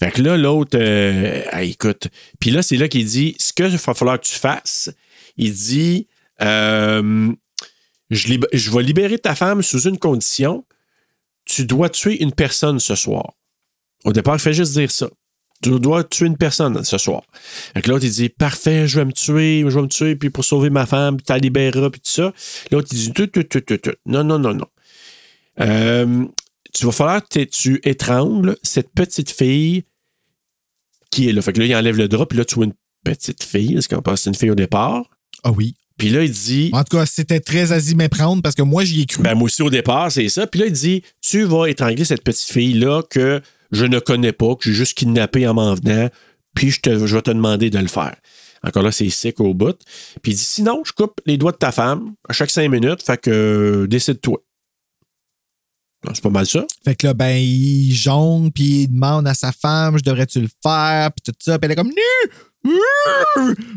[0.00, 2.08] Fait que là, l'autre, euh, écoute.
[2.38, 4.90] Puis là, c'est là qu'il dit ce que va falloir que tu fasses.
[5.36, 6.06] Il dit
[6.42, 7.32] euh,
[8.10, 10.64] je, vais libérer ta femme sous une condition.
[11.44, 13.34] Tu dois tuer une personne ce soir.
[14.04, 15.08] Au départ, il fait juste dire ça.
[15.62, 17.22] Tu dois tuer une personne ce soir.
[17.74, 20.30] Fait que l'autre, il dit Parfait, je vais me tuer, je vais me tuer, puis
[20.30, 22.32] pour sauver ma femme, puis la libéreras, puis tout ça.
[22.70, 23.94] L'autre, il dit Tout, tout, tout, tout, tout.
[24.04, 24.66] Non, non, non, non.
[25.60, 26.26] Euh,
[26.74, 29.84] tu vas falloir que tu étrangles cette petite fille
[31.10, 31.40] qui est là.
[31.40, 33.88] Fait que là, il enlève le drap, puis là, tu vois une petite fille, parce
[33.88, 35.08] qu'on pense c'est une fille au départ?
[35.46, 35.76] Ah oui.
[35.96, 39.02] Puis là, il dit, En tout cas, c'était très à méprendre parce que moi, j'y
[39.02, 39.22] ai cru.
[39.22, 40.48] ben moi aussi au départ, c'est ça.
[40.48, 43.40] Puis là, il dit, tu vas étrangler cette petite fille-là que
[43.70, 46.08] je ne connais pas, que j'ai juste kidnappée en m'en venant,
[46.54, 48.16] puis je, te, je vais te demander de le faire.
[48.64, 49.78] Encore là, c'est sec au bout.
[50.20, 53.02] Puis il dit, sinon, je coupe les doigts de ta femme à chaque cinq minutes,
[53.02, 54.42] fait que euh, décide-toi.
[56.04, 56.66] Non, C'est pas mal ça.
[56.84, 60.48] Fait que là, ben, il jongle, puis il demande à sa femme, je devrais-tu le
[60.62, 61.58] faire, puis tout ça.
[61.58, 62.30] Puis elle est comme, non,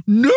[0.08, 0.30] Non!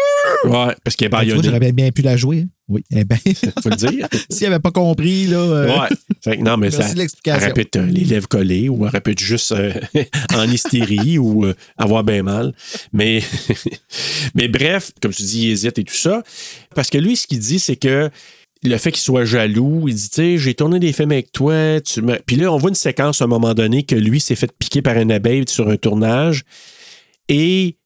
[0.44, 1.42] Ouais, parce qu'elle est Ben, baïonnée.
[1.44, 2.40] J'aurais bien pu la jouer.
[2.40, 2.48] hein.
[2.68, 2.82] Oui.
[2.94, 3.16] Eh ben,
[3.62, 4.08] Faut le dire.
[4.30, 5.36] s'il avait pas compris, là.
[5.38, 5.88] euh, Ouais.
[6.22, 7.04] Fait que non, mais Merci ça.
[7.26, 9.72] Elle répète euh, les lèvres collées ou elle répète juste euh,
[10.34, 12.54] en hystérie ou euh, avoir bien mal.
[12.92, 13.22] Mais,
[14.34, 16.22] mais bref, comme tu dis, il hésite et tout ça.
[16.74, 18.10] Parce que lui, ce qu'il dit, c'est que
[18.64, 21.80] le fait qu'il soit jaloux, il dit, tu sais, j'ai tourné des films avec toi.
[21.80, 22.16] Tu me...
[22.24, 24.82] Puis là, on voit une séquence à un moment donné que lui s'est fait piquer
[24.82, 26.44] par une abeille sur un tournage.
[27.28, 27.76] Et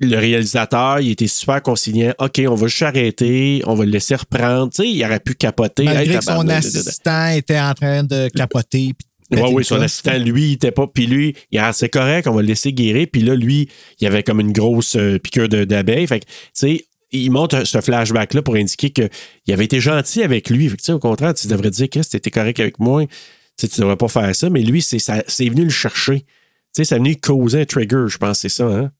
[0.00, 2.12] le réalisateur, il était super conciliant.
[2.18, 4.72] OK, on va juste arrêter, on va le laisser reprendre.
[4.72, 5.84] Tu sais, il aurait pu capoter.
[5.84, 8.92] Malgré Hey, que son assistant était en train de capoter.
[9.30, 10.86] oui, oui, son assistant, lui, il était pas.
[10.86, 13.06] Puis lui, il c'est correct, on va le laisser guérir.
[13.12, 13.68] Puis là, lui,
[14.00, 16.06] il avait comme une grosse euh, piqûre d'abeille.
[16.06, 19.10] Fait que, tu sais, il montre ce flashback-là pour indiquer qu'il
[19.52, 20.68] avait été gentil avec lui.
[20.68, 23.04] Fait que, tu sais, au contraire, tu devrais dire, Chris, t'étais correct avec moi.
[23.04, 23.12] Tu
[23.56, 24.48] sais, tu devrais pas faire ça.
[24.48, 26.20] Mais lui, c'est ça- c'est venu le chercher.
[26.20, 26.26] Tu
[26.76, 28.90] sais, c'est venu causer un trigger, je pense, c'est ça, hein?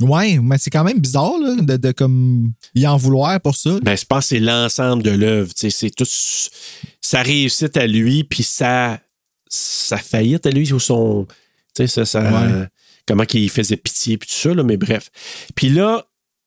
[0.00, 3.78] Ouais, mais c'est quand même bizarre, là, de, de comme y en vouloir pour ça.
[3.82, 5.54] Ben, je pense que c'est l'ensemble de l'œuvre.
[5.54, 6.04] tu sais, C'est tout
[7.00, 9.00] sa réussite à lui, puis sa,
[9.48, 11.26] sa faillite à lui ou son.
[11.74, 12.66] Tu sais, ça, Ouais.
[13.06, 15.10] comment qu'il faisait pitié, puis tout ça, là, mais bref.
[15.54, 16.04] Puis là,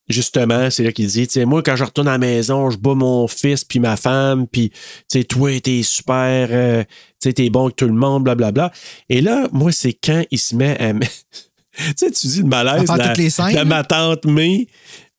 [0.09, 2.77] justement, c'est là qu'il dit, tu sais, moi, quand je retourne à la maison, je
[2.77, 4.77] bats mon fils puis ma femme, puis, tu
[5.07, 6.89] sais, toi, t'es super, euh, tu
[7.29, 8.71] sais, t'es bon avec tout le monde, blablabla.
[9.09, 10.93] Et là, moi, c'est quand il se met à...
[11.77, 14.67] tu sais, tu dis le malaise la, les scènes, ma tante May,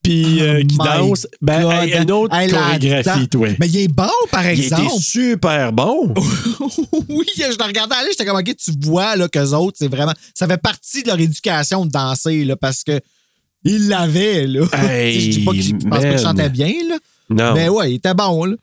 [0.02, 1.26] puis euh, Oh qui my danse.
[1.42, 3.48] Ben, hey, une autre Hey, chorégraphie, toi.
[3.58, 4.82] Mais il est bon, par Il exemple.
[4.86, 6.14] était super bon.
[7.08, 10.14] oui, je le regardais aller, j'étais comme, OK, tu vois là, qu'eux autres, c'est vraiment.
[10.34, 12.98] Ça fait partie de leur éducation de danser, là, parce que
[13.64, 14.66] ils l'avaient, là.
[14.72, 16.96] Hey, je dis pas qu'il je pense pas qu'il chantait bien, là.
[17.28, 17.54] Non.
[17.54, 18.56] Mais ouais, il était bon, là.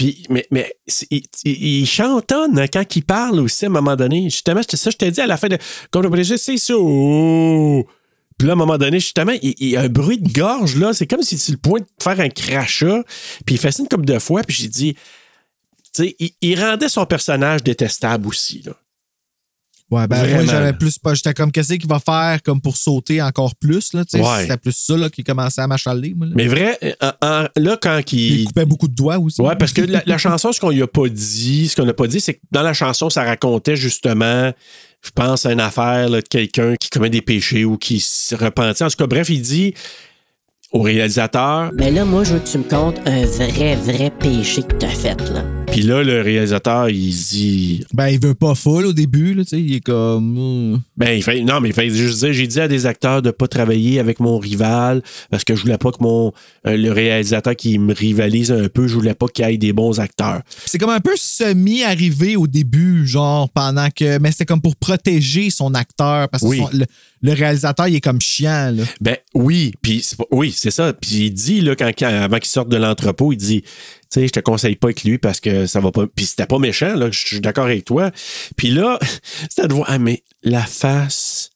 [0.00, 0.72] Puis, mais, mais
[1.10, 4.30] il, il- chantonne hein, quand il parle aussi à un moment donné.
[4.30, 5.58] Justement, ça, je t'ai dit à la fin de.
[5.90, 6.72] Comme le préjugé, c'est ça.
[6.72, 10.76] Puis là, à un moment donné, justement, il, il y a un bruit de gorge,
[10.76, 10.94] là.
[10.94, 13.04] C'est comme si tu le point de faire un crachat.
[13.44, 14.42] Puis il fait ça une de fois.
[14.42, 14.96] Puis j'ai dit.
[15.98, 18.72] Il, il rendait son personnage détestable aussi, là.
[19.90, 20.36] Ouais, ben Vraiment.
[20.44, 21.14] moi, j'avais plus pas.
[21.14, 24.22] J'étais comme, qu'est-ce qu'il va faire comme pour sauter encore plus, là, tu sais?
[24.24, 24.42] Ouais.
[24.42, 26.14] C'était plus ça, là, qui commençait à m'achaler.
[26.36, 26.92] Mais vrai, euh,
[27.22, 28.44] en- là, quand Il il.
[28.46, 29.40] coupait beaucoup de doigts aussi.
[29.42, 31.92] Ouais, parce que la, la chanson, ce qu'on lui a pas dit, ce qu'on n'a
[31.94, 34.52] pas dit, c'est que dans la chanson, ça racontait justement,
[35.02, 38.36] je pense, à une affaire là, de quelqu'un qui commet des péchés ou qui se
[38.36, 38.84] repentit.
[38.84, 39.74] En tout cas, bref, il dit
[40.72, 44.62] au réalisateur, Mais là, moi, je veux que tu me comptes un vrai, vrai péché
[44.62, 45.42] que t'as fait, là.
[45.72, 49.50] Puis là, le réalisateur, il dit, Ben, il veut pas full au début, là, tu
[49.50, 49.60] sais.
[49.60, 50.36] Il est comme.
[50.74, 53.22] euh, ben, il fait, non, mais il fait juste dire, j'ai dit à des acteurs
[53.22, 56.32] de pas travailler avec mon rival parce que je voulais pas que mon,
[56.66, 59.72] euh, le réalisateur qui me rivalise un peu, je voulais pas qu'il y ait des
[59.72, 60.40] bons acteurs.
[60.66, 64.18] C'est comme un peu semi-arrivé au début, genre, pendant que.
[64.18, 66.58] Mais c'était comme pour protéger son acteur, parce que Oui.
[66.58, 66.84] son- le,
[67.22, 68.82] le réalisateur, il est comme chiant, là.
[69.00, 70.92] Ben oui, puis c'est pas- oui, c'est ça.
[70.92, 73.62] Puis il dit là quand, quand- avant qu'il sorte de l'entrepôt, il dit,
[74.10, 76.06] sais, je te conseille pas avec lui parce que ça va pas.
[76.06, 78.10] Puis c'était pas méchant là, je suis d'accord avec toi.
[78.56, 78.98] Puis là,
[79.48, 81.50] c'était de voir, ah mais la face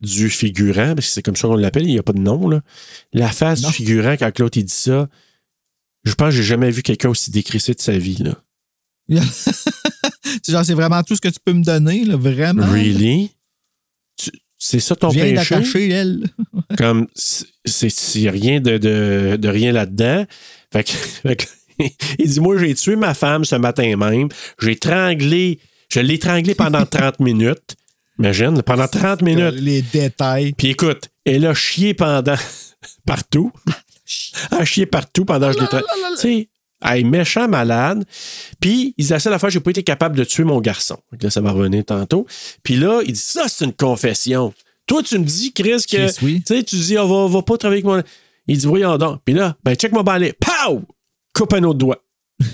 [0.00, 2.48] du figurant, parce que c'est comme ça qu'on l'appelle, il n'y a pas de nom
[2.48, 2.60] là.
[3.12, 3.68] La face Non.
[3.68, 5.08] du figurant quand Claude il dit ça,
[6.04, 8.36] je pense que j'ai jamais vu quelqu'un aussi décrissé de sa vie là.
[10.42, 12.66] C'est genre, c'est vraiment tout ce que tu peux me donner, là, vraiment.
[12.66, 13.30] Really?
[14.58, 15.90] C'est ça ton viens péché?
[15.90, 16.24] elle.
[16.78, 20.24] comme c'est rien de, de, de rien là-dedans.
[20.74, 20.90] Fait que,
[21.28, 21.44] fait que-
[22.18, 24.28] il dit Moi, j'ai tué ma femme ce matin même.
[24.60, 27.76] J'ai étranglé, je l'ai étranglé pendant 30 minutes.
[28.18, 29.54] Imagine, pendant 30 minutes.
[29.58, 30.52] Les détails.
[30.52, 32.36] Puis écoute, elle a chié pendant
[33.06, 33.50] partout.
[34.52, 35.82] Elle a chié partout pendant que je l'ai tra-
[36.14, 36.48] Tu sais,
[36.82, 38.04] elle est méchant malade.
[38.60, 40.98] Puis, il dit la seule fois, j'ai pas été capable de tuer mon garçon.
[41.20, 42.26] Là, ça va revenir tantôt.
[42.62, 44.52] Puis là, il dit ça, c'est une confession.
[44.86, 45.96] Toi, tu me dis, Chris, que.
[46.06, 46.42] Chris, oui.
[46.46, 48.02] Tu sais, tu dis, on va, on va pas travailler avec moi.
[48.46, 49.20] Il dit, voyons donc.
[49.24, 50.34] Puis là, ben, check mon balai.
[50.34, 50.82] Pow!
[51.32, 51.98] Coupe un autre doigt.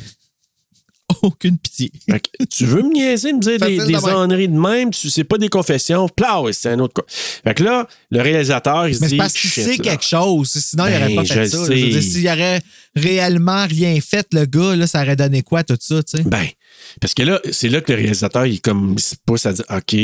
[1.23, 1.91] Aucune pitié.
[2.09, 5.25] Fait que, tu veux me niaiser, me dire des, Facile enneries de même, tu sais
[5.25, 7.03] pas des confessions, plow, c'est un autre cas.
[7.09, 9.15] Fait que là, le réalisateur, il se Mais dit.
[9.15, 9.83] c'est parce qu'il sait là.
[9.83, 10.51] quelque chose.
[10.53, 11.67] Sinon, il Ben, n'aurait pas fait ça.
[11.67, 12.61] s'il aurait
[12.95, 16.23] réellement rien fait, le gars, là, ça aurait donné quoi, tout ça, tu sais?
[16.23, 16.47] Ben,
[17.01, 19.65] parce que là, c'est là que le réalisateur, il, comme, il se pousse à dire
[19.71, 19.97] OK,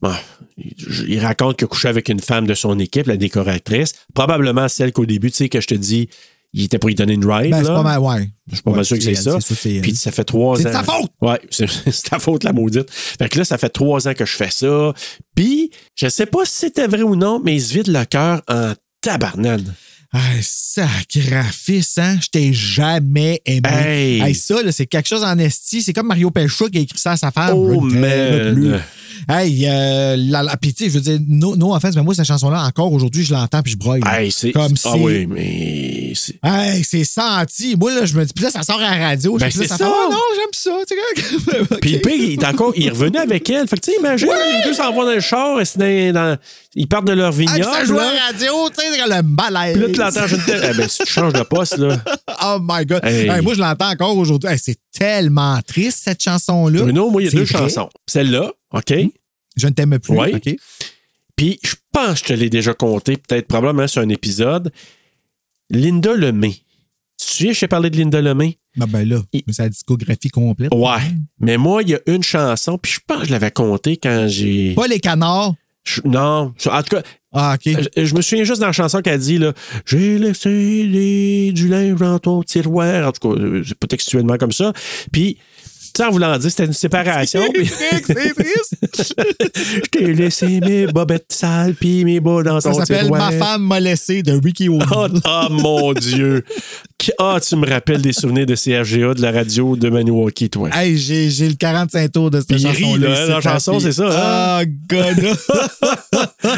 [0.00, 0.12] bon,
[0.56, 4.92] il, raconte qu'il a couché avec une femme de son équipe, la décoratrice, probablement celle
[4.92, 6.08] qu'au début, tu sais, que je te dis,
[6.52, 7.50] il était pour lui donner une ride.
[7.50, 8.30] Ben, c'est pas mal, ouais.
[8.48, 9.40] Je suis pas mal sûr que c'est ça.
[9.40, 9.82] Sûr.
[9.82, 10.62] Puis ça fait trois ans.
[10.62, 11.10] C'est sa faute!
[11.20, 12.88] Ouais, c'est c'est ta faute, la maudite.
[12.90, 14.94] Fait que là, ça fait trois ans que je fais ça.
[15.34, 18.40] Puis, je sais pas si c'était vrai ou non, mais il se vide le cœur
[18.48, 19.74] en tabarnane.
[20.16, 22.18] Ah, sacrifice, hein?
[22.22, 24.20] Je t'ai jamais aimé.
[24.22, 24.34] Hey!
[24.36, 25.82] ça, là, c'est quelque chose en esti.
[25.82, 27.54] C'est comme Mario Pelcha qui a écrit ça à sa femme.
[27.54, 28.80] Oh, man.
[29.28, 32.26] Hey, euh, la, la, tu sais, je veux dire, no, no offense, mais moi, cette
[32.26, 34.00] chanson-là, encore aujourd'hui, je l'entends puis je broille.
[34.06, 34.52] Hey, c'est.
[34.52, 36.12] Comme ah c'est- oui, mais.
[36.42, 37.76] Hey, c'est senti.
[37.76, 39.36] Moi, là, je me dis, puis là, ça sort à la radio.
[39.38, 39.78] Ben, c'est ça.
[39.78, 39.88] ça.
[39.88, 40.70] oh non, j'aime ça.
[40.86, 41.80] Tu sais, OK.
[41.80, 42.72] Puis le pire, il est encore.
[42.76, 43.66] Il est revenu avec elle.
[43.68, 46.36] Fait que, tu sais, imagine, les deux s'en vont dans le char, et dans,
[46.74, 47.64] ils partent de leur Ah, vignoble.
[47.64, 49.76] ça joue à la radio, tu sais, le malaise.
[50.04, 50.70] L'entends, je t'aime.
[50.72, 52.02] Eh ben, si tu changes de poste, là.
[52.42, 53.00] Oh my God.
[53.04, 53.28] Hey.
[53.28, 54.50] Hey, moi, je l'entends encore aujourd'hui.
[54.50, 56.82] Hey, c'est tellement triste, cette chanson-là.
[56.82, 57.58] Bruno, moi, il y a deux vrai.
[57.58, 57.88] chansons.
[58.06, 58.94] Celle-là, OK?
[59.56, 60.18] Je ne t'aime plus.
[60.18, 60.34] Oui.
[60.34, 60.54] OK?
[61.36, 64.70] Puis, je pense que je te l'ai déjà compté, peut-être probablement sur un épisode.
[65.70, 66.52] Linda Lemay.
[67.18, 68.58] Tu te souviens, je t'ai parlé de Linda Lemay?
[68.76, 70.74] Ben, ben là, Il- c'est la discographie complète.
[70.74, 70.98] Ouais.
[71.38, 74.26] Mais moi, il y a une chanson, puis je pense que je l'avais comptée quand
[74.28, 74.74] j'ai.
[74.74, 75.54] Pas les canards.
[75.84, 76.52] Je- non.
[76.66, 77.02] En tout cas,
[77.32, 77.72] Ah, OK.
[77.96, 79.52] je, je me souviens juste dans la chanson qu'elle dit là,
[79.86, 83.08] J'ai laissé les- du linge dans ton tiroir.
[83.08, 84.72] En tout cas, c'est pas textuellement comme ça.
[85.12, 85.38] Puis,
[86.02, 87.42] en voulant dire, c'était une séparation.
[87.54, 88.76] c'est triste.
[88.96, 93.10] Je t'ai laissé mes bobettes sales, puis mes bas dans Ça ton s'appelle.
[93.10, 94.86] Ma femme m'a laissé de Ricky O'Neill.
[94.90, 96.44] Oh, oh, mon Dieu!
[97.18, 100.70] Ah, tu me rappelles des souvenirs de CRGA, de la radio de Maniwaki, toi?
[100.72, 103.08] Hey, j'ai, j'ai le 45 tours de cette chanson-là.
[103.08, 104.14] là, la chanson, c'est ça, hein?
[104.16, 105.36] Ah, God.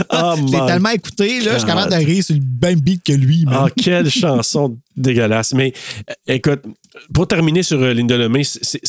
[0.08, 2.06] Ah, Je l'ai my tellement écouté, là, je suis capable de God.
[2.06, 3.44] rire sur le même beat que lui.
[3.44, 3.54] man.
[3.58, 5.52] Ah, quelle chanson dégueulasse.
[5.52, 5.72] Mais
[6.28, 6.60] écoute,
[7.12, 8.80] pour terminer sur euh, Linda Lemay, c'est-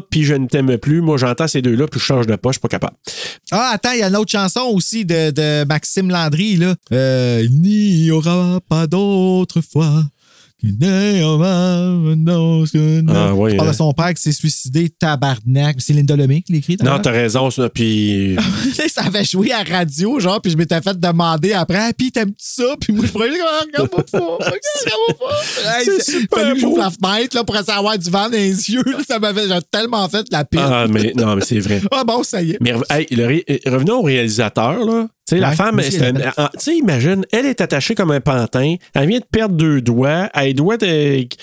[0.00, 1.00] puis je ne t'aime plus.
[1.00, 2.96] Moi, j'entends ces deux-là, puis je change de pas, je suis pas capable.
[3.50, 6.74] Ah, attends, il y a une autre chanson aussi de, de Maxime Landry, là.
[6.92, 10.02] Euh, il n'y aura pas d'autre fois.
[13.08, 13.72] Ah, ouais, Il parle hein.
[13.72, 15.76] de son père qui s'est suicidé, tabarnak.
[15.80, 16.76] C'est Linda Lemay qui l'écrit.
[16.82, 18.36] Non, t'as raison, ça, puis...
[18.88, 22.34] ça avait joué à radio, genre, puis je m'étais fait demander après, ah, puis t'aimes-tu
[22.38, 22.76] ça?
[22.80, 25.72] Puis moi, je prenais, ah, regarde-moi pas, regarde-moi pas.
[25.78, 28.82] Hey, que j'ouvre la fenêtre, là, pour essayer d'avoir du vent dans les yeux.
[28.84, 28.98] là.
[29.06, 30.60] Ça m'avait tellement fait la pire.
[30.62, 31.80] Ah, mais non, mais c'est vrai.
[31.90, 32.58] Ah bon, ça y est.
[32.60, 35.08] Mais hey, le ré- euh, revenons au réalisateur, là.
[35.36, 35.76] Sais, la femme,
[36.54, 38.76] tu sais, imagine, elle est attachée comme un pantin.
[38.94, 40.28] Elle vient de perdre deux doigts.
[40.34, 41.36] Elle doit être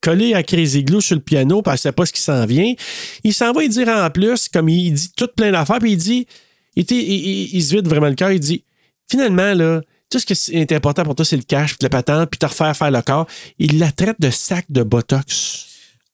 [0.00, 2.72] collée à Crazy Glue sur le piano, puis elle sait pas ce qui s'en vient.
[3.24, 5.96] Il s'en va y dire en plus, comme il dit tout plein d'affaires, puis il
[5.96, 6.26] dit,
[6.76, 8.62] il, était- il- il- il se vide vraiment le cœur, il dit,
[9.10, 12.30] finalement, là, tout ce qui est important pour toi, c'est le cash, puis la patente,
[12.30, 13.26] puis te refaire faire le corps.
[13.58, 15.66] Il la traite de sac de Botox.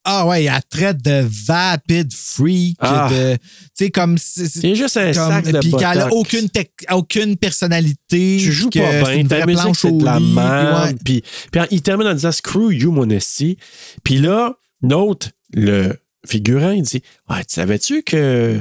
[0.05, 3.09] Ah ouais, elle traite de vapid freak, Ah.
[3.11, 3.37] de.
[3.37, 3.41] Tu
[3.75, 4.19] sais, comme.
[4.19, 6.13] C'est juste un comme- sac de Puis qu'elle a Botox.
[6.17, 6.49] aucune,
[6.91, 8.39] aucune personnalité.
[8.41, 10.99] tu joues pas bien, ta musique c'est au de la merde.
[11.05, 11.23] Puis,
[11.71, 13.57] il termine en disant Screw you, mon esti.
[14.03, 15.97] Puis là, note, le
[16.27, 18.61] figurant, il dit Ouais, tu savais-tu que.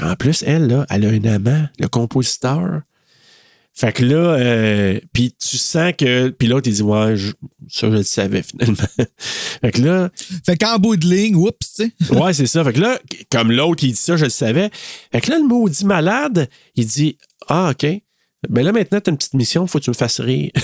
[0.00, 2.82] En plus, elle, là, elle a un amant, le compositeur?
[3.74, 6.28] Fait que là, euh, puis tu sens que.
[6.30, 7.32] Puis l'autre, il dit Ouais, je-
[7.68, 8.74] ça, je le savais finalement.
[9.62, 10.10] fait que là,
[10.44, 11.92] Fait qu'en bout de ligne, oups, tu sais.
[12.14, 12.62] Ouais, c'est ça.
[12.64, 12.98] Fait que là,
[13.30, 14.70] comme l'autre, il dit ça, je le savais.
[15.12, 17.16] Fait que là, le maudit malade, il dit
[17.48, 17.86] Ah, OK.
[18.48, 20.50] Ben là, maintenant, t'as une petite mission, faut que tu me fasses rire.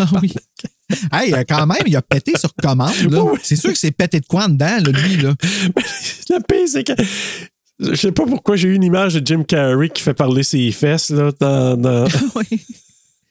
[0.00, 0.32] Ah oui.
[1.12, 2.94] Hey, euh, quand même, il a pété sur commande.
[3.10, 3.24] là.
[3.42, 5.16] C'est sûr que c'est pété de quoi en dedans, là, lui.
[5.16, 5.34] Là.
[6.30, 6.92] Le pire, c'est que.
[7.80, 10.70] Je sais pas pourquoi j'ai eu une image de Jim Carrey qui fait parler ses
[10.72, 11.76] fesses là, dans.
[11.76, 12.44] dans- Oui.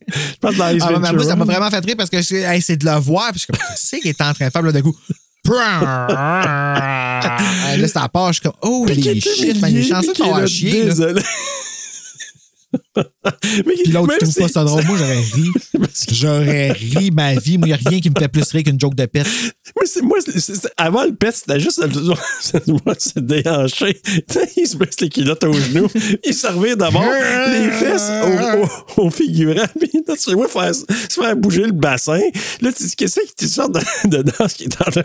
[0.08, 2.42] je pense dans Ace Ah, mais moi, ça m'a vraiment fait rire parce que c'est
[2.44, 3.32] hey, c'est de le voir.
[3.32, 3.60] Puis je suis comme,
[4.02, 4.96] qu'il est en train de faire, là, d'un coup.
[5.50, 6.08] Là,
[7.88, 10.84] ça part, je suis comme, oh, les shit, man, de qu'il est faire là, chier.
[10.86, 11.22] Désolé.
[12.96, 14.84] Mais Puis l'autre trouve pas ça drôle.
[14.86, 15.50] Moi, j'aurais ri.
[16.12, 17.58] J'aurais ri ma vie.
[17.58, 19.26] Moi, il n'y a rien qui me fait plus rire qu'une joke de pète.
[19.76, 20.18] Moi, c'est- moi,
[20.76, 21.80] avant le pet, c'était juste
[22.68, 22.96] moi.
[22.98, 25.88] Tu sais, il se baisse les culottes aux genoux.
[26.26, 27.04] Il servait d'abord
[27.52, 28.10] les fesses
[28.98, 29.66] au, au, au figurant.
[29.80, 32.20] Puis là, tu vois faire, se faire bouger le bassin.
[32.62, 35.04] Là, tu dis, qu'est-ce que tu sors de, de danse qui est en train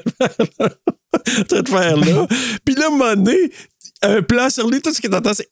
[1.61, 2.27] de faire là?
[2.65, 3.37] Puis là, à un moment donné,
[4.03, 5.49] un plan sur lui, tout ce qui est en train, c'est.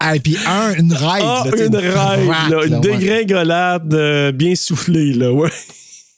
[0.00, 1.22] Là, Et puis, un, une ride.
[1.24, 2.80] Ah, là, une ride, frappe, là, une là, ouais.
[2.80, 5.50] dégringolade euh, bien soufflée, là, ouais.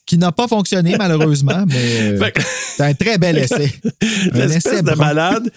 [0.06, 2.30] Qui n'a pas fonctionné, malheureusement, mais euh,
[2.76, 3.70] c'est un très bel essai.
[4.32, 5.50] Un essai L'espèce de malade.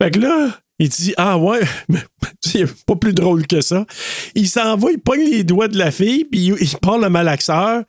[0.00, 2.00] Fait que là, il dit Ah ouais, mais
[2.40, 3.86] c'est pas plus drôle que ça.
[4.34, 7.08] Il s'en va, il pogne les doigts de la fille, puis il, il part le
[7.08, 7.82] malaxeur.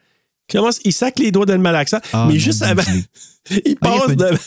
[0.48, 2.00] Il commence, il sac les doigts de le malaxeur.
[2.14, 2.84] Ah, mais juste avant,
[3.50, 4.38] il Ah, il passe pas de.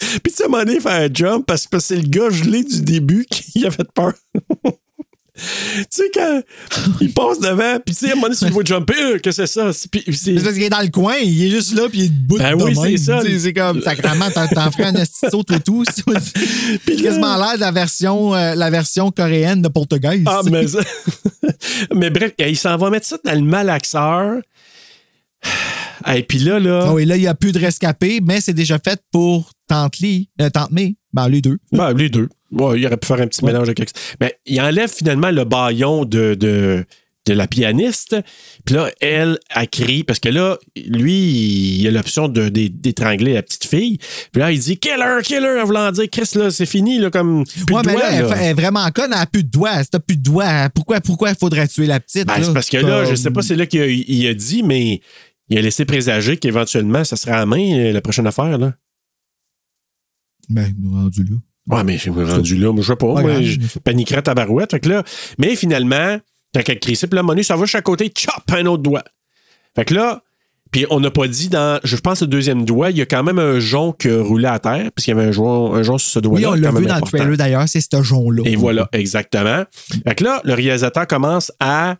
[0.22, 2.02] Puis tu sais, à un moment donné, il fait un jump parce que c'est le
[2.08, 4.12] gars gelé du début qui a fait peur.
[5.34, 5.42] tu
[5.90, 6.42] sais, quand
[7.00, 9.18] il passe devant, puis tu sais, à un moment donné, tu le vois jumper, euh,
[9.18, 9.72] que c'est ça?
[9.72, 12.38] C'est- parce qu'il est dans le coin, il est juste là, puis il est debout
[12.38, 13.20] Ben de oui, c'est ça.
[13.24, 15.84] Tu C'est comme, sacrément, t'en ferais un estisso tout et tout.
[16.84, 20.22] Puis quasiment l'air de la version, euh, la version coréenne de Portugais.
[20.26, 20.80] Ah, mais, ça-
[21.94, 24.40] mais bref, il s'en va mettre ça dans le malaxeur.
[26.14, 26.84] Et puis là, là.
[26.86, 29.98] Ah oui, là, il n'y a plus de rescapé, mais c'est déjà fait pour Tante
[29.98, 30.96] Lee, euh, Tante May.
[31.12, 31.58] Ben, les deux.
[31.72, 32.28] Ben, les deux.
[32.52, 35.44] Ouais, il aurait pu faire un petit mélange de quelque Mais il enlève finalement le
[35.44, 36.84] baillon de, de,
[37.26, 38.16] de la pianiste.
[38.64, 40.56] Puis là, elle, elle crie, parce que là,
[40.86, 43.98] lui, il a l'option de- d'étrangler la petite fille.
[44.32, 47.44] Puis là, il dit Killer, killer, en voulant dire Chris, là, c'est fini, là, comme.
[47.44, 48.34] Plus ouais, de mais doigts, là, elle, là.
[48.34, 49.82] fait- elle est vraiment conne, elle n'a plus de doigts.
[49.84, 52.26] Si t'as plus de doigts, pourquoi, pourquoi il faudrait tuer la petite?
[52.26, 54.62] Ben, c'est parce que là, je sais pas, c'est là qu'il a, il a dit,
[54.62, 55.00] mais
[55.48, 58.74] il a laissé présager qu'éventuellement, ça sera à main, euh, la prochaine affaire, là.
[60.48, 61.36] Ben, nous rendu là.
[61.68, 63.14] Ouais, mais je me rendu là, moi, je sais pas.
[63.14, 64.70] Pas moi, je paniquerais ta barouette.
[64.70, 65.02] Fait que là,
[65.38, 66.18] mais finalement,
[66.54, 69.04] quand elle crie ça, puis là, Manu, ça va chaque côté, chop, un autre doigt.
[69.76, 70.22] Fait que là,
[70.70, 73.22] puis on n'a pas dit dans, je pense, le deuxième doigt, il y a quand
[73.22, 75.98] même un jonc qui roulé à terre, parce qu'il y avait un jonc, un jonc
[75.98, 76.50] sur ce doigt-là.
[76.50, 77.18] Oui, on l'a vu dans le important.
[77.18, 78.42] trailer d'ailleurs, c'est ce jonc-là.
[78.46, 79.64] Et voilà, exactement.
[80.06, 81.96] Fait que là, le réalisateur commence à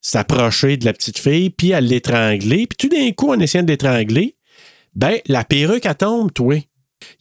[0.00, 2.66] s'approcher de la petite fille, puis à l'étrangler.
[2.66, 4.36] Puis tout d'un coup, en essayant de l'étrangler,
[4.94, 6.56] ben, la perruque, elle tombe, toi.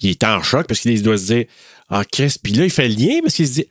[0.01, 1.45] Il est en choc parce qu'il doit se dire
[1.89, 2.35] Ah, Chris.
[2.41, 3.65] Puis là, il fait le lien parce qu'il se dit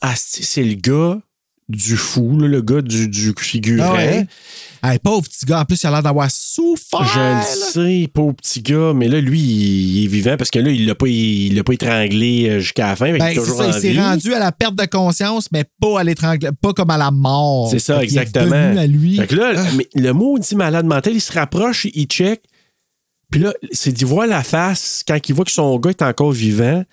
[0.00, 1.20] Ah, c'est c'est le gars
[1.68, 3.92] du fou, là, le gars du, du figurant.
[3.92, 4.26] Ah ouais?
[4.82, 7.04] Hey, pauvre petit gars, en plus, il a l'air d'avoir souffert.
[7.04, 10.58] Je le sais, pauvre petit gars, mais là, lui, il, il est vivant parce que
[10.58, 13.16] là, il l'a pas, il, l'a pas étranglé euh, jusqu'à la fin.
[13.16, 15.64] Ben, est c'est toujours ça, en il s'est rendu à la perte de conscience, mais
[15.80, 17.68] pas à l'étrangle, pas comme à la mort.
[17.70, 18.78] C'est ça, Fait qu'il est exactement.
[18.78, 19.16] à lui.
[19.16, 22.42] Fait que là, mais le mot dit malade mental, il se rapproche, il check.
[23.30, 26.32] Puis là, c'est d'y voir la face quand il voit que son gars est encore
[26.32, 26.84] vivant.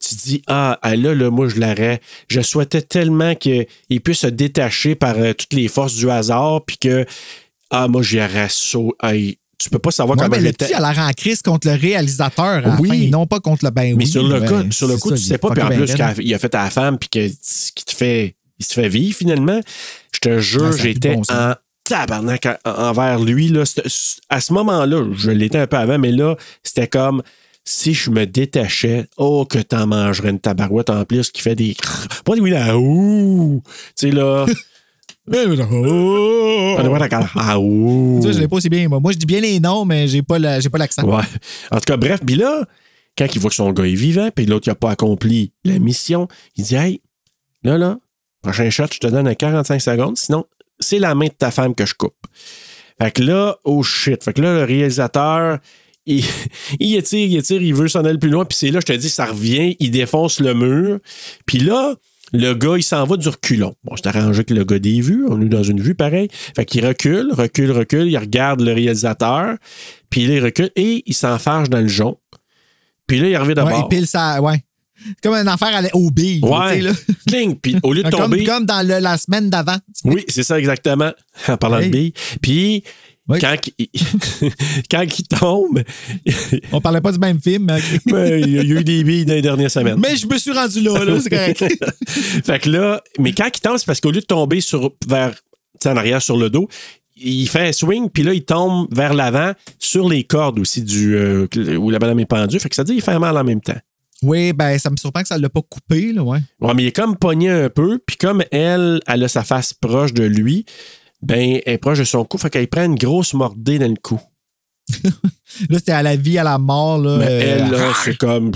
[0.00, 2.00] Tu dis, ah, ah, là, là, moi, je l'aurais.
[2.28, 3.66] Je souhaitais tellement qu'il
[4.04, 7.04] puisse se détacher par euh, toutes les forces du hasard, puis que,
[7.70, 8.48] ah, moi, j'y aurais.
[9.02, 10.66] Hey, tu peux pas savoir Ouais, comment mais le j'étais.
[10.66, 12.88] petit a l'air en crise contre le réalisateur à la Oui.
[12.88, 15.08] fin, non pas contre le ben Mais oui, sur le, ben, coup, sur le coup,
[15.10, 15.50] ça, tu sais pas.
[15.50, 16.14] Puis en ben plus, raide.
[16.14, 18.88] qu'il a fait à la femme, puis que, ce qui te fait, il se fait
[18.88, 19.60] vivre finalement.
[20.12, 23.48] Je te jure, Ouais, ça a plus de j'étais bon en tabarnak en- envers lui.
[23.48, 23.64] Là.
[24.28, 27.22] À ce moment-là, je l'étais un peu avant, mais là, c'était comme
[27.70, 31.76] si je me détachais, oh, que t'en mangerais une tabarouette en plus qui fait des.
[32.24, 33.60] Pas des oui, là, ouh!
[33.94, 34.46] Tu sais, là.
[35.26, 35.68] D'accord.
[37.34, 38.20] Ah, ouh!
[38.22, 38.88] Ça, je l'ai pas aussi bien.
[38.88, 41.02] Moi, Moi, je dis bien les noms, mais j'ai pas la- j'ai pas l'accent.
[41.04, 41.22] Ouais.
[41.70, 42.64] En tout cas, bref, puis là,
[43.18, 45.78] quand il voit que son gars est vivant, puis l'autre, il n'a pas accompli la
[45.78, 46.26] mission,
[46.56, 47.02] il dit Hey,
[47.62, 47.98] là, là,
[48.40, 50.46] prochain shot, je te donne un 45 secondes, sinon,
[50.80, 52.16] c'est la main de ta femme que je coupe.
[52.98, 54.24] Fait que là, oh shit.
[54.24, 55.58] Fait que là, le réalisateur,
[56.08, 56.24] il,
[56.80, 58.92] il étire, il étire, il veut s'en aller plus loin, puis c'est là, je te
[58.92, 60.98] dis, ça revient, il défonce le mur,
[61.46, 61.94] puis là,
[62.32, 63.74] le gars, il s'en va du reculon.
[63.84, 66.28] Bon, c'est arrangé que le gars des vues, on est dans une vue pareille.
[66.54, 69.56] Fait qu'il recule, recule, recule, il regarde le réalisateur,
[70.10, 72.18] puis il recule et il s'enfarge dans le jonc.
[73.06, 73.88] Puis là, il revient Ouais, d'abord.
[73.90, 74.62] il pile ça, ouais.
[75.22, 76.80] Comme une affaire à au Ouais.
[76.82, 76.90] là.
[77.28, 77.56] Cling.
[77.58, 78.44] Puis au lieu de tomber.
[78.44, 79.76] comme dans le- la semaine d'avant.
[80.04, 81.12] Oui, c'est ça exactement.
[81.46, 81.86] En parlant Hey.
[81.86, 82.12] de billes.
[82.42, 82.82] Puis
[83.28, 83.38] Oui.
[83.40, 83.88] quand, il,
[84.90, 85.82] quand il tombe,
[86.72, 87.66] On parlait pas du même film.
[87.66, 89.98] mais ben, il y a eu des billes dans les dernières semaines.
[89.98, 91.64] Mais je me suis rendu là, là, c'est correct.
[92.44, 95.34] fait que là, mais quand il tombe, c'est parce qu'au lieu de tomber sur, vers,
[95.84, 96.68] en arrière sur le dos,
[97.16, 101.16] il fait un swing, puis là, il tombe vers l'avant sur les cordes aussi du,
[101.16, 101.48] euh,
[101.78, 102.60] où la madame est pendue.
[102.60, 103.78] Fait que ça dit qu'il fait mal en même temps.
[104.22, 106.38] oui, ben, ça me surprend que ça l'a pas coupé, là, ouais.
[106.60, 109.74] Ouais, mais il est comme pogné un peu, puis comme elle, elle a sa face
[109.74, 110.64] proche de lui,
[111.22, 113.96] ben, elle est proche de son cou, fait qu'elle prend une grosse mordée dans le
[114.00, 114.20] cou.
[115.68, 117.16] Là, c'était à la vie, à la mort, là.
[117.18, 118.52] Mais euh, elle, là, c'est comme.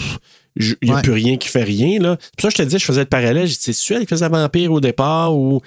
[0.54, 1.02] Il n'y a Ouais.
[1.02, 1.98] plus rien qui fait rien.
[1.98, 2.18] Là.
[2.20, 3.46] C'est pour ça que je te disais, je faisais le parallèle.
[3.46, 5.62] Je dis, c'est-tu elle qui faisait vampire au départ ou.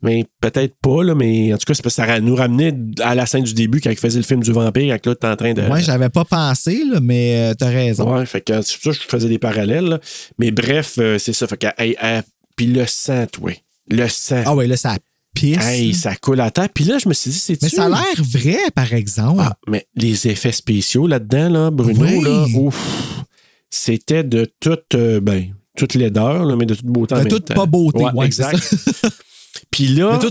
[0.00, 3.14] Mais peut-être pas, là, mais en tout cas, c'est parce que ça nous ramenait à
[3.14, 5.36] la scène du début quand il faisait le film du vampire, quand là, t'es en
[5.36, 5.62] train de.
[5.62, 8.10] Moi, j'avais pas pensé, là, mais euh, t'as raison.
[8.14, 9.84] Ouais, fait que c'est pour ça que je faisais des parallèles.
[9.84, 10.00] là.
[10.38, 11.46] Mais bref, euh, c'est ça.
[11.46, 12.22] Fait que, hey, hey,
[12.56, 13.52] puis le sang, toi.
[13.90, 14.42] Le sang.
[14.46, 14.96] Ah ouais, là, ça
[15.34, 15.58] pisse.
[15.64, 16.68] Hey, ça coule à terre.
[16.72, 19.40] Puis là, je me suis dit, c'est mais ça a l'air vrai, par exemple.
[19.42, 22.22] Ah, mais les effets spéciaux là-dedans, là, Bruno, Oui.
[22.24, 23.24] là, ouf,
[23.70, 27.66] c'était de toute, euh, ben, toute laideur, là, mais de toute beauté De toute pas
[27.66, 28.58] beauté, ouais, exact.
[28.62, 29.10] c'est
[29.70, 30.30] Puis là, tout-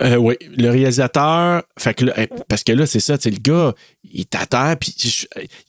[0.00, 2.14] euh, le réalisateur, fait que là,
[2.48, 3.74] parce que là, c'est ça, le gars,
[4.10, 4.94] il est à terre, puis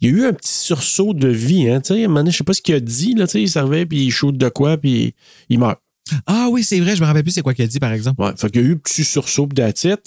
[0.02, 2.22] il y a eu un petit sursaut de vie, hein, tu sais, à un moment
[2.22, 4.12] donné, je sais pas ce qu'il a dit, là, tu sais, il servait, puis il
[4.12, 5.16] shoot de quoi, puis
[5.50, 5.80] il meurt.
[6.26, 8.22] Ah oui, c'est vrai, je me rappelle plus c'est quoi qu'il a dit, par exemple.
[8.22, 10.04] Ouais, fait qu'il y a eu un petit sursaut de titre.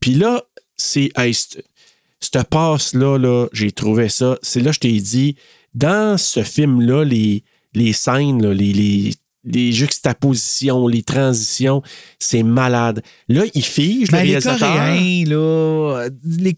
[0.00, 0.42] Puis là,
[0.76, 1.10] c'est.
[1.16, 4.38] Hey, cette passe-là, là, j'ai trouvé ça.
[4.42, 5.36] C'est là que je t'ai dit,
[5.74, 7.42] dans ce film-là, les,
[7.74, 9.14] les scènes, là, les,
[9.44, 11.82] les juxtapositions, les transitions,
[12.18, 13.02] c'est malade.
[13.28, 14.58] Là, il fige le Ben, les réalisateur.
[14.74, 16.56] Coréens, là, les,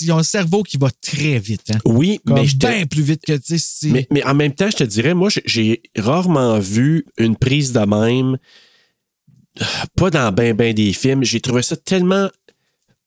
[0.00, 1.70] ils ont un cerveau qui va très vite.
[1.72, 1.78] Hein?
[1.84, 4.34] Oui, Comme mais je te- bien plus vite que, tu sais, c'est- Mais, mais en
[4.34, 8.36] même temps, je te dirais, moi, j'ai- rarement vu une prise de même,
[9.96, 11.22] pas dans ben ben des films.
[11.24, 12.28] J'ai trouvé ça tellement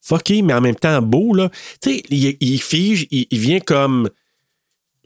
[0.01, 1.49] fucké, mais en même temps beau, là.
[1.81, 4.09] Tu sais, il, il fige, il, il vient comme.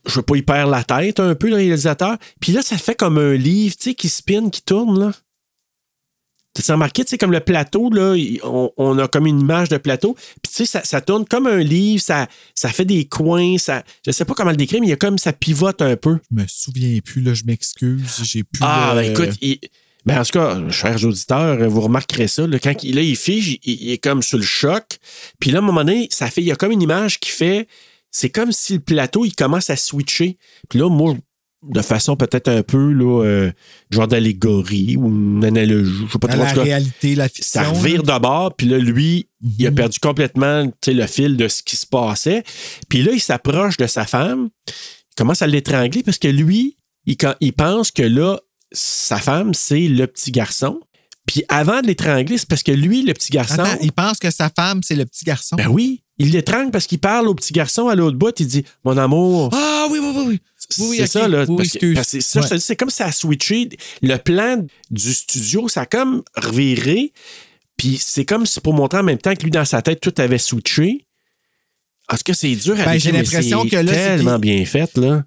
[0.10, 2.18] Je veux pas, il perd la tête un peu, le réalisateur.
[2.41, 5.11] Puis là, ça fait comme un livre, tu sais, qui spin, qui tourne, là.
[6.56, 9.77] T'as remarqué, tu sais, comme le plateau, là, on, on a comme une image de
[9.77, 10.15] plateau.
[10.41, 13.84] Puis, tu sais, ça, ça tourne comme un livre, ça, ça fait des coins, ça.
[14.06, 16.18] Je sais pas comment le décrire, mais il y a comme ça pivote un peu.
[16.30, 18.19] Je me souviens plus, là, je m'excuse.
[18.23, 18.61] J'ai plus.
[18.61, 19.60] Ah, le- ben écoute, il-
[20.06, 22.45] ben en tout cas, chers auditeurs, vous remarquerez ça.
[22.48, 24.84] là, quand il, là, il fige, il, il est comme sur le choc.
[25.40, 27.30] Puis là, à un moment donné, ça fait, il y a comme une image qui
[27.30, 27.68] fait.
[28.11, 30.38] C'est comme si le plateau, il commence à switcher.
[30.69, 31.15] Puis là, moi,
[31.64, 33.52] de façon peut-être un peu, là, euh,
[33.91, 36.41] genre d'allégorie ou une analogie, je sais pas trop.
[36.41, 37.61] la réalité, la fiction.
[37.64, 39.76] ça revire de bord, puis là, lui, il a Mhm.
[39.76, 42.44] perdu complètement le fil de ce qui se passait.
[42.88, 47.18] Puis là, il s'approche de sa femme, il commence à l'étrangler parce que lui, il,
[47.18, 48.40] quand- il pense que là,
[48.72, 50.80] sa femme, c'est le petit garçon.
[51.26, 53.60] Puis avant de l'étrangler, c'est parce que lui, le petit garçon.
[53.60, 55.57] Attends, il pense que sa femme, c'est le petit garçon.
[55.57, 58.63] Ben oui, il l'étrangle parce qu'il parle au petit garçon à l'autre bout, il dit
[58.83, 59.49] Mon amour.
[59.53, 60.39] Ah oui, oui, oui, oui.
[60.97, 61.45] C'est ça, là.
[61.47, 61.95] Oui, parce que- excuse.
[61.95, 62.57] parce que c'est ça, je te Ouais.
[62.59, 63.69] dis, c'est comme ça a switché.
[64.03, 67.11] Le plan du studio, ça a comme reviré.
[67.77, 70.13] Puis c'est comme si pour montrer en même temps que lui, dans sa tête, tout
[70.17, 71.05] avait switché.
[72.11, 75.23] Est-ce que c'est dur à Ben, j'ai l'impression que là, c'est tellement bien fait, là.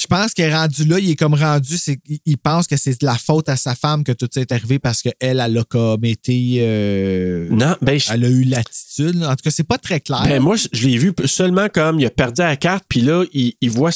[0.00, 3.00] Je pense qu'il est rendu là, il est comme rendu, c'est il- pense que c'est
[3.00, 5.64] de la faute à sa femme que tout ça est arrivé parce qu'elle, elle a
[5.64, 6.56] comme été.
[6.60, 9.22] euh, Non, ben, je- elle a eu l'attitude.
[9.22, 10.24] En tout cas, c'est pas très clair.
[10.24, 13.54] ben, moi, je l'ai vu seulement comme il a perdu la carte, puis là, il,
[13.60, 13.90] il voit.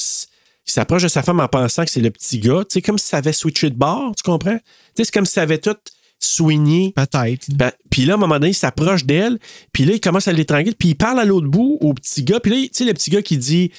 [0.67, 2.61] Il s'approche de sa femme en pensant que c'est le petit gars.
[2.69, 4.57] Tu sais, comme si ça avait switché de bord, tu comprends?
[4.59, 4.63] Tu
[4.99, 5.75] sais, c'est comme si ça avait tout
[6.21, 6.93] soigné.
[6.95, 7.47] Peut-être.
[7.55, 9.39] Ben, puis là, à un moment donné, il s'approche d'elle,
[9.73, 12.39] puis là, il commence à l'étrangler, puis il parle à l'autre bout, au petit gars,
[12.41, 13.71] puis là, tu sais, le petit gars qui dit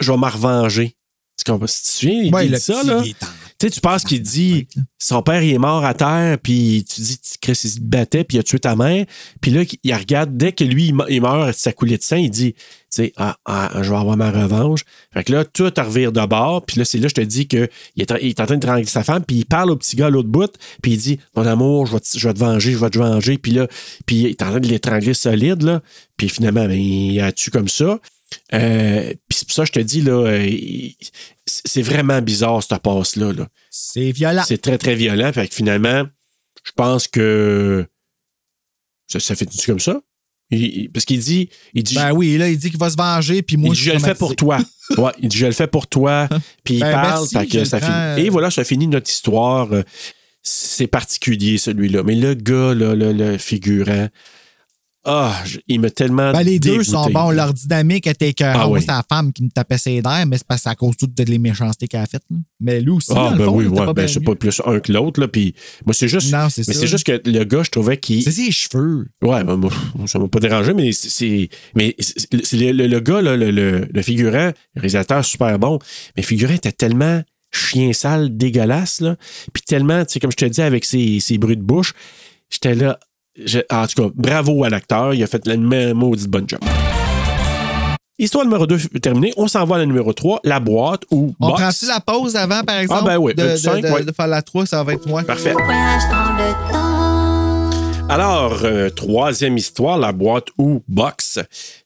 [0.00, 0.96] Je vais m'en revenger.
[1.44, 1.52] Tu?
[1.66, 3.02] Si te souviens, il Ouais, dit le ça, là.
[3.58, 4.68] Tu sais, tu penses qu'il dit
[4.98, 8.36] son père il est mort à terre, puis tu dis Chris il se battait, puis
[8.36, 9.06] il a tué ta mère.
[9.40, 12.16] Puis là, il regarde, dès que lui il me- il meurt, sa coulée de sang,
[12.16, 14.80] il dit tu sais, ah, ah, je vais avoir ma revanche.
[15.12, 17.60] Fait que là, tout revire de bord, puis là, c'est là, je te dis qu'il
[17.98, 20.06] est, il est en train de trangler sa femme, puis il parle au petit gars
[20.06, 20.52] à l'autre bout,
[20.82, 22.98] puis il dit Mon amour, je vais, te, je vais te venger, je vais te
[22.98, 23.38] venger.
[23.38, 23.66] Puis là,
[24.04, 25.80] puis il est en train de l'étrangler solide, là.
[26.18, 27.98] Puis finalement, ben, il a tué comme ça.
[28.54, 30.50] Euh, puis c'est pour ça que je te dis, là, euh,
[31.46, 33.32] c'est vraiment bizarre, cette passe-là.
[33.32, 33.48] Là.
[33.70, 34.42] C'est violent.
[34.46, 35.32] C'est très, très violent.
[35.32, 36.04] Fait que finalement,
[36.64, 37.86] je pense que
[39.06, 40.00] ça, ça fait comme ça?
[40.50, 43.42] Il- parce qu'il dit, il dit, Ben oui, là, il dit qu'il va se venger,
[43.42, 44.58] puis moi, il dit, je le fais pour toi.
[44.96, 46.28] Ouais, il dit, je le fais pour toi.
[46.64, 48.26] Puis il Ben, parle, merci, que ça finit.
[48.26, 49.72] Et voilà, ça finit notre histoire.
[49.72, 49.82] Euh,
[50.42, 52.04] C'est particulier, celui-là.
[52.04, 54.08] Mais le gars, là, le, le figurant,
[55.06, 56.32] ah, je- il m'a tellement.
[56.32, 57.30] Ben, les deux sont bons.
[57.30, 58.60] Leur dynamique était écœurante.
[58.62, 58.80] Ah oui.
[58.80, 61.06] c'est la femme qui me tapait ses nerfs, mais c'est parce que à cause de
[61.06, 62.24] toutes les méchancetés qu'elle a faites.
[62.30, 62.36] là.
[62.60, 64.80] Mais lui aussi, Ah, dans le ben fond, oui, ouais, ben, c'est pas plus un
[64.80, 65.28] que l'autre, là.
[65.28, 65.54] Puis
[65.84, 66.32] moi, c'est juste.
[66.32, 66.80] Non, c'est mais ça.
[66.80, 68.22] c'est juste que le gars, je trouvais qu'il.
[68.22, 69.06] C'est ses cheveux.
[69.22, 69.70] Ouais, ben, moi,
[70.06, 71.48] ça m'a pas dérangé, mais c'est-.
[71.74, 71.94] Mais
[72.32, 75.78] le, le- le gars, là, le, le, le figurant, le réalisateur super bon,
[76.16, 77.22] mais le figurant était tellement
[77.52, 79.16] chien sale, dégueulasse, là.
[79.52, 81.94] Puis tellement, tu sais, comme je te dis, avec ses, ses bruits de bouche,
[82.50, 82.98] j'étais là.
[83.44, 86.60] Je- en tout cas, bravo à l'acteur, il a fait la même maudite bonne job.
[88.18, 91.48] Histoire numéro 2 terminée, on s'en va à la numéro 3, la boîte ou On
[91.50, 91.60] box.
[91.60, 93.04] prend-tu la pause avant, par exemple?
[93.04, 94.04] ben oui, de, de, petit cinq, de- ouais.
[94.04, 95.22] de faire la 3, ça va être moi.
[95.22, 95.52] Parfait.
[98.08, 101.40] Alors, euh, troisième histoire, la boîte ou box.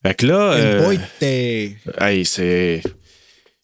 [0.05, 2.83] Fait que là, Le euh, hey, c'est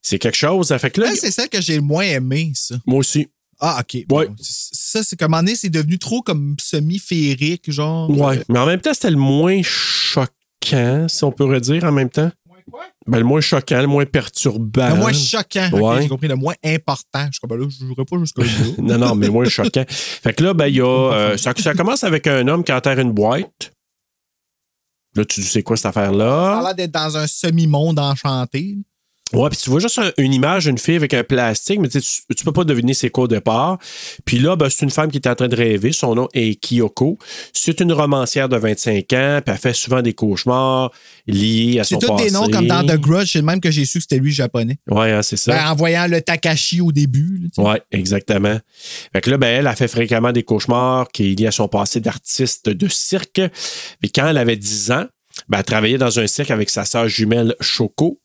[0.01, 0.75] c'est quelque chose.
[0.79, 2.77] Fait que là, Là, c'est celle que j'ai le moins aimé, ça.
[2.87, 3.29] moi aussi.
[3.61, 3.95] Ah, OK.
[3.95, 4.05] Ouais.
[4.07, 8.11] Bon, Ça, c'est comme donné, c'est devenu trop comme semi-féerique, genre.
[8.11, 8.43] Ouais.
[8.49, 12.31] Mais en même temps, c'était le moins choquant, si on pourrait dire en même temps.
[13.07, 14.89] Ben, le moins choquant, le moins perturbant.
[14.89, 15.71] Le moins choquant.
[15.73, 16.03] Ouais.
[16.03, 17.29] J'ai compris, le moins important.
[17.33, 18.49] Je ben là, je jouerai pas jusqu'à là.
[18.79, 19.85] non, non, mais moins choquant.
[19.89, 20.87] Fait que là, ben, il y a.
[21.13, 23.73] euh, ça, ça commence avec un homme qui enterre une boîte.
[25.15, 26.63] Là, tu dis, c'est quoi cette Ça a affaire-là?
[26.63, 28.77] l'air d'être dans un semi-monde enchanté.
[29.33, 32.01] Ouais, puis tu vois juste un- une image d'une fille avec un plastique, mais tu,
[32.01, 33.77] tu, peux pas deviner c'est quoi au départ.
[34.25, 35.91] Puis là, ben, c'est une femme qui est en train de rêver.
[35.93, 37.19] Son nom est Kyoko.
[37.53, 40.93] C'est une romancière de 25 ans, puis elle fait souvent des cauchemars
[41.27, 42.25] liés à son C'est tous passé.
[42.27, 43.33] des noms comme dans The Grudge.
[43.33, 44.79] C'est le même que j'ai su que c'était lui japonais.
[44.89, 45.53] Ouais, hein, c'est ça.
[45.53, 47.41] Ben, en voyant le Takashi au début.
[47.43, 47.49] là.
[47.73, 48.59] Oui, exactement.
[49.13, 51.67] Fait que là, ben, elle a fait fréquemment des cauchemars qui est lié à son
[51.67, 53.41] passé d'artiste de cirque.
[54.01, 55.07] Puis quand elle avait 10 ans,
[55.49, 58.21] ben, elle travaillait dans un cirque avec sa sœur jumelle Choco.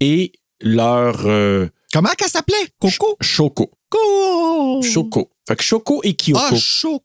[0.00, 1.26] Et leur.
[1.26, 2.56] euh, Comment qu'elle s'appelait?
[2.78, 3.16] Coco?
[3.20, 3.70] Choco.
[3.88, 4.82] Coco!
[4.82, 5.30] Choco.
[5.48, 6.40] Fait que Choco et Kyoko.
[6.42, 7.02] Ah, Choco.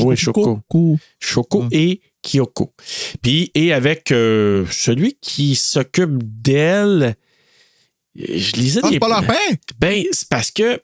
[0.00, 0.56] Oui, Choco.
[0.68, 0.98] Coco.
[1.20, 1.68] Choco Ah.
[1.72, 2.72] et Kyoko.
[3.22, 7.16] Puis, et avec euh, celui qui s'occupe d'elle,
[8.14, 9.36] je lisais Ah, des c'est pas leur père?
[9.78, 10.80] Ben, c'est parce que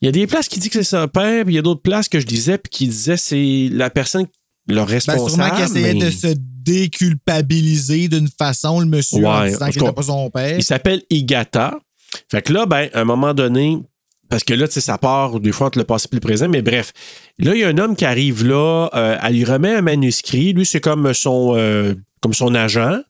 [0.00, 1.62] il y a des places qui disent que c'est son père, puis il y a
[1.62, 4.26] d'autres places que je disais, puis qui disaient c'est la personne,
[4.66, 5.30] leur Ben, responsable.
[5.30, 9.94] sûrement qu'il essayait mais de se déculpabiliser d'une façon, le monsieur, en disant qu'il n'était
[9.94, 10.56] pas son père.
[10.56, 11.78] Il s'appelle Igata.
[12.30, 13.78] Fait que là, ben, à un moment donné,
[14.28, 16.48] parce que là, tu sais, ça part des fois entre le passé et le présent,
[16.48, 16.92] mais bref.
[17.38, 20.52] Là, il y a un homme qui arrive là, euh, elle lui remet un manuscrit.
[20.52, 23.00] Lui, c'est comme son, euh, comme son agent.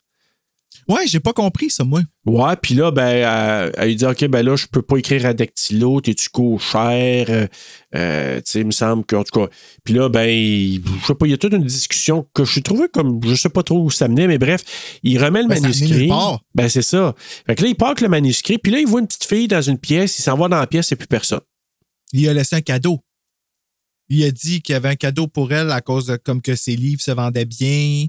[0.88, 2.02] Ouais, j'ai pas compris ça, moi.
[2.26, 5.26] Ouais, puis là, ben, elle, elle lui dit OK, ben là, je peux pas écrire
[5.26, 6.28] à Dactylo, t'es-tu
[6.58, 7.26] cher?
[7.28, 7.46] Euh,
[7.94, 9.48] euh, tu sais, il me semble qu'en tout cas.
[9.84, 12.60] Puis là, ben, il- je sais pas, il y a toute une discussion que je
[12.60, 14.62] trouvais comme, je sais pas trop où ça menait, mais bref,
[15.02, 16.08] il remet le Ben, manuscrit.
[16.54, 17.14] Ben, c'est ça.
[17.46, 19.48] Fait que là, il part avec le manuscrit, puis là, il voit une petite fille
[19.48, 21.40] dans une pièce, il s'en va dans la pièce, et plus personne.
[22.12, 23.00] Il a laissé un cadeau.
[24.08, 26.54] Il a dit qu'il y avait un cadeau pour elle à cause de comme que
[26.54, 28.06] ses livres se vendaient bien.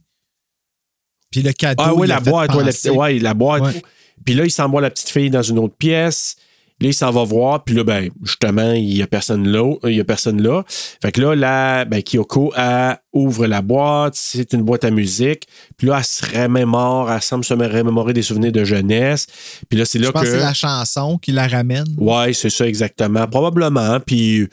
[1.33, 1.83] Puis le cadeau.
[1.83, 3.63] Ah oui, la boîte, ouais, la, ouais, la boîte.
[3.63, 3.81] Ouais.
[4.23, 6.35] Puis là, il s'envoie la petite fille dans une autre pièce.
[6.79, 7.63] Là, il s'en va voir.
[7.63, 9.75] Puis là, ben, justement, il n'y a personne là.
[9.85, 10.63] Il y a personne là.
[11.01, 14.13] Fait que là, là ben, Kyoko, elle ouvre la boîte.
[14.15, 15.47] C'est une boîte à musique.
[15.75, 17.11] Puis là, elle se remémore.
[17.11, 19.25] Elle semble se remémorer des souvenirs de jeunesse.
[19.69, 20.27] Puis là, c'est là Je pense que.
[20.27, 21.87] que c'est la chanson qui la ramène.
[21.97, 23.25] Ouais, c'est ça, exactement.
[23.25, 23.99] Probablement.
[23.99, 24.47] Puis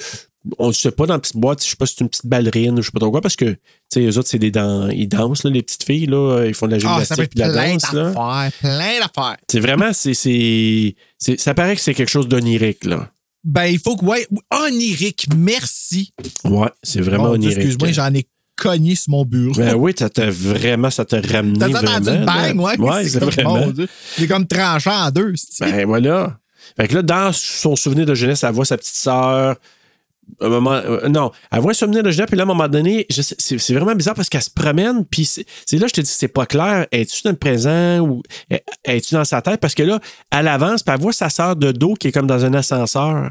[0.58, 2.26] on ne sait pas dans la petite boîte, je sais pas si c'est une petite
[2.26, 3.58] ballerine ou je sais pas trop quoi, parce que, tu
[3.92, 4.88] sais, eux autres, c'est des dans...
[4.88, 7.40] ils dansent, là, les petites filles, là, ils font de la Ah, gymnastique puis de
[7.40, 8.50] la plein danse, là.
[8.60, 9.36] plein d'affaires.
[9.50, 10.94] C'est vraiment, c'est, c'est,
[11.38, 13.10] ça paraît que c'est quelque chose d'onirique, là.
[13.44, 16.12] Ben, il faut que, ouais, onirique, merci.
[16.44, 17.56] Ouais, c'est vraiment Bon, onirique.
[17.56, 18.26] Excuse-moi, j'en ai
[18.56, 19.54] cogné sur mon bureau.
[19.54, 21.68] Ben oui, ça t'a vraiment, ça t'a ramené T'as
[22.00, 22.78] dans une bang, ouais?
[22.78, 23.66] Ouais, c'est vraiment.
[23.68, 23.88] Dieu.
[24.18, 25.32] C'est comme tranché en deux.
[25.60, 26.38] Ben voilà.
[26.76, 29.56] Fait que là, dans son souvenir de jeunesse, elle voit sa petite sœur.
[30.40, 32.69] Un moment, euh, non, elle voit un souvenir de jeunesse, puis là, à un moment
[32.69, 35.44] donné, c'est vraiment bizarre parce qu'elle se promène, puis c'est
[35.78, 36.86] là je te dis, c'est pas clair.
[36.93, 39.61] Es-tu dans le présent ou es- es-tu dans sa tête?
[39.61, 40.01] Parce que là,
[40.31, 43.31] elle avance, puis elle voit sa sœur de dos qui est comme dans un ascenseur.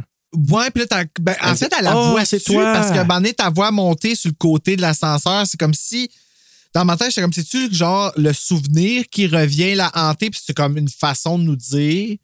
[0.52, 2.74] Ouais, puis là, ben, en Elle fait, elle la voit c'est toi.
[2.74, 6.10] parce que, donné, ta voix monter sur le côté de l'ascenseur, c'est comme si,
[6.76, 10.40] dans ma tête, c'est comme si tu genre le souvenir qui revient la hanter, puis
[10.44, 12.18] c'est comme une façon de nous dire,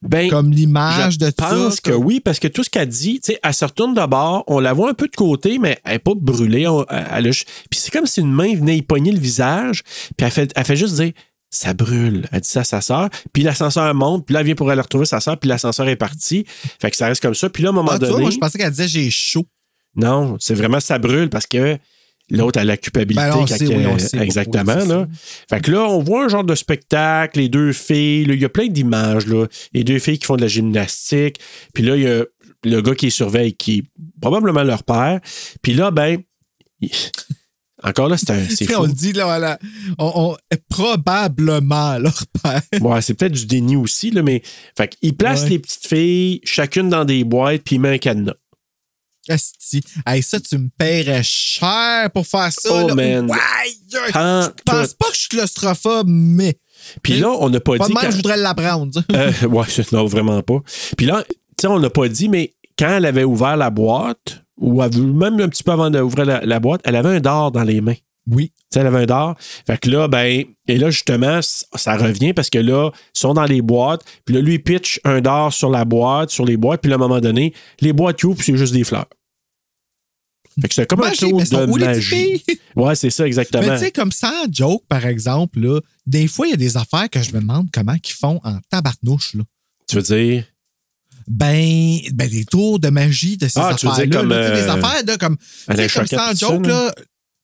[0.00, 1.32] Ben, comme l'image Je de ça.
[1.50, 4.06] pense que oui, parce que tout ce qu'elle dit, tu sais, elle se retourne de
[4.06, 6.66] bord, on la voit un peu de côté, mais elle n'est pas brûlée.
[6.66, 7.30] on- elle
[7.70, 9.82] puis c'est comme si une main venait y pogner le visage,
[10.16, 11.12] puis elle fait, elle fait juste dire
[11.50, 12.26] ça brûle.
[12.32, 14.80] Elle dit ça à sa sœur, puis l'ascenseur monte, puis là, elle vient pour aller
[14.80, 16.46] retrouver sa sœur, puis l'ascenseur est parti.
[16.80, 17.50] Fait que ça reste comme ça.
[17.50, 18.22] Puis là, à un moment Ah, donné.
[18.22, 19.46] moi, je pensais qu'elle disait j'ai chaud.
[19.94, 21.78] Non, c'est vraiment ça brûle parce que
[22.36, 23.24] l'autre a la culpabilité.
[23.30, 24.18] Ben, sait, oui, sait.
[24.18, 24.74] exactement.
[24.74, 25.06] Là.
[25.48, 28.44] Fait que là, on voit un genre de spectacle, les deux filles, là, il y
[28.44, 29.26] a plein d'images.
[29.26, 29.46] là.
[29.72, 31.38] Les deux filles qui font de la gymnastique.
[31.74, 32.24] Puis là, il y a
[32.64, 33.84] le gars qui les surveille, qui est
[34.20, 35.20] probablement leur père.
[35.62, 36.18] Puis là, ben,
[36.80, 36.90] il-
[37.82, 38.38] encore là, c'est un.
[38.40, 38.74] Fou.
[38.78, 39.58] on le dit, là, là,
[39.98, 42.62] on, on- probablement leur père.
[42.80, 44.42] Ouais, c'est peut-être du déni aussi, là, mais.
[44.76, 45.50] Fait qu'il place Ouais.
[45.50, 48.34] les petites filles, chacune dans des boîtes, puis il met un cadenas.
[49.28, 49.82] Asti.
[50.06, 52.70] Hey, ça, tu me paierais cher pour faire ça.
[52.72, 52.94] Oh, là.
[52.94, 53.30] man.
[53.30, 53.38] Ouais,
[53.92, 54.12] je
[54.64, 56.58] pense pas que je suis claustrophobe, mais.
[57.02, 57.94] Puis là, on n'a pas, Pas dit.
[57.94, 59.02] quand- je voudrais l'apprendre.
[59.14, 60.58] Euh, ouais, non, vraiment pas.
[60.96, 64.42] Puis là, tu sais, on l'a pas dit, mais quand elle avait ouvert la boîte,
[64.56, 67.62] ou même un petit peu avant d'ouvrir la, la boîte, elle avait un dard dans
[67.62, 67.94] les mains.
[68.30, 68.52] Oui.
[68.54, 69.36] Tu sais, elle avait un dard.
[69.66, 73.44] Fait que là, ben, et là, justement, ça revient parce que là, ils sont dans
[73.44, 74.02] les boîtes.
[74.24, 76.80] Puis là, lui, il pitch un dard sur la boîte, sur les boîtes.
[76.80, 79.06] Puis là, à un moment donné, les boîtes ouvrent, c'est juste des fleurs.
[80.60, 82.44] Fait que c'est comme un Magie, où de magie.
[82.76, 83.66] Ouais, c'est ça, exactement.
[83.66, 86.76] Mais tu sais, comme ça, joke, par exemple, là, des fois, il y a des
[86.76, 89.34] affaires que je me demande comment ils font en tabarnouche.
[89.34, 89.44] Là.
[89.88, 90.44] Tu veux dire?
[91.26, 94.06] Ben, ben, des tours de magie de ces Ah, tu veux affaires-là.
[94.10, 95.36] dire comme, là, sais, des euh, affaires de comme.
[95.38, 96.94] Tu Alain sais, comme ça, joke, là.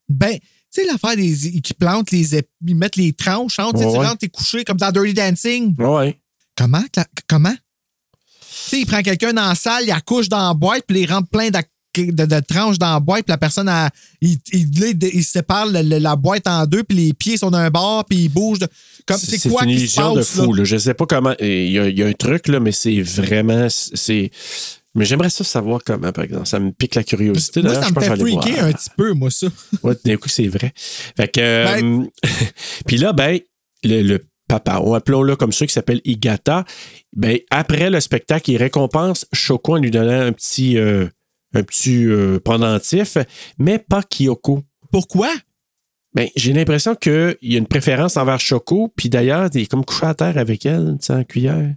[0.09, 0.37] Ben,
[0.73, 2.35] tu sais, l'affaire des qui plantent les
[2.67, 5.75] ils mettent les tranches, hein, Ouais, tu rentres, t'es couché comme dans Dirty Dancing.
[5.79, 6.19] Ouais.
[6.57, 6.85] Comment?
[7.29, 7.55] Comment?
[7.55, 8.47] Tu
[8.77, 11.29] sais, il prend quelqu'un dans la salle, il accouche dans la boîte, puis il rentre
[11.29, 11.59] plein de,
[11.97, 13.91] de tranches dans la boîte, puis la personne, a,
[14.21, 17.37] il, il, là, il- il sépare le- le- la boîte en deux, puis les pieds
[17.39, 18.59] sont d'un bord, puis il bouge.
[18.59, 18.69] de-
[19.07, 20.53] comme C'est quoi une qui se passe, de fou.
[20.53, 20.59] là?
[20.59, 20.65] Là.
[20.65, 21.35] Je sais pas comment.
[21.41, 23.69] Il y, a, il y a un truc, là, mais c'est vraiment.
[23.71, 24.31] C'est.
[24.99, 26.47] Mais j'aimerais ça savoir comment, par exemple.
[26.47, 27.63] Ça me pique la curiosité.
[27.63, 28.11] Moi, ça je me fait
[28.43, 29.47] freaker un petit peu, moi, ça.
[29.83, 30.73] Ouais, d'un coup, c'est vrai.
[30.77, 31.41] Fait que.
[31.41, 32.09] euh, Ben-
[32.87, 33.39] Puis là, ben,
[33.85, 36.65] le, le papa, on appelons-le comme ça, qui s'appelle Igata,
[37.17, 41.07] ben, après le spectacle, il récompense Shoko en lui donnant un petit, euh,
[41.55, 43.19] un petit euh, pendentif,
[43.59, 44.63] mais pas Kyoko.
[44.91, 45.31] Pourquoi?
[46.15, 49.85] Ben, j'ai l'impression qu'il y a une préférence envers Choco, puis d'ailleurs, il est comme
[49.85, 51.75] couché à terre avec elle, tu sais, en cuillère.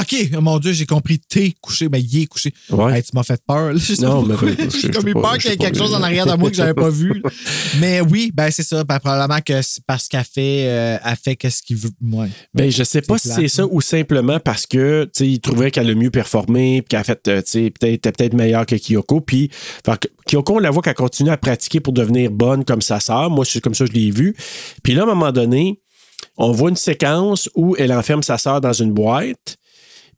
[0.00, 1.18] OK, mon Dieu, j'ai compris.
[1.18, 1.88] T'es couché.
[1.88, 2.52] Ben, il est couché.
[2.70, 2.96] Ouais.
[2.96, 3.72] Hey, tu m'as fait peur.
[3.78, 6.74] J'ai comme eu peur qu'il y ait quelque chose en arrière de moi que j'avais
[6.74, 7.22] pas vu.
[7.80, 8.84] Mais oui, ben c'est ça.
[8.84, 11.90] Ben, probablement que c'est parce qu'elle fait, euh, elle fait qu'est-ce qu'il veut.
[12.02, 12.28] Ouais.
[12.54, 15.70] Ben, je sais pas si c'est ça ou simplement parce que, tu sais, il trouvait
[15.70, 19.20] qu'elle a mieux performé, puis qu'elle a fait, euh, tu sais, peut-être, meilleure que Kyoko.
[19.20, 19.50] Puis,
[20.26, 23.30] Kyoko, on la voit qu'elle continue à pratiquer pour devenir bonne comme sa sœur.
[23.30, 24.34] Moi, c'est comme ça, que je l'ai vu.
[24.82, 25.80] Puis là, à un moment donné,
[26.36, 29.56] on voit une séquence où elle enferme sa sœur dans une boîte.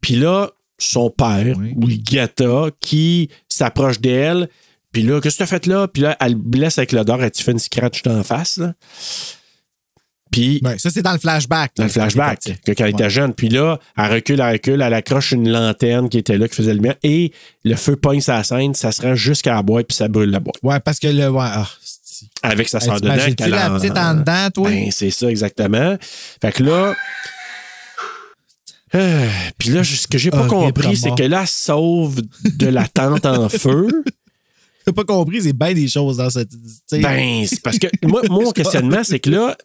[0.07, 1.73] Puis là, son père, Oui.
[1.75, 4.49] ou Gata, qui s'approche d'elle.
[4.93, 5.89] Puis là, qu'est-ce que tu as fait là?
[5.89, 8.73] Puis là, elle le blesse avec l'odeur, elle te fait une scratch d'en face, là.
[10.31, 11.73] Puis, Ouais, ça, c'est dans le flashback.
[11.77, 13.35] dans le flashback, que quand elle était jeune.
[13.35, 16.71] Puis là, elle recule, elle recule, elle accroche une lanterne qui était là, qui faisait
[16.71, 17.33] le lumière, et
[17.65, 20.39] le feu pogne sa scène, ça se rend jusqu'à la boîte, puis ça brûle la
[20.39, 20.57] boîte.
[20.63, 21.29] Ouais, parce que le.
[21.31, 21.47] Ouais,
[21.83, 23.11] c'est- Avec sa soeur dedans.
[23.15, 24.71] t'imagines-tu qu'elle la en- petite en dedans, toi?
[24.71, 25.97] Ben, c'est ça, exactement.
[26.41, 26.95] Fait que là.
[28.95, 32.87] Euh, puis là, ce que j'ai pas compris, c'est que là, elle sauve de la
[32.87, 33.89] tente en feu.
[34.85, 36.53] T'as pas compris, c'est bien des choses dans cette.
[36.93, 39.57] Ben, c'est parce que moi, mon questionnement, c'est que là,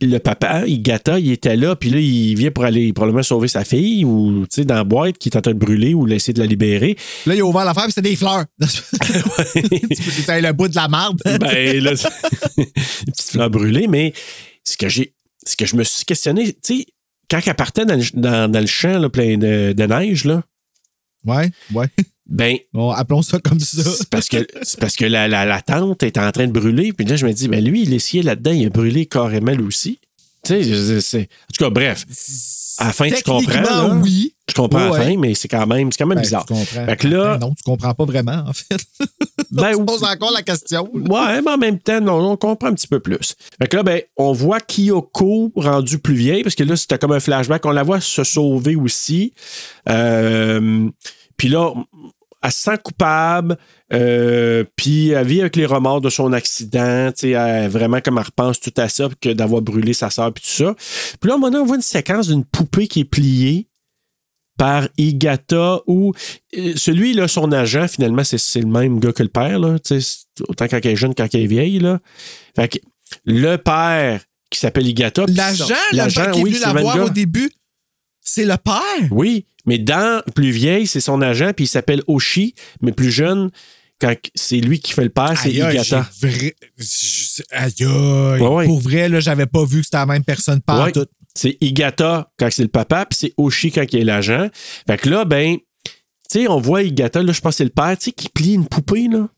[0.00, 3.64] le papa, Igata, il était là, puis là, il vient pour aller probablement sauver sa
[3.64, 6.32] fille ou, tu sais, dans la boîte qui est en train de brûler ou laisser
[6.32, 6.96] de la libérer.
[7.26, 8.44] Là, il a ouvert l'affaire, puis c'était des fleurs.
[8.60, 11.20] C'était le bout de la marde.
[11.24, 11.92] ben, là,
[12.56, 12.64] une
[13.12, 14.12] petite fleur brûlée, mais
[14.64, 15.14] ce que j'ai,
[15.46, 16.86] ce que je me suis questionné, tu sais,
[17.30, 20.42] quand elle partait dans le, dans- dans le champ, là, plein de, de neige, là,
[21.26, 21.86] Ouais, ouais.
[22.26, 23.82] ben, Bon, appelons ça comme ça.
[23.82, 24.46] c'est parce que,
[24.78, 26.92] parce que la, la, la tente est en train de brûler.
[26.92, 29.52] Puis là, je me dis, ben lui, il est scié là-dedans, il a brûlé carrément
[29.52, 30.00] lui aussi.
[30.44, 31.22] Tu sais, c'est.
[31.22, 32.04] En tout cas, bref,
[32.78, 33.62] à la fin, tu comprends.
[33.62, 33.94] Là.
[34.02, 34.33] oui.
[34.46, 35.04] Tu comprends à la Ouais.
[35.04, 36.44] fin, mais c'est quand même, c'est quand même Ben, bizarre.
[36.46, 36.84] Tu comprends.
[36.84, 38.76] Fait que là- Ben non, tu comprends pas vraiment, en fait.
[39.50, 40.90] Ben, tu poses encore la question.
[40.92, 43.36] Ouais, mais en même temps, non, on comprend un petit peu plus.
[43.60, 47.12] Fait que là, ben, on voit Kyoko rendue plus vieille, parce que là, c'était comme
[47.12, 47.64] un flashback.
[47.64, 49.32] On la voit se sauver aussi.
[49.88, 50.88] Euh,
[51.36, 51.72] puis là,
[52.42, 53.56] elle se sent coupable,
[53.92, 58.60] euh, puis elle vit avec les remords de son accident, elle- vraiment comme elle repense
[58.60, 60.74] tout à ça, que d'avoir brûlé sa soeur, puis tout ça.
[61.20, 63.68] Puis là, à un moment donné, on voit une séquence d'une poupée qui est pliée
[64.56, 66.12] par Igata ou
[66.56, 70.00] euh, celui là son agent finalement c'est le même gars que le père là tu
[70.00, 70.06] sais,
[70.36, 71.98] c'est autant quand elle est jeune quand elle est vieille là
[72.54, 72.78] fait que
[73.24, 74.20] le père
[74.50, 77.04] qui s'appelle Igata L'agent, l'agent qui est oui, venu la voir gars.
[77.04, 77.50] au début,
[78.20, 79.08] c'est le père.
[79.10, 83.50] oui mais dans plus vieille c'est son agent puis il s'appelle Oshi mais plus jeune
[84.00, 87.86] quand c'est lui qui fait le père c'est aïe, Igata Aïe, aïe.
[87.86, 88.66] Ouais, ouais.
[88.66, 90.92] Pour vrai, là, j'avais pas vu que c'était la même personne par Ouais.
[91.36, 94.48] C'est Igata quand c'est le papa, puis c'est Oshi quand il est l'agent.
[94.86, 95.92] Fait que là, ben, tu
[96.30, 98.54] sais, on voit Igata, là, je pense que c'est le père, tu sais, qui plie
[98.54, 99.28] une poupée, là.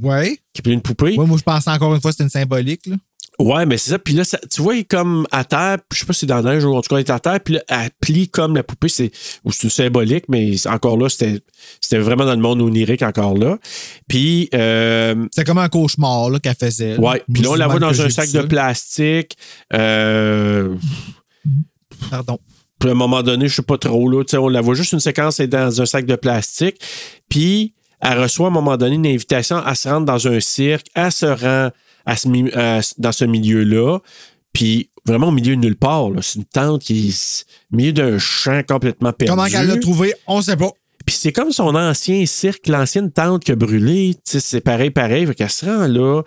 [0.00, 0.38] Ouais.
[0.52, 1.16] Qui plie une poupée.
[1.16, 2.86] Ouais, moi, je pensais encore une fois que c'était une symbolique.
[2.86, 2.96] Là.
[3.40, 3.98] Ouais, mais c'est ça.
[4.00, 5.78] Puis là, ça- tu vois, il est comme à terre.
[5.92, 7.20] Je sais pas si c'est dans la neige ou en tout cas, il est à
[7.20, 7.38] terre.
[7.40, 8.88] Puis là, elle plie comme la poupée.
[8.88, 9.12] C'est,
[9.44, 11.40] ou c'est symbolique, mais encore là, c'était,
[11.80, 13.56] c'était vraiment dans le monde onirique encore là.
[14.08, 16.94] Puis, euh, C'était comme un cauchemar qu'elle faisait.
[16.96, 17.00] là.
[17.00, 17.22] ouais.
[17.32, 19.36] Puis là, on la voit dans un sac de plastique.
[19.72, 20.74] Euh,
[22.10, 22.38] Pardon.
[22.78, 24.74] Puis à un moment donné, je sais pas trop, là, tu sais, on la voit
[24.74, 26.76] juste une séquence, elle est dans un sac de plastique.
[27.28, 30.86] Puis elle reçoit à un moment donné une invitation à se rendre dans un cirque,
[30.94, 31.70] elle se rend
[32.08, 33.98] à ce mi- à ce- dans ce milieu-là.
[34.52, 36.08] Puis vraiment au milieu de nulle part.
[36.22, 39.30] C'est une tente qui est au milieu d'un champ complètement perdu.
[39.30, 40.70] Comment qu'elle l'a trouvé, on sait pas.
[41.06, 44.14] Puis c'est comme son ancien cirque, l'ancienne tente qui a brûlé.
[44.24, 45.26] C'est pareil, pareil.
[45.26, 46.22] Fait qu'elle se rend là.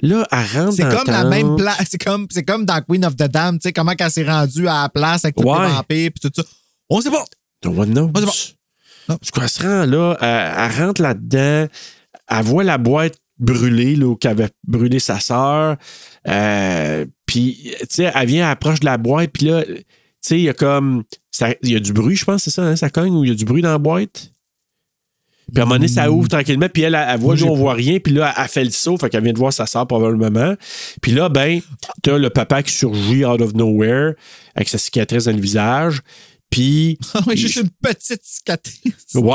[0.00, 1.84] Là, elle rentre C'est dans comme la même place.
[1.90, 4.68] C'est comme, c'est comme dans Queen of the Dam, tu sais, comment qu'elle s'est rendue
[4.68, 5.66] à la place avec tous Ouais.
[5.66, 6.42] les vampires tout ça.
[6.88, 7.24] On sait pas.
[7.64, 8.10] No one knows.
[8.14, 8.32] On sait pas.
[9.12, 9.18] Non.
[9.22, 11.66] Du coup, elle se rend là, elle, elle rentre là-dedans,
[12.28, 15.76] elle voit la boîte brûlée, là, où elle avait brûlé sa sœur.
[16.28, 19.74] Euh, puis, tu sais, elle vient, elle approche de la boîte, puis là, tu
[20.20, 21.04] sais, il y a comme.
[21.62, 23.32] Il y a du bruit, je pense, c'est ça, hein, ça cogne, ou il y
[23.32, 24.32] a du bruit dans la boîte?
[25.52, 27.54] Puis à un moment donné, ça ouvre tranquillement, puis elle, elle, elle voit, nous, on
[27.54, 29.86] voit rien, puis là, elle fait le saut, fait qu'elle vient de voir sa sœur
[29.86, 30.54] probablement.
[31.02, 31.60] Puis là, ben,
[32.02, 34.14] t'as le papa qui surgit out of nowhere,
[34.54, 36.00] avec sa cicatrice dans le visage.
[36.52, 36.98] Puis.
[37.26, 38.92] Oui, juste une petite cicatrice.
[39.14, 39.32] Ouais.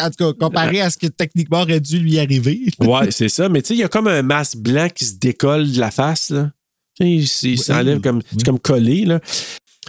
[0.00, 2.60] En tout cas, comparé à ce que techniquement aurait dû lui arriver.
[2.80, 3.48] Ouais, c'est ça.
[3.50, 5.90] Mais tu sais, il y a comme un masque blanc qui se décolle de la
[5.90, 6.50] face, là.
[7.00, 9.20] Il- il s'enlève comme, c'est comme collé, là.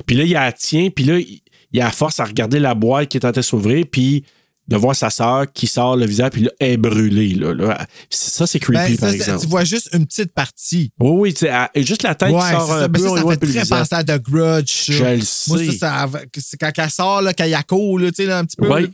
[0.05, 1.41] Puis là, il la tient, puis là, il,
[1.71, 4.23] il a force à regarder la boîte qui est en train de s'ouvrir, puis
[4.72, 7.53] de voir sa sœur qui sort le visage, puis là, elle est brûlée, là.
[7.53, 7.85] là.
[8.10, 9.39] Ça, c'est creepy, Ben, par ça, exemple.
[9.41, 10.91] tu vois juste une petite partie.
[10.99, 11.52] Oui, oui, tu sais,
[11.84, 12.88] juste la tête ouais, qui sort c'est un ça.
[12.88, 14.69] Mais peu, ça, ça fait très penser à The Grudge.
[14.72, 14.93] ça.
[14.93, 15.77] Je le Moi, sais.
[15.77, 17.34] ça, ça- c'est quand elle sort, là,
[17.64, 18.68] court, là, tu sais, là, un petit peu.
[18.69, 18.89] Ouais.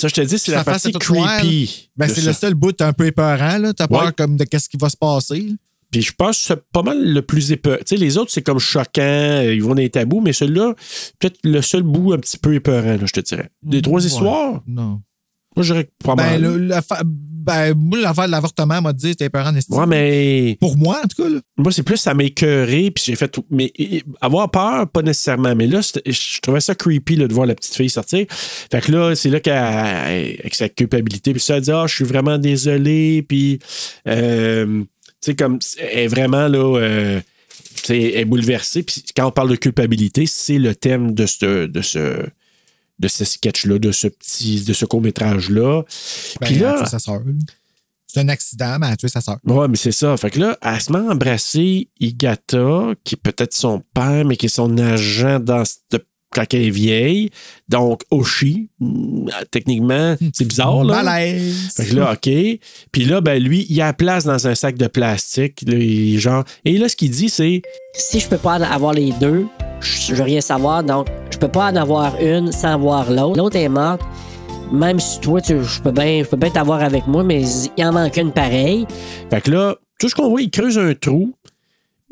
[0.00, 1.90] Ça, je te dis, c'est la partie creepy.
[1.96, 2.26] Ben, c'est ça.
[2.28, 3.72] le seul bout un peu épeurant, là.
[3.72, 4.12] T'as peur Ouais.
[4.16, 5.52] comme de qu'est-ce qui va se passer.
[5.92, 7.76] Puis je pense que c'est pas mal le plus épeurant.
[7.76, 10.74] Tu sais, les autres, c'est comme choquant, euh, ils vont dans les tabous, mais celui-là,
[11.20, 13.50] peut-être le seul bout un petit peu épeurant, là, je te dirais.
[13.62, 14.06] Des trois Ouais.
[14.06, 15.00] histoires, Non.
[15.54, 16.42] moi, je dirais que pas Ben, mal.
[16.42, 19.52] le- l'affaire- ben, moi, l'affaire de l'avortement m'a dit c'était épeurant.
[19.52, 21.28] Ouais, mais Pour moi, en tout cas.
[21.28, 21.40] Là?
[21.58, 23.36] moi, c'est plus ça m'a écœuré, puis j'ai fait.
[23.50, 25.54] Mais et- avoir peur, pas nécessairement.
[25.56, 28.26] Mais là, je trouvais ça creepy là, de voir la petite fille sortir.
[28.30, 31.94] Fait que là, c'est là qu'elle, avec sa culpabilité, puis ça, elle dit Ah, je
[31.96, 33.58] suis vraiment désolé, puis.
[34.08, 34.84] euh,
[35.22, 35.58] sais, comme.
[35.78, 36.78] Elle est vraiment là.
[36.78, 37.20] euh,
[37.88, 38.82] elle est bouleversée.
[38.82, 41.66] Puis quand on parle de culpabilité, c'est le thème de ce.
[41.66, 42.26] De ce
[42.98, 45.82] de ce sketch-là, de ce petit, de ce court-métrage-là.
[46.40, 46.84] Ben, Puis là.
[48.06, 49.38] C'est un accident, mais elle a tué sa sœur.
[49.44, 50.16] Ouais, mais c'est ça.
[50.18, 54.36] Fait que là, elle se met à embrasser Igata, qui est peut-être son père, mais
[54.36, 56.04] qui est son agent dans cette
[56.34, 57.30] quand elle est vieille.
[57.68, 58.68] Donc, Oshi,
[59.50, 61.02] techniquement, c'est bizarre, là.
[61.02, 61.72] Malaise.
[61.76, 62.30] Fait que là, OK.
[62.92, 65.62] Puis là, ben lui, il a la place dans un sac de plastique.
[65.66, 66.44] là, il- genre...
[66.64, 67.62] Et là, ce qu'il dit, c'est
[67.94, 69.46] Si je peux pas en avoir les deux,
[69.80, 73.36] je veux rien savoir, donc je peux pas en avoir une sans avoir l'autre.
[73.38, 74.00] L'autre est morte.
[74.72, 77.42] Même si toi, tu, je peux bien je peux bien t'avoir avec moi, mais
[77.76, 78.86] il en manque une pareille.
[79.28, 81.34] Fait que là, tout ce qu'on voit, il creuse un trou.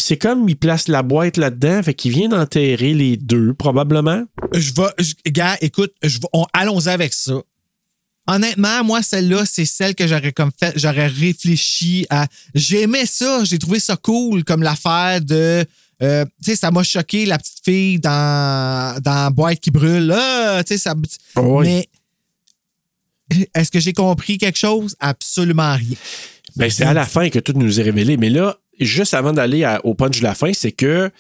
[0.01, 1.83] C'est comme il place la boîte là-dedans.
[1.83, 4.25] Fait qu'il vient d'enterrer les deux, probablement.
[4.53, 4.89] Je vais.
[4.99, 5.93] je- gars, écoute,
[6.53, 7.35] allons-y avec ça.
[8.27, 10.73] Honnêtement, moi, celle-là, c'est celle que j'aurais comme fait.
[10.77, 12.27] J'aurais réfléchi à.
[12.55, 15.65] J'aimais ça, j'ai trouvé ça cool, comme l'affaire de.
[16.03, 20.13] euh, tu sais, ça m'a choqué, la petite fille dans, dans la boîte qui brûle.
[20.17, 20.95] Ah, tu sais, ça.
[21.37, 21.67] Oui.
[21.67, 21.89] Mais.
[23.55, 24.97] Est-ce que j'ai compris quelque chose?
[24.99, 25.97] Absolument rien.
[26.57, 28.17] Ben, c'est à la fin que tout nous est révélé.
[28.17, 31.11] Mais là, juste avant d'aller au punch de la fin, c'est que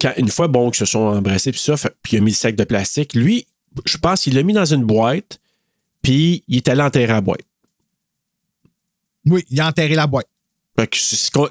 [0.00, 2.36] quand, une fois, bon, qu'ils se sont embrassés, puis ça, puis il a mis le
[2.36, 3.46] sac de plastique, lui,
[3.84, 5.40] je pense qu'il l'a mis dans une boîte,
[6.02, 7.42] puis il est allé enterrer la boîte.
[9.26, 10.26] Oui, il a enterré la boîte.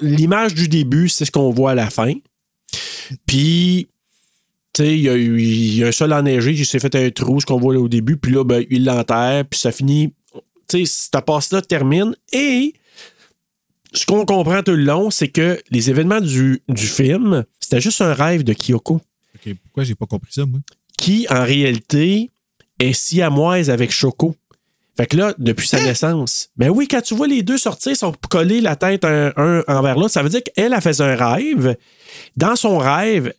[0.02, 2.14] L'image du début, c'est ce qu'on voit à la fin.
[3.28, 3.88] Puis,
[4.74, 6.96] tu sais, il y, a eu- il y a un sol enneigé, il s'est fait
[6.96, 9.72] un trou, ce qu'on voit là au début, puis là, ben, il l'enterre, puis ça
[9.72, 10.14] finit.
[10.68, 12.16] Tu sais, cette passe-là termine.
[12.34, 12.74] Et
[13.94, 18.02] ce qu'on comprend tout le long, c'est que les événements du, du film, c'était juste
[18.02, 18.96] un rêve de Kyoko,
[19.36, 20.60] OK, pourquoi j'ai pas compris ça, moi?
[20.98, 22.30] qui, en réalité,
[22.80, 24.36] est siamoise avec Choco.
[24.98, 26.50] Fait que là, depuis sa naissance.
[26.58, 29.64] Ben oui, quand tu vois les deux sortir, ils sont collés la tête un, un
[29.70, 31.78] envers l'autre, ça veut dire qu'elle a fait un rêve.
[32.36, 33.34] Dans son rêve,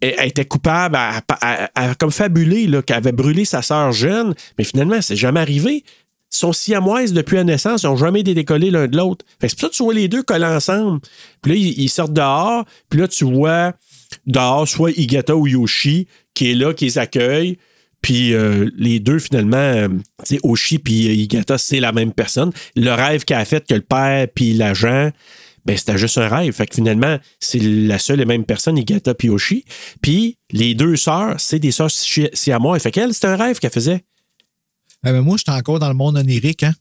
[0.00, 4.62] elle, était coupable, à, à- à- comme fabulée, qu'elle avait brûlé sa sœur jeune, mais
[4.62, 5.82] finalement, c'est jamais arrivé.
[6.30, 9.24] Sont siamoises depuis la naissance, ils n'ont jamais été décollés l'un de l'autre.
[9.40, 11.00] C'est pour ça que tu vois les deux collés ensemble.
[11.42, 13.72] Puis là, ils, sortent dehors, puis là, tu vois
[14.26, 17.58] dehors soit Igata ou Yoshi qui est là, qui les accueille.
[18.02, 19.88] Puis euh, les deux, finalement, euh,
[20.24, 22.52] tu sais, Oshi puis euh, Igata, c'est la même personne.
[22.76, 25.10] Le rêve qu'elle a fait que le père puis l'agent,
[25.64, 26.54] ben c'était juste un rêve.
[26.54, 29.64] Fait que finalement, c'est la seule et même personne, Igata puis Oshi.
[30.00, 32.82] Puis les deux sœurs, c'est des sœurs si- siamoises.
[32.82, 34.04] Fait qu'elle, c'est un rêve qu'elle faisait.
[35.06, 36.62] Eh ben, moi, j'étais encore dans le monde onirique.
[36.64, 36.74] Hein?